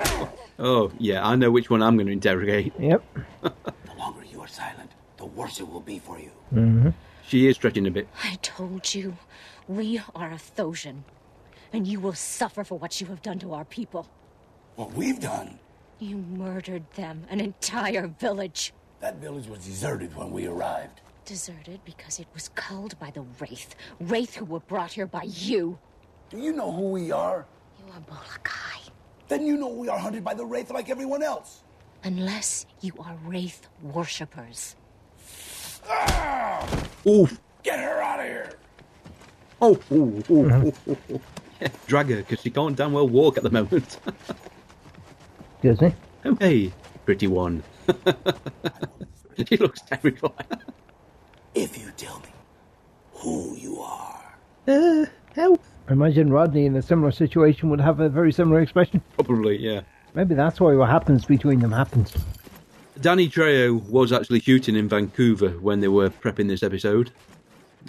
Oh, 0.63 0.91
yeah, 0.99 1.25
I 1.27 1.35
know 1.35 1.49
which 1.49 1.71
one 1.71 1.81
I'm 1.81 1.95
going 1.95 2.05
to 2.05 2.13
interrogate. 2.13 2.71
Yep. 2.77 3.03
The 3.41 3.51
longer 3.97 4.23
you 4.23 4.39
are 4.41 4.47
silent, 4.47 4.80
the 5.21 5.27
worse 5.27 5.59
it 5.59 5.69
will 5.69 5.81
be 5.81 5.99
for 5.99 6.17
you. 6.19 6.31
Mm-hmm. 6.51 6.89
She 7.27 7.47
is 7.47 7.55
stretching 7.55 7.85
a 7.85 7.91
bit. 7.91 8.07
I 8.23 8.39
told 8.41 8.95
you, 8.95 9.15
we 9.67 10.01
are 10.15 10.31
a 10.31 10.35
Thosian, 10.57 11.03
and 11.71 11.85
you 11.87 11.99
will 11.99 12.13
suffer 12.15 12.63
for 12.63 12.79
what 12.79 12.99
you 12.99 13.05
have 13.07 13.21
done 13.21 13.37
to 13.39 13.53
our 13.53 13.63
people. 13.65 14.09
What 14.75 14.91
we've 14.93 15.19
done, 15.19 15.59
You 15.99 16.17
murdered 16.17 16.85
them, 16.95 17.25
an 17.29 17.39
entire 17.39 18.07
village. 18.07 18.73
that 18.99 19.17
village 19.17 19.47
was 19.47 19.59
deserted 19.59 20.15
when 20.15 20.31
we 20.31 20.47
arrived. 20.47 21.01
Deserted 21.25 21.79
because 21.85 22.19
it 22.19 22.27
was 22.33 22.49
culled 22.55 22.97
by 22.99 23.11
the 23.11 23.21
Wraith. 23.39 23.75
Wraith 23.99 24.33
who 24.35 24.45
were 24.45 24.61
brought 24.61 24.93
here 24.93 25.05
by 25.05 25.23
you. 25.23 25.77
Do 26.31 26.37
you 26.39 26.51
know 26.53 26.71
who 26.71 26.89
we 26.89 27.11
are? 27.11 27.45
You 27.79 27.93
are 27.93 27.99
Bolokai. 28.01 28.79
Then 29.27 29.45
you 29.45 29.55
know 29.57 29.67
we 29.67 29.87
are 29.87 29.99
hunted 29.99 30.23
by 30.23 30.33
the 30.33 30.45
Wraith 30.45 30.71
like 30.71 30.89
everyone 30.89 31.21
else. 31.21 31.61
Unless 32.03 32.65
you 32.81 32.93
are 32.99 33.15
Wraith 33.23 33.67
worshippers. 33.83 34.75
Oof. 37.07 37.39
Get 37.63 37.79
her 37.79 38.01
out 38.01 38.19
of 38.19 38.25
here! 38.25 38.53
Oh, 39.61 39.79
ooh, 39.91 40.23
ooh, 40.29 40.45
ooh, 40.49 40.73
ooh, 40.87 40.97
ooh. 41.11 41.21
Yeah, 41.59 41.67
drag 41.87 42.09
her, 42.09 42.17
because 42.17 42.41
she 42.41 42.49
can't 42.49 42.75
damn 42.75 42.93
well 42.93 43.07
walk 43.07 43.37
at 43.37 43.43
the 43.43 43.49
moment. 43.49 43.99
Excuse 45.53 45.81
me. 45.81 45.93
oh, 46.25 46.35
hey, 46.39 46.73
pretty 47.05 47.27
one. 47.27 47.63
she 49.47 49.57
looks 49.57 49.81
terrified. 49.81 50.63
If 51.53 51.77
you 51.77 51.91
tell 51.97 52.19
me 52.19 52.29
who 53.13 53.55
you 53.55 53.79
are. 53.79 54.37
Uh, 54.67 55.05
help. 55.35 55.61
I 55.87 55.93
imagine 55.93 56.31
Rodney 56.31 56.65
in 56.65 56.75
a 56.75 56.81
similar 56.81 57.11
situation 57.11 57.69
would 57.69 57.81
have 57.81 57.99
a 57.99 58.09
very 58.09 58.31
similar 58.31 58.61
expression. 58.61 59.01
Probably, 59.15 59.57
yeah. 59.57 59.81
Maybe 60.13 60.35
that's 60.35 60.59
why 60.59 60.75
what 60.75 60.89
happens 60.89 61.25
between 61.25 61.59
them 61.59 61.71
happens. 61.71 62.15
Danny 63.01 63.27
Trejo 63.27 63.83
was 63.89 64.11
actually 64.11 64.41
shooting 64.41 64.75
in 64.75 64.87
Vancouver 64.87 65.49
when 65.59 65.79
they 65.79 65.87
were 65.87 66.09
prepping 66.09 66.47
this 66.47 66.61
episode. 66.61 67.11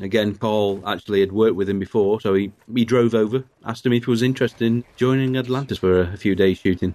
Again, 0.00 0.34
Paul 0.34 0.82
actually 0.86 1.20
had 1.20 1.32
worked 1.32 1.54
with 1.54 1.68
him 1.68 1.78
before, 1.78 2.18
so 2.18 2.32
he, 2.32 2.50
he 2.74 2.86
drove 2.86 3.14
over, 3.14 3.44
asked 3.66 3.84
him 3.84 3.92
if 3.92 4.06
he 4.06 4.10
was 4.10 4.22
interested 4.22 4.64
in 4.64 4.84
joining 4.96 5.36
Atlantis 5.36 5.76
for 5.76 6.00
a, 6.00 6.14
a 6.14 6.16
few 6.16 6.34
days 6.34 6.58
shooting. 6.58 6.94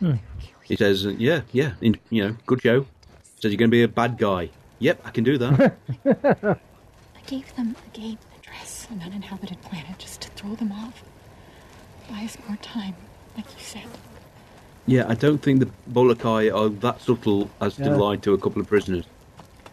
Hmm. 0.00 0.14
He 0.64 0.74
says, 0.74 1.04
yeah, 1.04 1.42
yeah, 1.52 1.74
in, 1.80 1.96
you 2.10 2.26
know, 2.26 2.36
good 2.46 2.60
show. 2.62 2.80
He 2.80 2.86
Says 3.40 3.52
you're 3.52 3.58
going 3.58 3.70
to 3.70 3.76
be 3.76 3.84
a 3.84 3.88
bad 3.88 4.18
guy. 4.18 4.50
Yep, 4.80 5.00
I 5.04 5.10
can 5.10 5.22
do 5.22 5.38
that. 5.38 5.76
I 6.04 7.20
gave 7.26 7.54
them 7.54 7.76
a 7.86 7.96
gate 7.96 8.18
address, 8.36 8.88
an 8.90 9.02
uninhabited 9.02 9.62
planet, 9.62 9.98
just 9.98 10.20
to 10.22 10.30
throw 10.30 10.56
them 10.56 10.72
off. 10.72 11.04
Buy 12.10 12.24
us 12.24 12.36
more 12.48 12.56
time, 12.56 12.96
like 13.36 13.46
you 13.46 13.64
said. 13.64 13.86
Yeah, 14.86 15.04
I 15.08 15.14
don't 15.14 15.38
think 15.38 15.60
the 15.60 15.68
Bolokai 15.88 16.50
are 16.50 16.68
that 16.68 17.00
subtle 17.00 17.50
as 17.60 17.76
to 17.76 17.84
Yeah. 17.84 17.96
lie 17.96 18.16
to 18.16 18.34
a 18.34 18.38
couple 18.38 18.60
of 18.60 18.68
prisoners. 18.68 19.04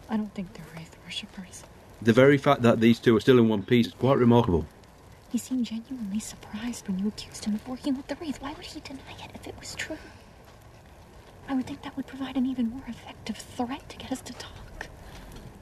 I 0.08 0.16
don't 0.16 0.32
think 0.34 0.52
they're 0.54 0.66
Wraith 0.76 0.96
worshippers. 1.04 1.64
The 2.02 2.12
very 2.12 2.38
fact 2.38 2.62
that 2.62 2.80
these 2.80 2.98
two 2.98 3.16
are 3.16 3.20
still 3.20 3.38
in 3.38 3.48
one 3.48 3.62
piece 3.62 3.88
is 3.88 3.94
quite 3.94 4.18
remarkable. 4.18 4.64
He 5.30 5.38
seemed 5.38 5.66
genuinely 5.66 6.18
surprised 6.20 6.88
when 6.88 6.98
you 6.98 7.08
accused 7.08 7.44
him 7.44 7.54
of 7.54 7.68
working 7.68 7.96
with 7.96 8.08
the 8.08 8.16
Wraith. 8.16 8.40
Why 8.40 8.52
would 8.52 8.64
he 8.64 8.80
deny 8.80 9.12
it 9.24 9.30
if 9.34 9.46
it 9.46 9.54
was 9.60 9.74
true? 9.74 9.98
I 11.48 11.54
would 11.54 11.66
think 11.66 11.82
that 11.82 11.96
would 11.96 12.06
provide 12.06 12.36
an 12.36 12.46
even 12.46 12.70
more 12.70 12.82
effective 12.88 13.36
threat 13.36 13.88
to 13.88 13.96
get 13.96 14.12
us 14.12 14.20
to 14.22 14.32
talk. 14.34 14.86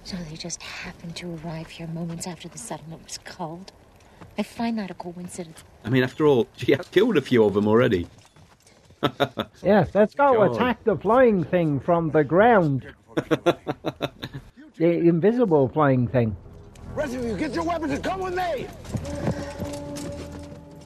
So 0.04 0.16
they 0.30 0.36
just 0.36 0.62
happened 0.62 1.16
to 1.16 1.38
arrive 1.44 1.68
here 1.68 1.86
moments 1.86 2.26
after 2.26 2.48
the 2.48 2.58
settlement 2.58 3.04
was 3.04 3.18
culled. 3.18 3.72
I 4.38 4.42
find 4.42 4.78
that 4.78 4.90
a 4.90 4.94
coincidence. 4.94 5.64
I 5.84 5.90
mean, 5.90 6.02
after 6.02 6.26
all, 6.26 6.46
she 6.56 6.72
has 6.72 6.88
killed 6.88 7.16
a 7.16 7.20
few 7.20 7.44
of 7.44 7.54
them 7.54 7.66
already. 7.68 8.06
Yes, 9.62 9.90
let's 9.94 10.14
go 10.14 10.34
God. 10.34 10.54
attack 10.54 10.84
the 10.84 10.96
flying 10.96 11.44
thing 11.44 11.80
from 11.80 12.10
the 12.10 12.22
ground. 12.24 12.86
the 14.76 14.90
invisible 14.90 15.68
flying 15.68 16.06
thing. 16.06 16.36
Rest 16.94 17.14
of 17.14 17.24
you, 17.24 17.36
get 17.36 17.54
your 17.54 17.64
weapons 17.64 17.92
and 17.92 18.02
come 18.02 18.20
with 18.20 18.34
me! 18.34 18.66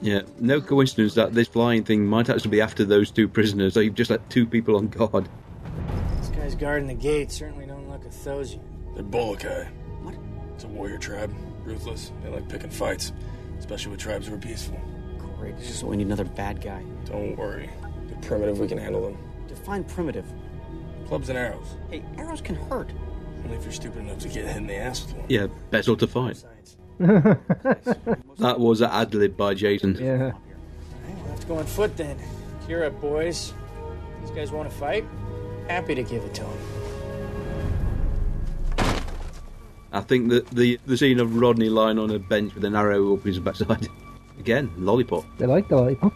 Yeah, 0.01 0.21
no 0.39 0.59
coincidence 0.59 1.13
that 1.13 1.33
this 1.33 1.47
flying 1.47 1.83
thing 1.83 2.05
might 2.05 2.29
actually 2.29 2.51
be 2.51 2.61
after 2.61 2.83
those 2.83 3.09
two 3.09 3.27
prisoners. 3.27 3.73
So 3.73 3.79
you've 3.79 3.95
just 3.95 4.11
let 4.11 4.29
two 4.29 4.45
people 4.45 4.75
on 4.75 4.89
guard. 4.89 5.29
This 6.17 6.29
guy's 6.29 6.55
guarding 6.55 6.87
the 6.87 6.93
gate 6.93 7.31
certainly 7.31 7.65
don't 7.65 7.89
look 7.89 8.03
a 8.03 8.09
Athosian. 8.09 8.59
They're 8.95 9.03
Bolokai. 9.03 9.65
What? 10.01 10.15
It's 10.55 10.65
a 10.65 10.67
warrior 10.67 10.97
tribe. 10.97 11.33
Ruthless. 11.63 12.11
They 12.21 12.29
like 12.29 12.49
picking 12.49 12.69
fights, 12.69 13.13
especially 13.59 13.91
with 13.91 14.01
tribes 14.01 14.27
who 14.27 14.35
are 14.35 14.39
peaceful. 14.39 14.79
Great, 15.39 15.55
it's 15.55 15.67
just 15.67 15.83
we 15.83 15.95
need 15.95 16.07
another 16.07 16.25
bad 16.25 16.61
guy. 16.61 16.83
Don't 17.05 17.37
worry. 17.37 17.69
They're 18.07 18.17
primitive. 18.21 18.59
We 18.59 18.67
can 18.67 18.77
handle 18.77 19.01
them. 19.03 19.17
Define 19.47 19.83
primitive. 19.83 20.25
Clubs 21.07 21.29
and 21.29 21.37
arrows. 21.37 21.67
Hey, 21.89 22.03
arrows 22.17 22.41
can 22.41 22.55
hurt. 22.55 22.89
Only 23.43 23.57
if 23.57 23.63
you're 23.63 23.73
stupid 23.73 23.99
enough 23.99 24.19
to 24.19 24.29
get 24.29 24.45
hit 24.45 24.57
in 24.57 24.67
the 24.67 24.75
ass 24.75 25.05
with 25.05 25.15
one. 25.15 25.25
Yeah, 25.29 25.47
better 25.69 25.95
to 25.95 26.07
fight. 26.07 26.43
that 26.99 28.59
was 28.59 28.81
an 28.81 28.89
ad 28.89 29.13
lib 29.13 29.35
by 29.35 29.53
Jason. 29.53 29.95
Yeah. 29.95 30.31
We'll 31.05 31.31
have 31.31 31.39
to 31.39 31.47
go 31.47 31.57
on 31.57 31.65
foot 31.65 31.97
then. 31.97 32.17
Gear 32.67 32.85
up, 32.85 32.99
boys. 33.01 33.53
These 34.21 34.31
guys 34.31 34.51
want 34.51 34.69
to 34.69 34.75
fight? 34.75 35.05
Happy 35.67 35.95
to 35.95 36.03
give 36.03 36.23
it 36.23 36.33
to 36.35 36.41
them. 36.41 36.57
I 39.91 40.01
think 40.01 40.29
that 40.29 40.47
the 40.47 40.79
the 40.85 40.97
scene 40.97 41.19
of 41.19 41.35
Rodney 41.35 41.69
lying 41.69 41.99
on 41.99 42.09
a 42.09 42.17
bench 42.17 42.55
with 42.55 42.65
an 42.65 42.75
arrow 42.75 43.13
up 43.15 43.23
his 43.23 43.39
backside. 43.39 43.87
Again, 44.39 44.71
lollipop. 44.77 45.25
They 45.37 45.45
like 45.45 45.67
the 45.67 45.75
lollipop. 45.75 46.13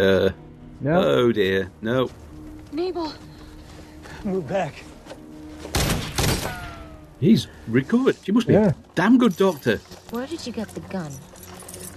Uh, 0.00 0.30
No. 0.80 1.02
Oh 1.04 1.32
dear, 1.32 1.70
no. 1.82 2.08
Nabel. 2.72 3.12
Move 4.24 4.48
back. 4.48 4.82
He's 7.20 7.48
recovered. 7.68 8.16
She 8.24 8.32
must 8.32 8.46
be 8.46 8.54
Yeah. 8.54 8.70
a 8.70 8.74
damn 8.94 9.18
good 9.18 9.36
doctor. 9.36 9.76
Where 10.10 10.26
did 10.26 10.46
you 10.46 10.52
get 10.54 10.68
the 10.68 10.80
gun? 10.80 11.12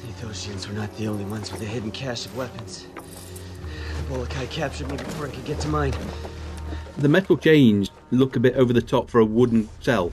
The 0.01 0.07
Athosians 0.27 0.67
were 0.67 0.73
not 0.73 0.93
the 0.97 1.07
only 1.07 1.23
ones 1.23 1.49
with 1.51 1.61
a 1.61 1.65
hidden 1.65 1.91
cache 1.91 2.25
of 2.25 2.35
weapons. 2.35 2.87
The 3.97 4.03
Bolokai 4.09 4.47
captured 4.47 4.89
me 4.91 4.97
before 4.97 5.27
I 5.27 5.29
could 5.29 5.45
get 5.45 5.61
to 5.61 5.69
mine. 5.69 5.93
The 6.97 7.07
metal 7.07 7.37
chains 7.37 7.89
look 8.11 8.35
a 8.35 8.39
bit 8.41 8.55
over 8.55 8.73
the 8.73 8.81
top 8.81 9.09
for 9.09 9.19
a 9.21 9.25
wooden 9.25 9.69
cell. 9.79 10.11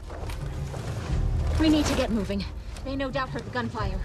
We 1.58 1.68
need 1.68 1.86
to 1.86 1.96
get 1.96 2.10
moving. 2.10 2.44
They 2.84 2.94
no 2.94 3.10
doubt 3.10 3.30
heard 3.30 3.44
the 3.44 3.50
gunfire. 3.50 3.98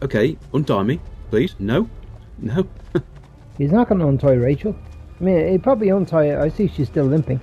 Okay, 0.00 0.38
untie 0.54 0.82
me, 0.82 0.98
please. 1.30 1.54
No, 1.58 1.88
no. 2.38 2.66
He's 3.58 3.72
not 3.72 3.88
going 3.88 4.00
to 4.00 4.08
untie 4.08 4.32
Rachel. 4.32 4.74
I 5.20 5.24
mean, 5.24 5.48
he'd 5.48 5.62
probably 5.62 5.90
untie 5.90 6.28
her. 6.28 6.40
I 6.40 6.48
see 6.48 6.68
she's 6.68 6.88
still 6.88 7.04
limping. 7.04 7.40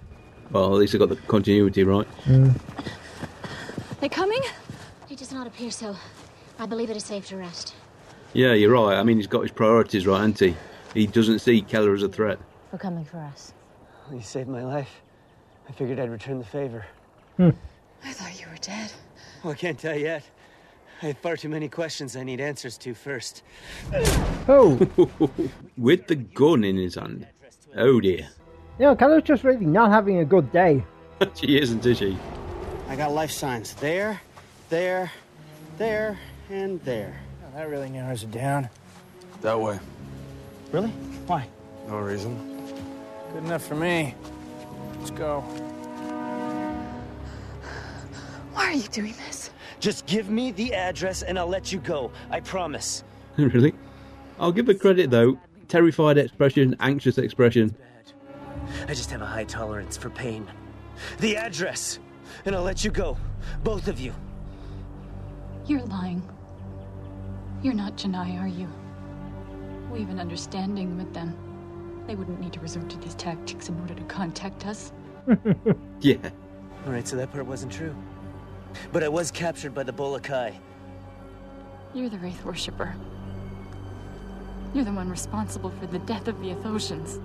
Well, 0.51 0.65
at 0.65 0.79
least 0.79 0.95
I 0.95 0.97
got 0.97 1.09
the 1.09 1.15
continuity 1.15 1.83
right. 1.83 2.07
Mm. 2.25 2.59
They 4.01 4.09
coming? 4.09 4.41
He 5.07 5.15
does 5.15 5.31
not 5.31 5.47
appear 5.47 5.71
so. 5.71 5.95
I 6.57 6.65
believe 6.65 6.89
it 6.89 6.97
is 6.97 7.05
safe 7.05 7.27
to 7.27 7.37
rest. 7.37 7.75
Yeah, 8.33 8.53
you're 8.53 8.71
right. 8.71 8.97
I 8.97 9.03
mean, 9.03 9.17
he's 9.17 9.27
got 9.27 9.43
his 9.43 9.51
priorities 9.51 10.05
right, 10.05 10.17
hasn't 10.19 10.39
he? 10.39 10.55
He 10.93 11.07
doesn't 11.07 11.39
see 11.39 11.61
Keller 11.61 11.93
as 11.93 12.03
a 12.03 12.09
threat. 12.09 12.39
For 12.71 12.77
coming 12.77 13.05
for 13.05 13.19
us. 13.19 13.53
You 14.11 14.21
saved 14.21 14.49
my 14.49 14.63
life. 14.63 15.01
I 15.67 15.71
figured 15.71 15.99
I'd 15.99 16.09
return 16.09 16.39
the 16.39 16.45
favor. 16.45 16.85
Hmm. 17.37 17.51
I 18.03 18.11
thought 18.11 18.39
you 18.39 18.47
were 18.47 18.57
dead. 18.57 18.91
Well, 19.43 19.53
I 19.53 19.55
can't 19.55 19.77
tell 19.79 19.95
yet. 19.95 20.23
I 21.01 21.07
have 21.07 21.17
far 21.19 21.37
too 21.37 21.49
many 21.49 21.69
questions 21.69 22.15
I 22.15 22.23
need 22.23 22.41
answers 22.41 22.77
to 22.79 22.93
first. 22.93 23.43
Oh, 24.47 24.77
With 25.77 26.07
the 26.07 26.15
gun 26.15 26.63
in 26.63 26.75
his 26.77 26.95
hand. 26.95 27.25
Oh 27.77 28.01
dear. 28.01 28.27
you 28.79 28.85
know, 28.85 28.95
Keller's 28.95 29.23
just 29.23 29.43
really 29.43 29.65
not 29.65 29.91
having 29.91 30.17
a 30.17 30.25
good 30.25 30.51
day. 30.51 30.83
she 31.35 31.59
isn't, 31.59 31.85
is 31.85 31.99
she? 31.99 32.17
I 32.87 32.95
got 32.95 33.11
life 33.11 33.31
signs 33.31 33.73
there, 33.75 34.19
there, 34.69 35.11
there, 35.77 36.17
and 36.49 36.81
there. 36.81 37.19
Oh, 37.45 37.57
that 37.57 37.69
really 37.69 37.89
narrows 37.89 38.23
it 38.23 38.31
down. 38.31 38.67
That 39.41 39.59
way. 39.59 39.79
Really? 40.71 40.89
Why? 41.27 41.47
No 41.87 41.99
reason. 41.99 42.35
Good 43.33 43.43
enough 43.45 43.65
for 43.65 43.75
me. 43.75 44.15
Let's 44.97 45.11
go. 45.11 45.41
Why 48.53 48.65
are 48.65 48.73
you 48.73 48.87
doing 48.89 49.13
this? 49.27 49.48
Just 49.79 50.05
give 50.05 50.29
me 50.29 50.51
the 50.51 50.73
address 50.73 51.23
and 51.23 51.39
I'll 51.39 51.47
let 51.47 51.71
you 51.71 51.79
go. 51.79 52.11
I 52.29 52.39
promise. 52.41 53.03
really? 53.37 53.73
I'll 54.39 54.51
give 54.51 54.67
her 54.67 54.73
credit 54.73 55.09
though. 55.09 55.37
Terrified 55.67 56.17
expression, 56.17 56.75
anxious 56.79 57.17
expression. 57.17 57.75
I 58.87 58.93
just 58.93 59.11
have 59.11 59.21
a 59.21 59.25
high 59.25 59.43
tolerance 59.43 59.97
for 59.97 60.09
pain. 60.09 60.47
The 61.19 61.37
address, 61.37 61.99
and 62.45 62.55
I'll 62.55 62.63
let 62.63 62.83
you 62.83 62.91
go. 62.91 63.17
Both 63.63 63.87
of 63.87 63.99
you. 63.99 64.13
You're 65.65 65.85
lying. 65.85 66.27
You're 67.61 67.73
not 67.73 67.95
Genii, 67.95 68.37
are 68.37 68.47
you? 68.47 68.67
We 69.91 70.01
have 70.01 70.09
an 70.09 70.19
understanding 70.19 70.97
with 70.97 71.13
them. 71.13 71.35
They 72.07 72.15
wouldn't 72.15 72.39
need 72.39 72.53
to 72.53 72.59
resort 72.59 72.89
to 72.89 72.97
these 72.97 73.15
tactics 73.15 73.69
in 73.69 73.79
order 73.81 73.93
to 73.93 74.03
contact 74.03 74.65
us. 74.65 74.91
Yeah. 76.01 76.29
All 76.85 76.93
right, 76.93 77.05
so 77.05 77.17
that 77.17 77.31
part 77.31 77.45
wasn't 77.45 77.73
true. 77.73 77.93
But 78.91 79.03
I 79.03 79.09
was 79.09 79.31
captured 79.31 79.73
by 79.73 79.83
the 79.83 79.93
Bolokai. 79.93 80.51
You're 81.93 82.09
the 82.09 82.19
Wraith 82.19 82.43
worshipper. 82.45 82.95
You're 84.73 84.85
the 84.85 84.91
one 84.91 85.09
responsible 85.09 85.71
for 85.71 85.87
the 85.87 85.99
death 85.99 86.27
of 86.27 86.39
the 86.41 86.53
Athosians. 86.53 87.19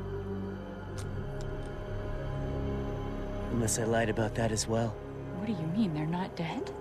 Unless 3.52 3.78
I 3.78 3.84
lied 3.84 4.08
about 4.08 4.34
that 4.34 4.50
as 4.50 4.66
well. 4.66 4.88
What 5.36 5.46
do 5.46 5.52
you 5.52 5.68
mean 5.68 5.94
they're 5.94 6.06
not 6.06 6.34
dead? 6.36 6.72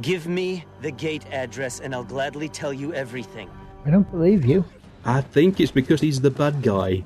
Give 0.00 0.26
me 0.26 0.64
the 0.80 0.90
gate 0.90 1.24
address 1.32 1.80
and 1.80 1.94
I'll 1.94 2.04
gladly 2.04 2.48
tell 2.48 2.72
you 2.72 2.92
everything. 2.94 3.50
I 3.84 3.90
don't 3.90 4.08
believe 4.10 4.44
you. 4.44 4.64
I 5.04 5.20
think 5.20 5.60
it's 5.60 5.72
because 5.72 6.00
he's 6.00 6.20
the 6.20 6.30
bad 6.30 6.62
guy. 6.62 7.02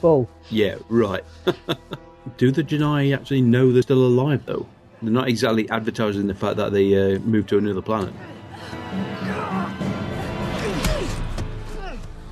Bull. 0.00 0.28
Yeah, 0.50 0.76
right. 0.88 1.24
Do 2.36 2.50
the 2.50 2.62
Genii 2.62 3.12
actually 3.12 3.42
know 3.42 3.72
they're 3.72 3.82
still 3.82 4.06
alive, 4.06 4.44
though? 4.46 4.66
They're 5.02 5.12
not 5.12 5.28
exactly 5.28 5.68
advertising 5.70 6.26
the 6.26 6.34
fact 6.34 6.56
that 6.56 6.72
they 6.72 7.14
uh, 7.14 7.18
moved 7.20 7.48
to 7.50 7.58
another 7.58 7.82
planet. 7.82 8.14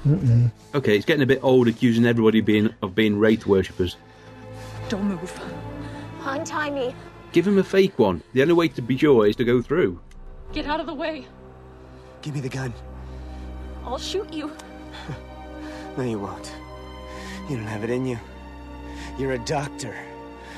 Mm-mm. 0.07 0.51
Okay, 0.75 0.97
it's 0.97 1.05
getting 1.05 1.23
a 1.23 1.27
bit 1.27 1.41
old 1.43 1.69
accusing 1.69 2.07
everybody 2.07 2.41
being 2.41 2.75
of 2.83 2.95
being 2.95 3.19
wraith 3.19 3.47
worshippers. 3.47 3.97
Don't 4.89 5.05
move. 5.05 5.41
Untie 6.25 6.71
me. 6.71 6.95
Give 7.33 7.47
him 7.47 7.59
a 7.59 7.65
fake 7.65 7.99
one. 7.99 8.23
The 8.33 8.43
only 8.43 8.55
way 8.55 8.69
to 8.69 8.83
be 8.83 8.97
sure 8.99 9.27
is 9.27 9.37
to 9.37 9.45
go 9.45 9.63
through. 9.63 10.01
Get 10.53 10.67
out 10.67 10.81
of 10.81 10.87
the 10.87 10.95
way. 10.95 11.27
Give 12.21 12.35
me 12.35 12.41
the 12.41 12.49
gun. 12.49 12.73
I'll 13.85 13.99
shoot 13.99 14.33
you. 14.33 14.51
No, 15.95 16.05
you 16.05 16.19
won't. 16.19 16.51
You 17.51 17.57
don't 17.57 17.67
have 17.67 17.85
it 17.85 17.91
in 17.91 18.07
you. 18.07 18.19
You're 19.19 19.33
a 19.33 19.39
doctor, 19.39 19.95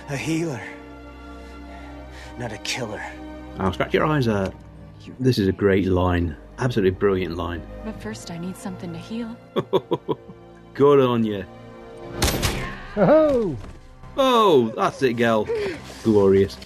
a 0.09 0.17
healer, 0.17 0.61
not 2.39 2.53
a 2.53 2.59
killer. 2.59 3.03
I'll 3.59 3.73
scratch 3.73 3.93
your 3.95 4.07
eyes 4.07 4.29
out. 4.29 4.55
This 5.21 5.39
is 5.39 5.49
a 5.49 5.53
great 5.53 5.87
line. 5.87 6.37
Absolutely 6.59 6.93
brilliant 6.99 7.37
line. 7.37 7.63
But 7.85 8.01
first, 8.01 8.31
I 8.31 8.39
need 8.39 8.57
something 8.57 8.93
to 8.93 8.99
heal. 8.99 9.37
Good 10.75 11.01
on 11.01 11.25
you. 11.25 11.45
Oh, 12.97 13.57
Oh, 14.17 14.73
that's 14.77 15.03
it, 15.03 15.15
gal. 15.15 15.49
Glorious. 16.05 16.57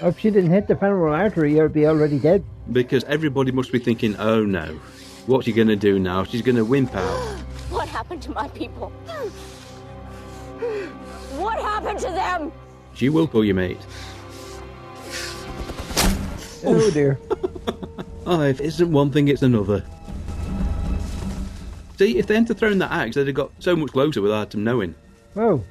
if 0.00 0.18
she 0.18 0.30
didn't 0.30 0.50
hit 0.50 0.66
the 0.66 0.74
femoral 0.74 1.14
artery, 1.14 1.54
you'd 1.54 1.72
be 1.72 1.86
already 1.86 2.18
dead. 2.18 2.44
Because 2.72 3.04
everybody 3.04 3.52
must 3.52 3.70
be 3.70 3.78
thinking, 3.78 4.16
oh 4.16 4.44
no, 4.44 4.74
what's 5.26 5.44
she 5.44 5.52
going 5.52 5.68
to 5.68 5.76
do 5.76 6.00
now? 6.00 6.24
She's 6.24 6.42
going 6.42 6.56
to 6.56 6.64
wimp 6.64 6.94
out. 6.94 7.34
What 7.70 7.88
happened 7.88 8.22
to 8.22 8.30
my 8.30 8.46
people? 8.48 8.92
What 11.38 11.58
happened 11.60 11.98
to 12.00 12.06
them? 12.08 12.52
She 12.94 13.08
will 13.08 13.28
pull 13.28 13.44
you, 13.44 13.54
mate. 13.54 13.80
Oh 16.64 16.90
dear. 16.92 17.18
Oh, 18.28 18.40
if 18.40 18.60
it 18.60 18.66
isn't 18.66 18.90
one 18.90 19.12
thing, 19.12 19.28
it's 19.28 19.42
another. 19.42 19.84
See, 21.96 22.18
if 22.18 22.26
they 22.26 22.34
hadn't 22.34 22.52
thrown 22.58 22.78
that 22.78 22.90
axe, 22.90 23.14
they'd 23.14 23.28
have 23.28 23.36
got 23.36 23.52
so 23.60 23.76
much 23.76 23.92
closer 23.92 24.20
without 24.20 24.50
them 24.50 24.64
knowing. 24.64 24.96
Oh. 25.36 25.62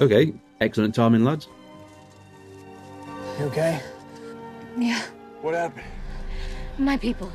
Okay, 0.00 0.34
excellent 0.60 0.96
timing, 0.96 1.22
lads. 1.22 1.46
You 3.38 3.46
okay? 3.46 3.80
Yeah, 4.76 5.02
What 5.40 5.54
happened? 5.54 5.84
my 6.78 6.96
people. 6.96 7.30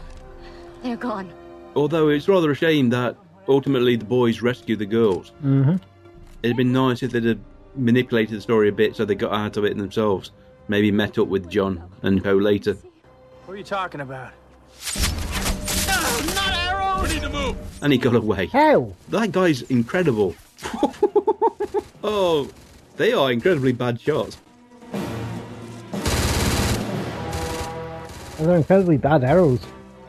They're 0.84 0.96
gone. 0.98 1.32
Although 1.76 2.10
it's 2.10 2.28
rather 2.28 2.52
a 2.52 2.56
shame 2.56 2.90
that 2.90 3.16
ultimately 3.48 3.96
the 3.96 4.06
boys 4.06 4.42
rescue 4.42 4.76
the 4.76 4.86
girls. 4.86 5.32
Mm-hmm. 5.44 5.76
It'd 6.44 6.58
been 6.58 6.72
nice 6.72 7.04
if 7.04 7.12
they'd 7.12 7.24
have 7.24 7.40
manipulated 7.76 8.36
the 8.38 8.42
story 8.42 8.70
a 8.70 8.72
bit 8.72 8.96
so 8.96 9.06
they 9.06 9.16
got 9.16 9.32
out 9.34 9.58
of 9.58 9.66
it 9.66 9.78
themselves. 9.78 10.32
Maybe 10.68 10.92
met 10.92 11.18
up 11.18 11.28
with 11.28 11.50
John 11.50 11.84
and 12.02 12.24
Co 12.24 12.34
later. 12.36 12.76
What 13.46 13.54
are 13.54 13.58
you 13.58 13.64
talking 13.64 14.02
about? 14.02 14.32
not 16.36 16.58
arrows! 16.58 17.08
We 17.08 17.14
need 17.16 17.22
to 17.24 17.30
move! 17.30 17.56
And 17.82 17.94
he 17.94 18.00
got 18.00 18.16
away. 18.16 18.48
How? 18.48 18.92
That 19.10 19.32
guy's 19.32 19.62
incredible. 19.64 20.36
oh, 22.04 22.50
they 22.98 23.14
are 23.14 23.32
incredibly 23.32 23.72
bad 23.72 24.02
shots. 24.02 24.38
And 28.38 28.48
they're 28.48 28.58
incredibly 28.58 28.98
bad 28.98 29.24
arrows. 29.24 29.60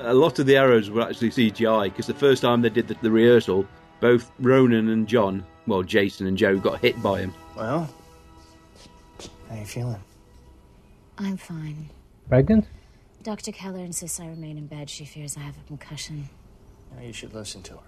A 0.01 0.15
lot 0.15 0.39
of 0.39 0.47
the 0.47 0.57
arrows 0.57 0.91
were 0.91 1.03
actually 1.03 1.31
CGI 1.31 1.85
because 1.85 2.07
the 2.07 2.15
first 2.15 2.43
time 2.43 2.63
they 2.63 2.69
did 2.69 2.89
the, 2.89 2.95
the 3.03 3.11
rehearsal, 3.11 3.67
both 4.01 4.31
Ronon 4.39 4.91
and 4.91 5.09
John, 5.09 5.45
well, 5.67 5.83
Jason 5.83 6.27
and 6.27 6.37
Joe, 6.37 6.59
got 6.59 6.81
hit 6.81 7.01
by 7.03 7.21
him. 7.21 7.35
Well, 7.57 7.89
how 9.49 9.55
are 9.55 9.59
you 9.59 9.65
feeling? 9.65 10.01
I'm 11.17 11.37
fine. 11.37 11.89
Pregnant? 12.29 12.67
Dr. 13.23 13.51
Keller 13.51 13.81
insists 13.81 14.21
I 14.21 14.27
remain 14.27 14.57
in 14.59 14.67
bed. 14.67 14.89
She 14.89 15.05
fears 15.05 15.37
I 15.37 15.41
have 15.41 15.57
a 15.57 15.67
concussion. 15.67 16.29
Now 16.95 17.03
you 17.03 17.13
should 17.13 17.35
listen 17.35 17.63
to 17.63 17.79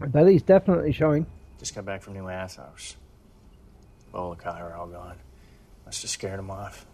her. 0.00 0.06
Belly's 0.08 0.42
definitely 0.42 0.92
showing. 0.92 1.26
Just 1.58 1.74
got 1.74 1.84
back 1.84 2.02
from 2.02 2.14
New 2.14 2.28
Athos. 2.28 2.96
Bolokai 4.12 4.60
are 4.60 4.74
all 4.74 4.88
gone. 4.88 5.16
Must 5.84 6.02
have 6.02 6.10
scared 6.10 6.38
them 6.38 6.50
off. 6.50 6.86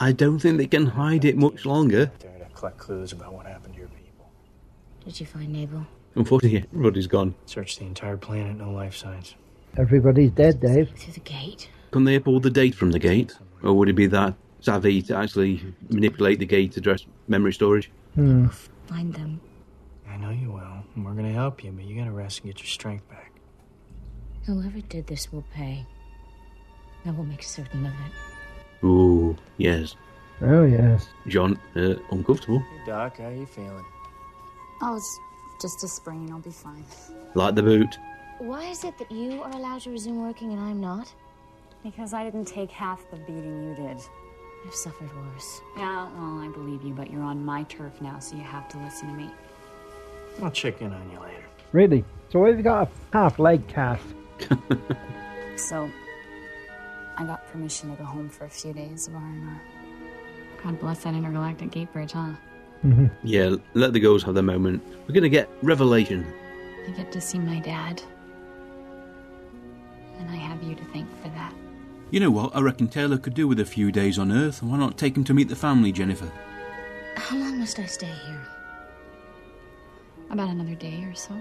I 0.00 0.12
don't 0.12 0.38
think 0.38 0.58
they 0.58 0.66
can 0.66 0.86
hide 0.86 1.24
it 1.24 1.36
much 1.36 1.66
longer. 1.66 2.10
There 2.52 2.54
to 2.54 2.58
collect 2.58 2.78
clues 2.78 3.12
about 3.12 3.32
what 3.32 3.46
happened 3.46 3.74
to 3.74 3.80
your 3.80 3.88
people. 3.88 4.30
Did 5.04 5.20
you 5.20 5.26
find 5.26 5.52
Nabel? 5.52 5.86
Unfortunately, 6.14 6.64
everybody's 6.72 7.06
gone. 7.06 7.34
Search 7.46 7.78
the 7.78 7.84
entire 7.84 8.16
planet, 8.16 8.56
no 8.56 8.70
life 8.70 8.96
signs. 8.96 9.34
Everybody's 9.78 10.30
dead, 10.32 10.60
Dave. 10.60 10.90
Through 10.96 11.14
the 11.14 11.20
gate. 11.20 11.70
Can 11.90 12.04
they 12.04 12.18
pull 12.18 12.40
the 12.40 12.50
date 12.50 12.74
from 12.74 12.90
the 12.90 12.98
gate? 12.98 13.34
Or 13.62 13.72
would 13.74 13.88
it 13.88 13.94
be 13.94 14.06
that 14.08 14.34
savvy 14.60 15.02
to 15.02 15.16
actually 15.16 15.74
manipulate 15.88 16.38
the 16.38 16.46
gate 16.46 16.72
to 16.72 16.80
address 16.80 17.06
memory 17.28 17.52
storage? 17.52 17.90
Hmm. 18.14 18.48
Find 18.86 19.14
them. 19.14 19.40
I 20.08 20.16
know 20.16 20.30
you 20.30 20.50
will, 20.52 20.84
and 20.94 21.04
we're 21.04 21.14
gonna 21.14 21.32
help 21.32 21.64
you, 21.64 21.72
but 21.72 21.84
you 21.84 21.96
gotta 21.96 22.12
rest 22.12 22.40
and 22.40 22.52
get 22.52 22.60
your 22.60 22.68
strength 22.68 23.08
back. 23.08 23.32
Whoever 24.44 24.80
did 24.80 25.06
this 25.06 25.32
will 25.32 25.44
pay. 25.54 25.86
I 27.06 27.10
will 27.12 27.24
make 27.24 27.42
certain 27.42 27.86
of 27.86 27.92
it. 27.92 28.86
Ooh, 28.86 29.36
yes. 29.56 29.96
Oh, 30.40 30.64
yes. 30.64 31.08
John, 31.28 31.58
uh, 31.76 31.94
uncomfortable. 32.10 32.58
Hey, 32.60 32.86
Doc, 32.86 33.18
how 33.18 33.28
you 33.28 33.46
feeling? 33.46 33.84
Oh, 34.80 34.96
it's 34.96 35.18
just 35.60 35.84
a 35.84 35.88
sprain. 35.88 36.30
I'll 36.32 36.40
be 36.40 36.50
fine. 36.50 36.84
Like 37.34 37.54
the 37.54 37.62
boot. 37.62 37.98
Why 38.38 38.64
is 38.64 38.82
it 38.82 38.98
that 38.98 39.10
you 39.12 39.42
are 39.42 39.50
allowed 39.52 39.82
to 39.82 39.90
resume 39.90 40.20
working 40.20 40.52
and 40.52 40.60
I'm 40.60 40.80
not? 40.80 41.12
Because 41.84 42.12
I 42.12 42.24
didn't 42.24 42.46
take 42.46 42.70
half 42.70 43.08
the 43.10 43.16
beating 43.18 43.68
you 43.68 43.74
did. 43.76 43.98
I've 44.66 44.74
suffered 44.74 45.10
worse. 45.16 45.60
Yeah, 45.76 46.08
well, 46.16 46.38
I 46.40 46.48
believe 46.52 46.82
you, 46.82 46.92
but 46.94 47.10
you're 47.10 47.22
on 47.22 47.44
my 47.44 47.64
turf 47.64 48.00
now, 48.00 48.18
so 48.18 48.36
you 48.36 48.42
have 48.42 48.68
to 48.70 48.78
listen 48.78 49.08
to 49.08 49.14
me. 49.14 49.30
I'll 50.42 50.50
check 50.50 50.80
in 50.80 50.92
on 50.92 51.10
you 51.10 51.20
later. 51.20 51.44
Really? 51.72 52.04
So 52.30 52.40
we've 52.40 52.62
got 52.62 52.88
a 52.88 53.16
half 53.16 53.38
leg 53.38 53.66
cast. 53.68 54.02
So, 55.56 55.88
I 57.18 57.24
got 57.24 57.46
permission 57.48 57.90
to 57.90 57.96
go 57.96 58.04
home 58.04 58.28
for 58.28 58.46
a 58.46 58.48
few 58.50 58.72
days 58.72 59.06
of 59.06 59.14
R&R. 59.14 59.62
God 60.62 60.78
bless 60.80 61.02
that 61.04 61.14
intergalactic 61.14 61.70
gate 61.70 61.92
bridge, 61.92 62.12
huh? 62.12 62.32
Mm-hmm. 62.84 63.06
Yeah, 63.22 63.56
let 63.74 63.92
the 63.92 64.00
girls 64.00 64.22
have 64.24 64.34
their 64.34 64.42
moment. 64.42 64.82
We're 65.06 65.14
going 65.14 65.22
to 65.22 65.28
get 65.28 65.48
revelation. 65.62 66.26
I 66.86 66.90
get 66.90 67.12
to 67.12 67.20
see 67.20 67.38
my 67.38 67.60
dad. 67.60 68.02
And 70.18 70.30
I 70.30 70.36
have 70.36 70.62
you 70.62 70.74
to 70.74 70.84
thank 70.86 71.08
for 71.22 71.28
that. 71.28 71.54
You 72.10 72.20
know 72.20 72.30
what? 72.30 72.54
I 72.54 72.60
reckon 72.60 72.88
Teyla 72.88 73.22
could 73.22 73.34
do 73.34 73.48
with 73.48 73.60
a 73.60 73.64
few 73.64 73.90
days 73.90 74.18
on 74.18 74.30
Earth. 74.30 74.62
Why 74.62 74.76
not 74.76 74.98
take 74.98 75.16
him 75.16 75.24
to 75.24 75.34
meet 75.34 75.48
the 75.48 75.56
family, 75.56 75.92
Jennifer? 75.92 76.30
How 77.16 77.36
long 77.36 77.58
must 77.58 77.78
I 77.78 77.86
stay 77.86 78.12
here? 78.26 78.46
About 80.30 80.50
another 80.50 80.74
day 80.74 81.04
or 81.04 81.14
so. 81.14 81.34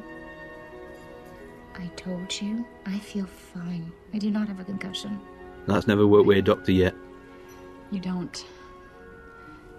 I 1.76 1.88
told 1.96 2.42
you, 2.42 2.66
I 2.86 3.00
feel 3.00 3.26
fine. 3.26 3.92
I 4.14 4.18
do 4.18 4.30
not 4.30 4.48
have 4.48 4.60
a 4.60 4.64
concussion. 4.64 5.20
That's 5.68 5.88
never 5.88 6.06
worked 6.08 6.28
with 6.28 6.38
a 6.38 6.42
doctor 6.42 6.72
yet. 6.72 6.94
You 7.92 8.00
don't. 8.00 8.46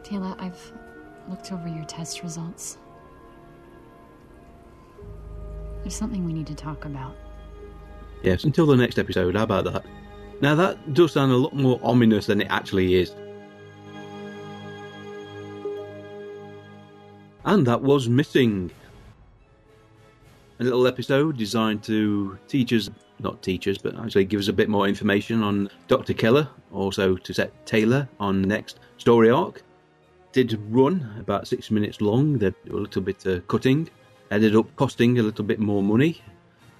Teyla, 0.02 0.40
I've 0.40 0.72
looked 1.28 1.52
over 1.52 1.68
your 1.68 1.84
test 1.84 2.22
results. 2.22 2.78
There's 5.82 5.94
something 5.94 6.24
we 6.24 6.32
need 6.32 6.46
to 6.46 6.54
talk 6.54 6.84
about. 6.84 7.16
Yes, 8.22 8.44
until 8.44 8.66
the 8.66 8.76
next 8.76 8.98
episode. 8.98 9.34
How 9.34 9.42
about 9.42 9.64
that? 9.64 9.84
Now, 10.40 10.54
that 10.54 10.94
does 10.94 11.12
sound 11.12 11.32
a 11.32 11.36
lot 11.36 11.54
more 11.54 11.80
ominous 11.82 12.26
than 12.26 12.40
it 12.40 12.48
actually 12.50 12.94
is. 12.94 13.14
And 17.44 17.66
that 17.66 17.80
was 17.82 18.08
Missing. 18.08 18.70
A 20.60 20.64
little 20.64 20.86
episode 20.86 21.36
designed 21.36 21.82
to 21.84 22.38
teach 22.46 22.72
us, 22.72 22.88
not 23.18 23.42
teach 23.42 23.66
us, 23.66 23.78
but 23.78 23.98
actually 23.98 24.24
give 24.24 24.38
us 24.38 24.46
a 24.46 24.52
bit 24.52 24.68
more 24.68 24.86
information 24.86 25.42
on 25.42 25.68
Dr. 25.88 26.14
Keller, 26.14 26.48
also 26.72 27.16
to 27.16 27.34
set 27.34 27.66
Teyla 27.66 28.08
on 28.20 28.42
next 28.42 28.78
story 28.98 29.30
arc. 29.30 29.62
Did 30.32 30.58
run 30.70 31.14
about 31.18 31.46
six 31.46 31.70
minutes 31.70 32.00
long, 32.00 32.38
they're 32.38 32.54
a 32.70 32.72
little 32.72 33.02
bit 33.02 33.26
uh, 33.26 33.40
cutting, 33.48 33.90
ended 34.30 34.56
up 34.56 34.74
costing 34.76 35.18
a 35.18 35.22
little 35.22 35.44
bit 35.44 35.58
more 35.58 35.82
money. 35.82 36.22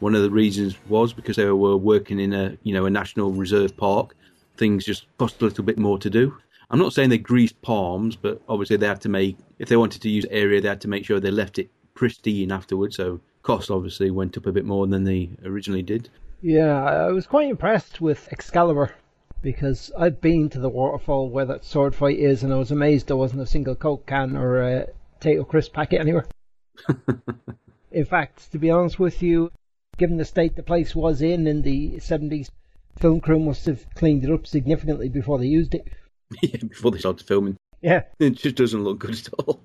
One 0.00 0.14
of 0.14 0.22
the 0.22 0.30
reasons 0.30 0.76
was 0.88 1.12
because 1.12 1.36
they 1.36 1.44
were 1.44 1.76
working 1.76 2.18
in 2.18 2.32
a 2.32 2.56
you 2.62 2.72
know 2.72 2.86
a 2.86 2.90
national 2.90 3.32
reserve 3.32 3.76
park. 3.76 4.16
Things 4.56 4.84
just 4.84 5.06
cost 5.18 5.40
a 5.42 5.44
little 5.44 5.64
bit 5.64 5.78
more 5.78 5.98
to 5.98 6.08
do. 6.08 6.34
I'm 6.70 6.78
not 6.78 6.94
saying 6.94 7.10
they 7.10 7.18
greased 7.18 7.60
palms, 7.60 8.16
but 8.16 8.40
obviously 8.48 8.78
they 8.78 8.86
had 8.86 9.02
to 9.02 9.10
make 9.10 9.36
if 9.58 9.68
they 9.68 9.76
wanted 9.76 10.00
to 10.02 10.08
use 10.08 10.24
the 10.24 10.32
area, 10.32 10.60
they 10.60 10.68
had 10.68 10.80
to 10.80 10.88
make 10.88 11.04
sure 11.04 11.20
they 11.20 11.30
left 11.30 11.58
it 11.58 11.70
pristine 11.94 12.50
afterwards. 12.50 12.96
So 12.96 13.20
cost 13.42 13.70
obviously 13.70 14.10
went 14.10 14.38
up 14.38 14.46
a 14.46 14.52
bit 14.52 14.64
more 14.64 14.86
than 14.86 15.04
they 15.04 15.28
originally 15.44 15.82
did. 15.82 16.08
Yeah, 16.40 16.82
I 16.82 17.12
was 17.12 17.26
quite 17.26 17.48
impressed 17.48 18.00
with 18.00 18.28
Excalibur 18.32 18.94
because 19.42 19.90
I've 19.98 20.20
been 20.20 20.48
to 20.50 20.60
the 20.60 20.68
waterfall 20.68 21.28
where 21.28 21.44
that 21.46 21.64
sword 21.64 21.94
fight 21.94 22.18
is, 22.18 22.42
and 22.42 22.52
I 22.52 22.56
was 22.56 22.70
amazed 22.70 23.08
there 23.08 23.16
wasn't 23.16 23.42
a 23.42 23.46
single 23.46 23.74
Coke 23.74 24.06
can 24.06 24.36
or 24.36 24.62
a 24.62 24.86
potato 25.18 25.44
crisp 25.44 25.74
packet 25.74 26.00
anywhere. 26.00 26.26
in 27.92 28.04
fact, 28.04 28.50
to 28.52 28.58
be 28.58 28.70
honest 28.70 28.98
with 28.98 29.22
you, 29.22 29.50
given 29.98 30.16
the 30.16 30.24
state 30.24 30.56
the 30.56 30.62
place 30.62 30.94
was 30.94 31.22
in 31.22 31.46
in 31.46 31.62
the 31.62 31.96
70s, 31.96 32.50
film 32.98 33.20
crew 33.20 33.38
must 33.38 33.66
have 33.66 33.84
cleaned 33.94 34.24
it 34.24 34.30
up 34.30 34.46
significantly 34.46 35.08
before 35.08 35.38
they 35.38 35.46
used 35.46 35.74
it. 35.74 35.88
yeah, 36.42 36.56
before 36.56 36.90
they 36.90 36.98
started 36.98 37.26
filming. 37.26 37.56
Yeah. 37.80 38.02
It 38.18 38.34
just 38.34 38.56
doesn't 38.56 38.84
look 38.84 39.00
good 39.00 39.14
at 39.14 39.28
all. 39.34 39.60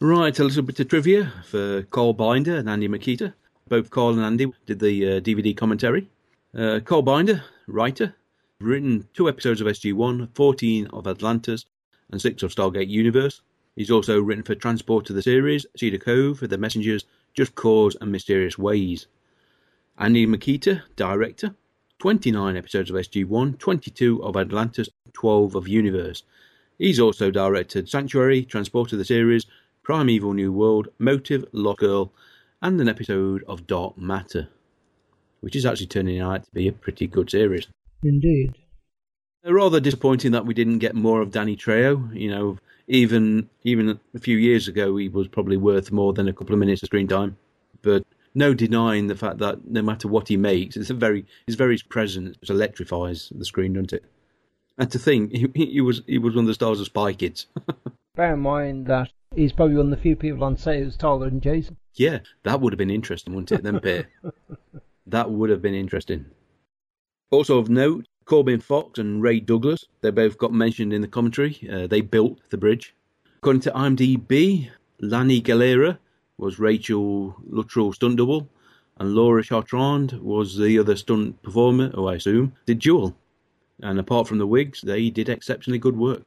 right, 0.00 0.38
a 0.38 0.44
little 0.44 0.62
bit 0.62 0.80
of 0.80 0.88
trivia 0.88 1.32
for 1.44 1.82
Carl 1.82 2.12
Binder 2.12 2.56
and 2.56 2.68
Andy 2.68 2.88
Mikita. 2.88 3.34
Both 3.68 3.90
Carl 3.90 4.10
and 4.10 4.22
Andy 4.22 4.52
did 4.66 4.80
the 4.80 5.16
uh, 5.16 5.20
DVD 5.20 5.56
commentary. 5.56 6.10
Uh, 6.56 6.80
Carl 6.84 7.02
Binder, 7.02 7.44
writer, 7.66 8.14
written 8.60 9.08
two 9.14 9.28
episodes 9.28 9.60
of 9.60 9.66
SG1, 9.66 10.34
14 10.34 10.86
of 10.88 11.06
Atlantis, 11.06 11.66
and 12.10 12.20
six 12.20 12.42
of 12.42 12.54
Stargate 12.54 12.88
Universe. 12.88 13.42
He's 13.76 13.90
also 13.90 14.20
written 14.20 14.44
for 14.44 14.54
Transporter: 14.54 15.12
The 15.12 15.22
series, 15.22 15.66
Cedar 15.76 15.98
Cove, 15.98 16.40
The 16.40 16.58
Messengers, 16.58 17.04
Just 17.32 17.54
Cause, 17.54 17.96
and 18.00 18.12
Mysterious 18.12 18.56
Ways. 18.56 19.06
Andy 19.98 20.26
Mikita, 20.26 20.82
director, 20.96 21.54
29 21.98 22.56
episodes 22.56 22.90
of 22.90 22.96
SG1, 22.96 23.58
22 23.58 24.22
of 24.22 24.36
Atlantis, 24.36 24.88
12 25.12 25.54
of 25.54 25.68
Universe. 25.68 26.22
He's 26.78 27.00
also 27.00 27.30
directed 27.30 27.88
Sanctuary, 27.88 28.44
Transporter: 28.44 28.96
The 28.96 29.04
series, 29.04 29.46
Primeval 29.82 30.34
New 30.34 30.52
World, 30.52 30.88
Motive, 30.98 31.44
Lost 31.52 31.78
Girl, 31.78 32.12
and 32.62 32.80
an 32.80 32.88
episode 32.88 33.44
of 33.46 33.66
Dark 33.66 33.98
Matter, 33.98 34.48
which 35.44 35.54
is 35.54 35.66
actually 35.66 35.86
turning 35.86 36.20
out 36.20 36.42
to 36.42 36.50
be 36.52 36.66
a 36.66 36.72
pretty 36.72 37.06
good 37.06 37.30
series. 37.30 37.66
Indeed. 38.02 38.54
Rather 39.44 39.78
disappointing 39.78 40.32
that 40.32 40.46
we 40.46 40.54
didn't 40.54 40.78
get 40.78 40.94
more 40.94 41.20
of 41.20 41.30
Danny 41.30 41.54
Trejo. 41.54 42.18
You 42.18 42.30
know, 42.30 42.58
even 42.88 43.50
even 43.62 44.00
a 44.14 44.18
few 44.18 44.38
years 44.38 44.68
ago, 44.68 44.96
he 44.96 45.10
was 45.10 45.28
probably 45.28 45.58
worth 45.58 45.92
more 45.92 46.14
than 46.14 46.28
a 46.28 46.32
couple 46.32 46.54
of 46.54 46.58
minutes 46.58 46.82
of 46.82 46.86
screen 46.86 47.06
time. 47.06 47.36
But 47.82 48.04
no 48.34 48.54
denying 48.54 49.06
the 49.08 49.16
fact 49.16 49.36
that 49.38 49.66
no 49.70 49.82
matter 49.82 50.08
what 50.08 50.28
he 50.28 50.38
makes, 50.38 50.78
it's 50.78 50.88
a 50.88 50.94
very 50.94 51.26
his 51.46 51.56
very 51.56 51.78
presence 51.90 52.38
electrifies 52.48 53.30
the 53.34 53.44
screen, 53.44 53.74
doesn't 53.74 53.92
it? 53.92 54.04
And 54.78 54.90
to 54.92 54.98
think 54.98 55.30
he, 55.30 55.46
he 55.54 55.82
was 55.82 56.00
he 56.06 56.16
was 56.16 56.34
one 56.34 56.44
of 56.44 56.48
the 56.48 56.54
stars 56.54 56.80
of 56.80 56.86
Spy 56.86 57.12
Kids. 57.12 57.46
Bear 58.16 58.32
in 58.32 58.40
mind 58.40 58.86
that 58.86 59.10
he's 59.36 59.52
probably 59.52 59.76
one 59.76 59.86
of 59.86 59.90
the 59.90 60.02
few 60.02 60.16
people 60.16 60.42
on 60.42 60.56
set 60.56 60.78
who's 60.78 60.96
taller 60.96 61.28
than 61.28 61.42
Jason. 61.42 61.76
yeah, 61.96 62.20
that 62.44 62.62
would 62.62 62.72
have 62.72 62.78
been 62.78 62.90
interesting, 62.90 63.34
wouldn't 63.34 63.52
it? 63.52 63.62
Then, 63.62 63.80
pair. 63.80 64.08
that 65.06 65.30
would 65.30 65.50
have 65.50 65.62
been 65.62 65.74
interesting. 65.74 66.26
Also 67.30 67.58
of 67.58 67.68
note, 67.68 68.06
Corbin 68.24 68.60
Fox 68.60 68.98
and 68.98 69.22
Ray 69.22 69.40
Douglas, 69.40 69.84
they 70.00 70.10
both 70.10 70.38
got 70.38 70.52
mentioned 70.52 70.92
in 70.92 71.02
the 71.02 71.08
commentary. 71.08 71.68
Uh, 71.70 71.86
they 71.86 72.00
built 72.00 72.38
the 72.50 72.56
bridge. 72.56 72.94
According 73.38 73.62
to 73.62 73.70
IMDb, 73.72 74.70
Lani 75.00 75.42
Gelera 75.42 75.98
was 76.38 76.58
Rachel 76.58 77.36
Luttrell's 77.48 77.96
stunt 77.96 78.16
double, 78.16 78.48
and 78.98 79.14
Laura 79.14 79.42
Chartrand 79.42 80.20
was 80.20 80.56
the 80.56 80.78
other 80.78 80.96
stunt 80.96 81.42
performer, 81.42 81.90
who 81.90 82.06
I 82.06 82.14
assume 82.14 82.54
did 82.66 82.80
Jewel. 82.80 83.14
And 83.82 83.98
apart 83.98 84.28
from 84.28 84.38
the 84.38 84.46
wigs, 84.46 84.80
they 84.80 85.10
did 85.10 85.28
exceptionally 85.28 85.78
good 85.78 85.96
work. 85.96 86.22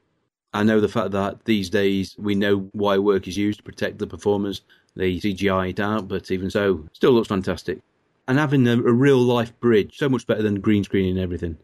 I 0.53 0.63
know 0.63 0.79
the 0.79 0.87
fact 0.87 1.11
that 1.11 1.45
these 1.45 1.69
days 1.69 2.15
we 2.17 2.35
know 2.35 2.69
wire 2.73 3.01
work 3.01 3.27
is 3.27 3.37
used 3.37 3.59
to 3.59 3.63
protect 3.63 3.97
the 3.97 4.07
performers. 4.07 4.61
They 4.95 5.15
CGI 5.15 5.69
it 5.69 5.79
out, 5.79 6.07
but 6.07 6.29
even 6.31 6.49
so, 6.49 6.87
still 6.93 7.11
looks 7.11 7.27
fantastic. 7.27 7.79
And 8.27 8.37
having 8.37 8.67
a, 8.67 8.73
a 8.73 8.93
real 8.93 9.19
life 9.19 9.57
bridge, 9.59 9.97
so 9.97 10.09
much 10.09 10.27
better 10.27 10.41
than 10.41 10.59
green 10.59 10.83
screen 10.83 11.09
and 11.09 11.19
everything. 11.19 11.57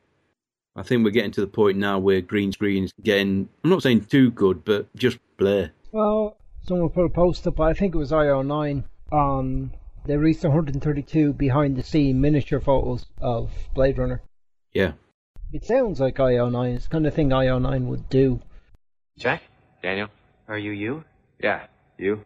I 0.76 0.82
think 0.82 1.03
we're 1.03 1.11
getting 1.11 1.32
to 1.32 1.41
the 1.41 1.47
point 1.47 1.78
now 1.78 1.99
where 1.99 2.22
green 2.22 2.51
screen 2.51 2.86
is 2.86 2.93
getting, 3.03 3.49
I'm 3.64 3.70
not 3.70 3.84
saying 3.84 4.05
too 4.05 4.32
good, 4.32 4.66
but 4.66 4.93
just 4.95 5.20
blur. 5.38 5.72
Well, 5.91 6.38
someone 6.64 6.89
put 6.89 7.05
a 7.05 7.09
post 7.09 7.45
up, 7.45 7.59
I 7.59 7.74
think 7.74 7.93
it 7.93 7.97
was 7.97 8.11
IO9, 8.11 8.84
on 9.11 9.74
they 10.05 10.18
released 10.18 10.43
132 10.43 11.34
behind 11.34 11.78
the 11.78 11.84
scene 11.84 12.20
miniature 12.20 12.59
photos 12.59 13.05
of 13.22 13.51
Blade 13.74 13.97
Runner. 13.97 14.22
Yeah. 14.74 14.93
It 15.53 15.64
sounds 15.64 15.99
like 15.99 16.16
IO9, 16.16 16.76
it's 16.76 16.86
the 16.86 16.89
kind 16.89 17.05
of 17.05 17.14
thing 17.14 17.30
IO9 17.30 17.86
would 17.86 18.09
do. 18.09 18.41
Jack? 19.18 19.43
Daniel? 19.82 20.07
Are 20.47 20.57
you 20.57 20.72
you? 20.72 21.03
Yeah, 21.39 21.68
you. 21.97 22.24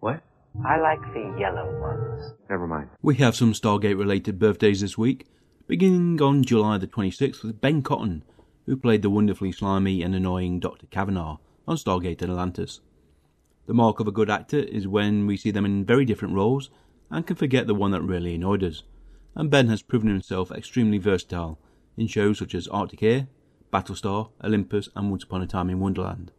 What? 0.00 0.22
I 0.64 0.80
like 0.80 1.00
the 1.14 1.36
yellow 1.38 1.80
ones. 1.80 2.32
Never 2.48 2.66
mind. 2.66 2.90
We 3.02 3.14
have 3.16 3.36
some 3.36 3.52
Stargate 3.52 3.96
related 3.96 4.38
birthdays 4.38 4.80
this 4.80 4.98
week, 4.98 5.26
beginning 5.66 6.20
on 6.20 6.42
July 6.42 6.76
the 6.76 6.88
26th 6.88 7.42
with 7.44 7.60
Ben 7.60 7.82
Cotton, 7.82 8.24
who 8.66 8.76
played 8.76 9.02
the 9.02 9.10
wonderfully 9.10 9.52
slimy 9.52 10.02
and 10.02 10.14
annoying 10.14 10.60
Dr. 10.60 10.86
Kavanagh 10.86 11.36
on 11.68 11.76
Stargate 11.76 12.22
Atlantis. 12.22 12.80
The 13.66 13.74
mark 13.74 14.00
of 14.00 14.08
a 14.08 14.12
good 14.12 14.28
actor 14.28 14.58
is 14.58 14.88
when 14.88 15.26
we 15.26 15.36
see 15.36 15.52
them 15.52 15.64
in 15.64 15.84
very 15.84 16.04
different 16.04 16.34
roles 16.34 16.68
and 17.10 17.26
can 17.26 17.36
forget 17.36 17.66
the 17.66 17.74
one 17.74 17.92
that 17.92 18.02
really 18.02 18.34
annoyed 18.34 18.64
us, 18.64 18.82
and 19.36 19.50
Ben 19.50 19.68
has 19.68 19.82
proven 19.82 20.08
himself 20.08 20.50
extremely 20.50 20.98
versatile 20.98 21.58
in 21.96 22.08
shows 22.08 22.38
such 22.38 22.54
as 22.54 22.66
Arctic 22.68 23.02
Air, 23.02 23.28
Battlestar, 23.72 24.30
Olympus, 24.42 24.88
and 24.96 25.10
Once 25.10 25.22
Upon 25.22 25.42
a 25.42 25.46
Time 25.46 25.70
in 25.70 25.78
Wonderland. 25.78 26.32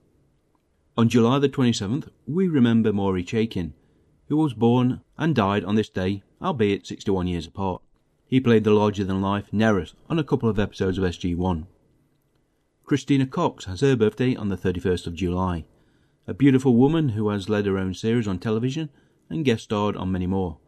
On 0.98 1.08
July 1.08 1.40
the 1.40 1.50
27th, 1.50 2.10
we 2.28 2.50
remember 2.50 2.92
Maury 2.92 3.24
Chaikin, 3.24 3.72
who 4.32 4.38
was 4.38 4.54
born 4.54 5.02
and 5.18 5.36
died 5.36 5.66
on 5.66 5.76
this 5.76 5.90
day, 5.90 6.24
albeit 6.42 6.88
61 6.88 7.28
years 7.28 7.46
apart. 7.46 7.82
He 8.26 8.40
played 8.40 8.64
the 8.64 8.72
larger 8.72 9.04
than 9.04 9.22
life 9.22 9.52
Nerus 9.52 9.94
on 10.10 10.18
a 10.18 10.24
couple 10.24 10.48
of 10.48 10.58
episodes 10.58 10.98
of 10.98 11.04
SG1. 11.04 11.66
Christina 12.86 13.26
Cox 13.26 13.66
has 13.66 13.82
her 13.82 13.98
birthday 13.98 14.34
on 14.34 14.48
the 14.48 14.56
31st 14.56 15.06
of 15.06 15.16
July, 15.16 15.66
a 16.28 16.34
beautiful 16.34 16.78
woman 16.78 17.10
who 17.10 17.28
has 17.28 17.50
led 17.50 17.66
her 17.66 17.78
own 17.78 17.94
series 17.94 18.26
on 18.26 18.40
television 18.40 18.90
and 19.30 19.44
guest 19.44 19.66
starred 19.66 19.98
on 19.98 20.14
many 20.14 20.28
more. 20.28 20.60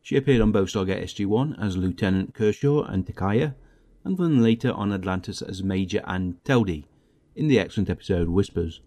She 0.00 0.16
appeared 0.16 0.40
on 0.40 0.52
both 0.52 0.68
Stargate 0.68 1.02
SG1 1.02 1.60
as 1.60 1.76
Lieutenant 1.76 2.32
Kershaw 2.32 2.84
and 2.84 3.04
Takaya, 3.04 3.56
and 4.04 4.18
then 4.18 4.40
later 4.40 4.70
on 4.70 4.92
Atlantis 4.92 5.42
as 5.42 5.64
Major 5.64 6.00
Anne 6.06 6.36
Teldy 6.44 6.84
in 7.34 7.48
the 7.48 7.58
excellent 7.58 7.90
episode 7.90 8.28
Whispers. 8.28 8.80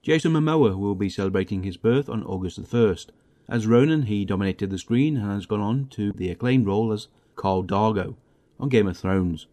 Jason 0.00 0.32
Momoa 0.32 0.78
will 0.78 0.94
be 0.94 1.10
celebrating 1.10 1.64
his 1.64 1.76
birth 1.76 2.08
on 2.08 2.22
August 2.22 2.54
the 2.54 2.62
1st. 2.62 3.06
As 3.48 3.66
Ronon, 3.66 4.02
he 4.02 4.26
dominated 4.26 4.68
the 4.68 4.78
screen 4.78 5.16
and 5.16 5.30
has 5.32 5.46
gone 5.46 5.60
on 5.60 5.86
to 5.92 6.12
the 6.12 6.30
acclaimed 6.30 6.66
role 6.66 6.92
as 6.92 7.08
Khal 7.34 7.66
Drogo 7.66 8.16
on 8.60 8.68
Game 8.68 8.86
of 8.86 8.98
Thrones, 8.98 9.46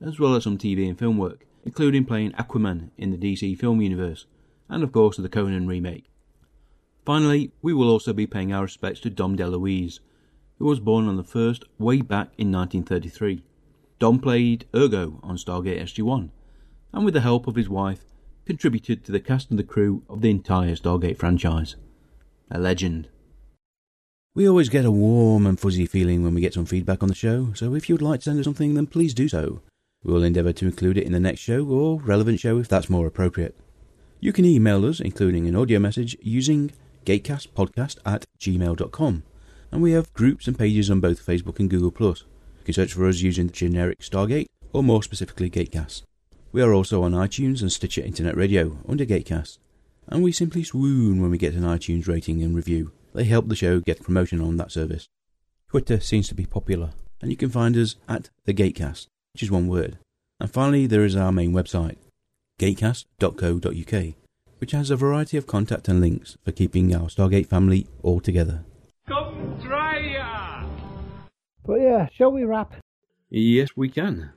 as 0.00 0.18
well 0.18 0.34
as 0.34 0.44
some 0.44 0.56
TV 0.56 0.88
and 0.88 0.98
film 0.98 1.18
work, 1.18 1.46
including 1.64 2.06
playing 2.06 2.32
Aquaman 2.32 2.90
in 2.96 3.10
the 3.10 3.18
DC 3.18 3.58
film 3.58 3.82
universe, 3.82 4.26
and 4.70 4.82
of 4.82 4.90
course 4.90 5.18
the 5.18 5.28
Conan 5.28 5.66
remake. 5.66 6.06
Finally, 7.04 7.52
we 7.60 7.74
will 7.74 7.90
also 7.90 8.12
be 8.12 8.26
paying 8.26 8.52
our 8.52 8.62
respects 8.62 9.00
to 9.00 9.10
Dom 9.10 9.36
DeLuise, 9.36 10.00
who 10.58 10.64
was 10.64 10.80
born 10.80 11.06
on 11.06 11.16
the 11.16 11.24
1st 11.24 11.64
way 11.78 12.00
back 12.00 12.28
in 12.38 12.50
1933. 12.50 13.42
Dom 13.98 14.18
played 14.18 14.66
Urgo 14.72 15.18
on 15.22 15.36
Stargate 15.36 15.82
SG-1, 15.82 16.30
and 16.92 17.04
with 17.04 17.12
the 17.12 17.20
help 17.20 17.46
of 17.46 17.56
his 17.56 17.68
wife, 17.68 18.06
contributed 18.46 19.04
to 19.04 19.12
the 19.12 19.20
cast 19.20 19.50
and 19.50 19.58
the 19.58 19.64
crew 19.64 20.04
of 20.08 20.22
the 20.22 20.30
entire 20.30 20.74
Stargate 20.74 21.18
franchise. 21.18 21.76
A 22.50 22.58
legend. 22.58 23.08
We 24.34 24.48
always 24.48 24.70
get 24.70 24.86
a 24.86 24.90
warm 24.90 25.46
and 25.46 25.60
fuzzy 25.60 25.84
feeling 25.84 26.24
when 26.24 26.32
we 26.32 26.40
get 26.40 26.54
some 26.54 26.64
feedback 26.64 27.02
on 27.02 27.10
the 27.10 27.14
show, 27.14 27.52
so 27.52 27.74
if 27.74 27.86
you 27.86 27.94
would 27.94 28.00
like 28.00 28.20
to 28.20 28.24
send 28.24 28.38
us 28.38 28.46
something, 28.46 28.72
then 28.72 28.86
please 28.86 29.12
do 29.12 29.28
so. 29.28 29.60
We 30.02 30.10
will 30.10 30.22
endeavour 30.22 30.54
to 30.54 30.64
include 30.64 30.96
it 30.96 31.04
in 31.04 31.12
the 31.12 31.20
next 31.20 31.40
show 31.40 31.66
or 31.66 32.00
relevant 32.00 32.40
show 32.40 32.56
if 32.56 32.66
that's 32.66 32.88
more 32.88 33.06
appropriate. 33.06 33.54
You 34.20 34.32
can 34.32 34.46
email 34.46 34.86
us, 34.86 35.00
including 35.00 35.46
an 35.46 35.54
audio 35.54 35.78
message, 35.78 36.16
using 36.22 36.72
gatecastpodcast 37.04 37.98
at 38.06 38.24
gmail.com, 38.40 39.22
and 39.70 39.82
we 39.82 39.92
have 39.92 40.14
groups 40.14 40.46
and 40.46 40.58
pages 40.58 40.90
on 40.90 41.00
both 41.00 41.26
Facebook 41.26 41.60
and 41.60 41.68
Google+. 41.68 41.92
You 42.06 42.64
can 42.64 42.72
search 42.72 42.94
for 42.94 43.06
us 43.06 43.20
using 43.20 43.48
the 43.48 43.52
generic 43.52 43.98
Stargate, 43.98 44.46
or 44.72 44.82
more 44.82 45.02
specifically 45.02 45.50
Gatecast. 45.50 46.04
We 46.52 46.62
are 46.62 46.72
also 46.72 47.02
on 47.02 47.12
iTunes 47.12 47.60
and 47.60 47.70
Stitcher 47.70 48.00
Internet 48.00 48.38
Radio 48.38 48.78
under 48.88 49.04
Gatecast, 49.04 49.58
and 50.08 50.22
we 50.22 50.32
simply 50.32 50.64
swoon 50.64 51.20
when 51.20 51.30
we 51.30 51.36
get 51.36 51.52
an 51.52 51.64
iTunes 51.64 52.08
rating 52.08 52.42
and 52.42 52.56
review. 52.56 52.92
They 53.14 53.24
help 53.24 53.48
the 53.48 53.56
show 53.56 53.80
get 53.80 54.02
promotion 54.02 54.40
on 54.40 54.56
that 54.56 54.72
service. 54.72 55.08
Twitter 55.68 56.00
seems 56.00 56.28
to 56.28 56.34
be 56.34 56.46
popular, 56.46 56.90
and 57.20 57.30
you 57.30 57.36
can 57.36 57.50
find 57.50 57.76
us 57.76 57.96
at 58.08 58.30
the 58.44 58.54
Gatecast, 58.54 59.06
which 59.32 59.42
is 59.42 59.50
one 59.50 59.68
word. 59.68 59.98
And 60.40 60.50
finally, 60.50 60.86
there 60.86 61.04
is 61.04 61.14
our 61.14 61.32
main 61.32 61.52
website, 61.52 61.96
gatecast.co.uk, 62.58 64.14
which 64.58 64.72
has 64.72 64.90
a 64.90 64.96
variety 64.96 65.36
of 65.36 65.46
contact 65.46 65.88
and 65.88 66.00
links 66.00 66.36
for 66.44 66.52
keeping 66.52 66.94
our 66.94 67.08
Stargate 67.08 67.46
family 67.46 67.86
all 68.02 68.20
together. 68.20 68.64
Come 69.06 69.58
try 69.62 69.98
ya! 69.98 70.64
But 71.64 71.80
yeah, 71.80 72.08
shall 72.12 72.32
we 72.32 72.44
wrap? 72.44 72.74
Yes, 73.28 73.70
we 73.76 73.88
can. 73.88 74.32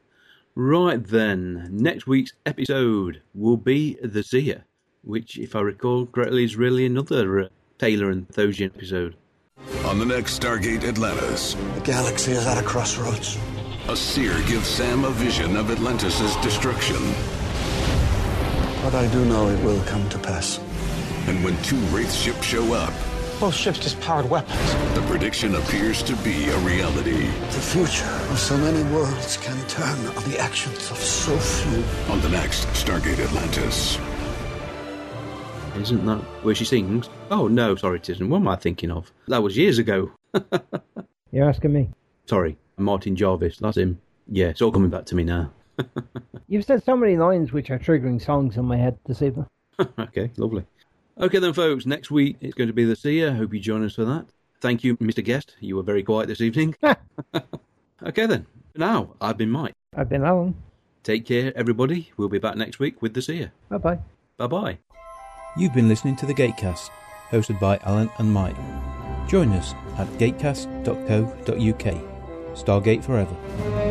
Right 0.53 1.03
then, 1.03 1.69
next 1.71 2.07
week's 2.07 2.33
episode 2.45 3.21
will 3.33 3.57
be 3.57 3.97
The 4.01 4.23
Seer, 4.23 4.63
which, 5.01 5.37
if 5.37 5.55
I 5.55 5.61
recall 5.61 6.05
correctly, 6.05 6.43
is 6.43 6.55
really 6.55 6.85
another 6.85 7.39
uh, 7.41 7.47
Teyla 7.79 8.11
and 8.11 8.27
Athosian 8.29 8.71
episode. 8.75 9.15
On 9.85 9.99
the 9.99 10.05
next 10.05 10.39
Stargate 10.41 10.83
Atlantis, 10.83 11.55
The 11.75 11.81
galaxy 11.81 12.31
is 12.31 12.45
at 12.47 12.57
a 12.57 12.63
crossroads. 12.65 13.37
a 13.89 13.95
seer 13.95 14.33
gives 14.47 14.67
Sam 14.67 15.03
a 15.05 15.11
vision 15.11 15.55
of 15.55 15.69
Atlantis' 15.71 16.35
destruction. 16.37 16.95
But 18.81 18.95
I 18.95 19.07
do 19.11 19.25
know 19.25 19.49
it 19.49 19.63
will 19.63 19.83
come 19.85 20.07
to 20.09 20.17
pass. 20.19 20.59
And 21.27 21.43
when 21.43 21.61
two 21.63 21.77
Wraith 21.93 22.13
ships 22.13 22.45
show 22.45 22.73
up, 22.73 22.93
Both 23.39 23.55
ships 23.55 23.79
just 23.79 23.99
powered 23.99 24.29
weapons. 24.29 24.73
the 24.95 25.01
prediction 25.07 25.55
appears 25.55 26.01
to 26.03 26.15
be 26.17 26.47
a 26.49 26.57
reality. 26.59 27.25
The 27.51 27.61
future 27.73 28.15
of 28.31 28.39
so 28.39 28.57
many 28.57 28.81
worlds 28.93 29.37
can 29.37 29.57
turn 29.67 29.99
on 30.15 30.23
the 30.31 30.39
actions 30.39 30.89
of 30.91 30.97
so 30.97 31.35
few. 31.37 31.83
On 32.13 32.21
the 32.21 32.29
next 32.29 32.65
Stargate 32.69 33.19
Atlantis. 33.19 33.97
Isn't 35.77 36.05
that 36.05 36.19
where 36.43 36.55
she 36.55 36.63
sings? 36.65 37.09
Oh, 37.29 37.47
no, 37.47 37.75
sorry, 37.75 37.97
it 37.97 38.09
isn't. 38.09 38.29
What 38.29 38.37
am 38.37 38.47
I 38.47 38.55
thinking 38.55 38.91
of? 38.91 39.11
That 39.27 39.43
was 39.43 39.57
years 39.57 39.77
ago. 39.77 40.11
You're 41.31 41.49
asking 41.49 41.73
me. 41.73 41.89
Sorry, 42.27 42.57
Martin 42.77 43.15
Jarvis, 43.15 43.57
that's 43.57 43.77
him. 43.77 43.99
Yeah, 44.27 44.47
it's 44.47 44.61
all 44.61 44.71
coming 44.71 44.89
back 44.89 45.05
to 45.07 45.15
me 45.15 45.23
now. 45.23 45.51
You've 46.47 46.65
said 46.65 46.83
so 46.83 46.95
many 46.95 47.17
lines 47.17 47.51
which 47.51 47.69
are 47.69 47.77
triggering 47.77 48.21
songs 48.21 48.57
in 48.57 48.65
my 48.65 48.77
head 48.77 48.97
this 49.05 49.21
evening. 49.21 49.47
okay, 49.99 50.31
lovely. 50.37 50.65
Okay, 51.19 51.39
then, 51.39 51.53
folks, 51.53 51.85
next 51.85 52.09
week 52.09 52.37
it's 52.39 52.55
going 52.55 52.67
to 52.67 52.73
be 52.73 52.85
The 52.85 52.95
Seer. 52.95 53.33
Hope 53.33 53.53
you 53.53 53.59
join 53.59 53.83
us 53.83 53.95
for 53.95 54.05
that. 54.05 54.25
Thank 54.61 54.83
you, 54.83 54.95
Mr. 54.97 55.23
Guest. 55.23 55.55
You 55.59 55.75
were 55.75 55.83
very 55.83 56.03
quiet 56.03 56.27
this 56.27 56.41
evening. 56.41 56.75
okay, 58.03 58.25
then. 58.25 58.47
For 58.73 58.79
now, 58.79 59.15
I've 59.19 59.37
been 59.37 59.51
Mike. 59.51 59.73
I've 59.95 60.09
been 60.09 60.23
Alan. 60.23 60.55
Take 61.03 61.25
care, 61.25 61.51
everybody. 61.55 62.11
We'll 62.17 62.29
be 62.29 62.39
back 62.39 62.55
next 62.55 62.79
week 62.79 63.01
with 63.01 63.13
The 63.13 63.21
Seer. 63.21 63.51
Bye 63.69 63.77
bye. 63.77 63.99
Bye 64.37 64.47
bye. 64.47 64.77
You've 65.57 65.73
been 65.73 65.87
listening 65.87 66.17
to 66.17 66.25
the 66.25 66.33
Gatecast, 66.33 66.89
hosted 67.31 67.61
by 67.61 67.77
Alan 67.85 68.09
and 68.17 68.29
Mike. 68.29 68.57
Join 69.29 69.53
us 69.53 69.73
at 69.97 70.07
gatecast.co.uk. 70.17 71.95
Stargate 72.55 73.03
forever. 73.03 73.84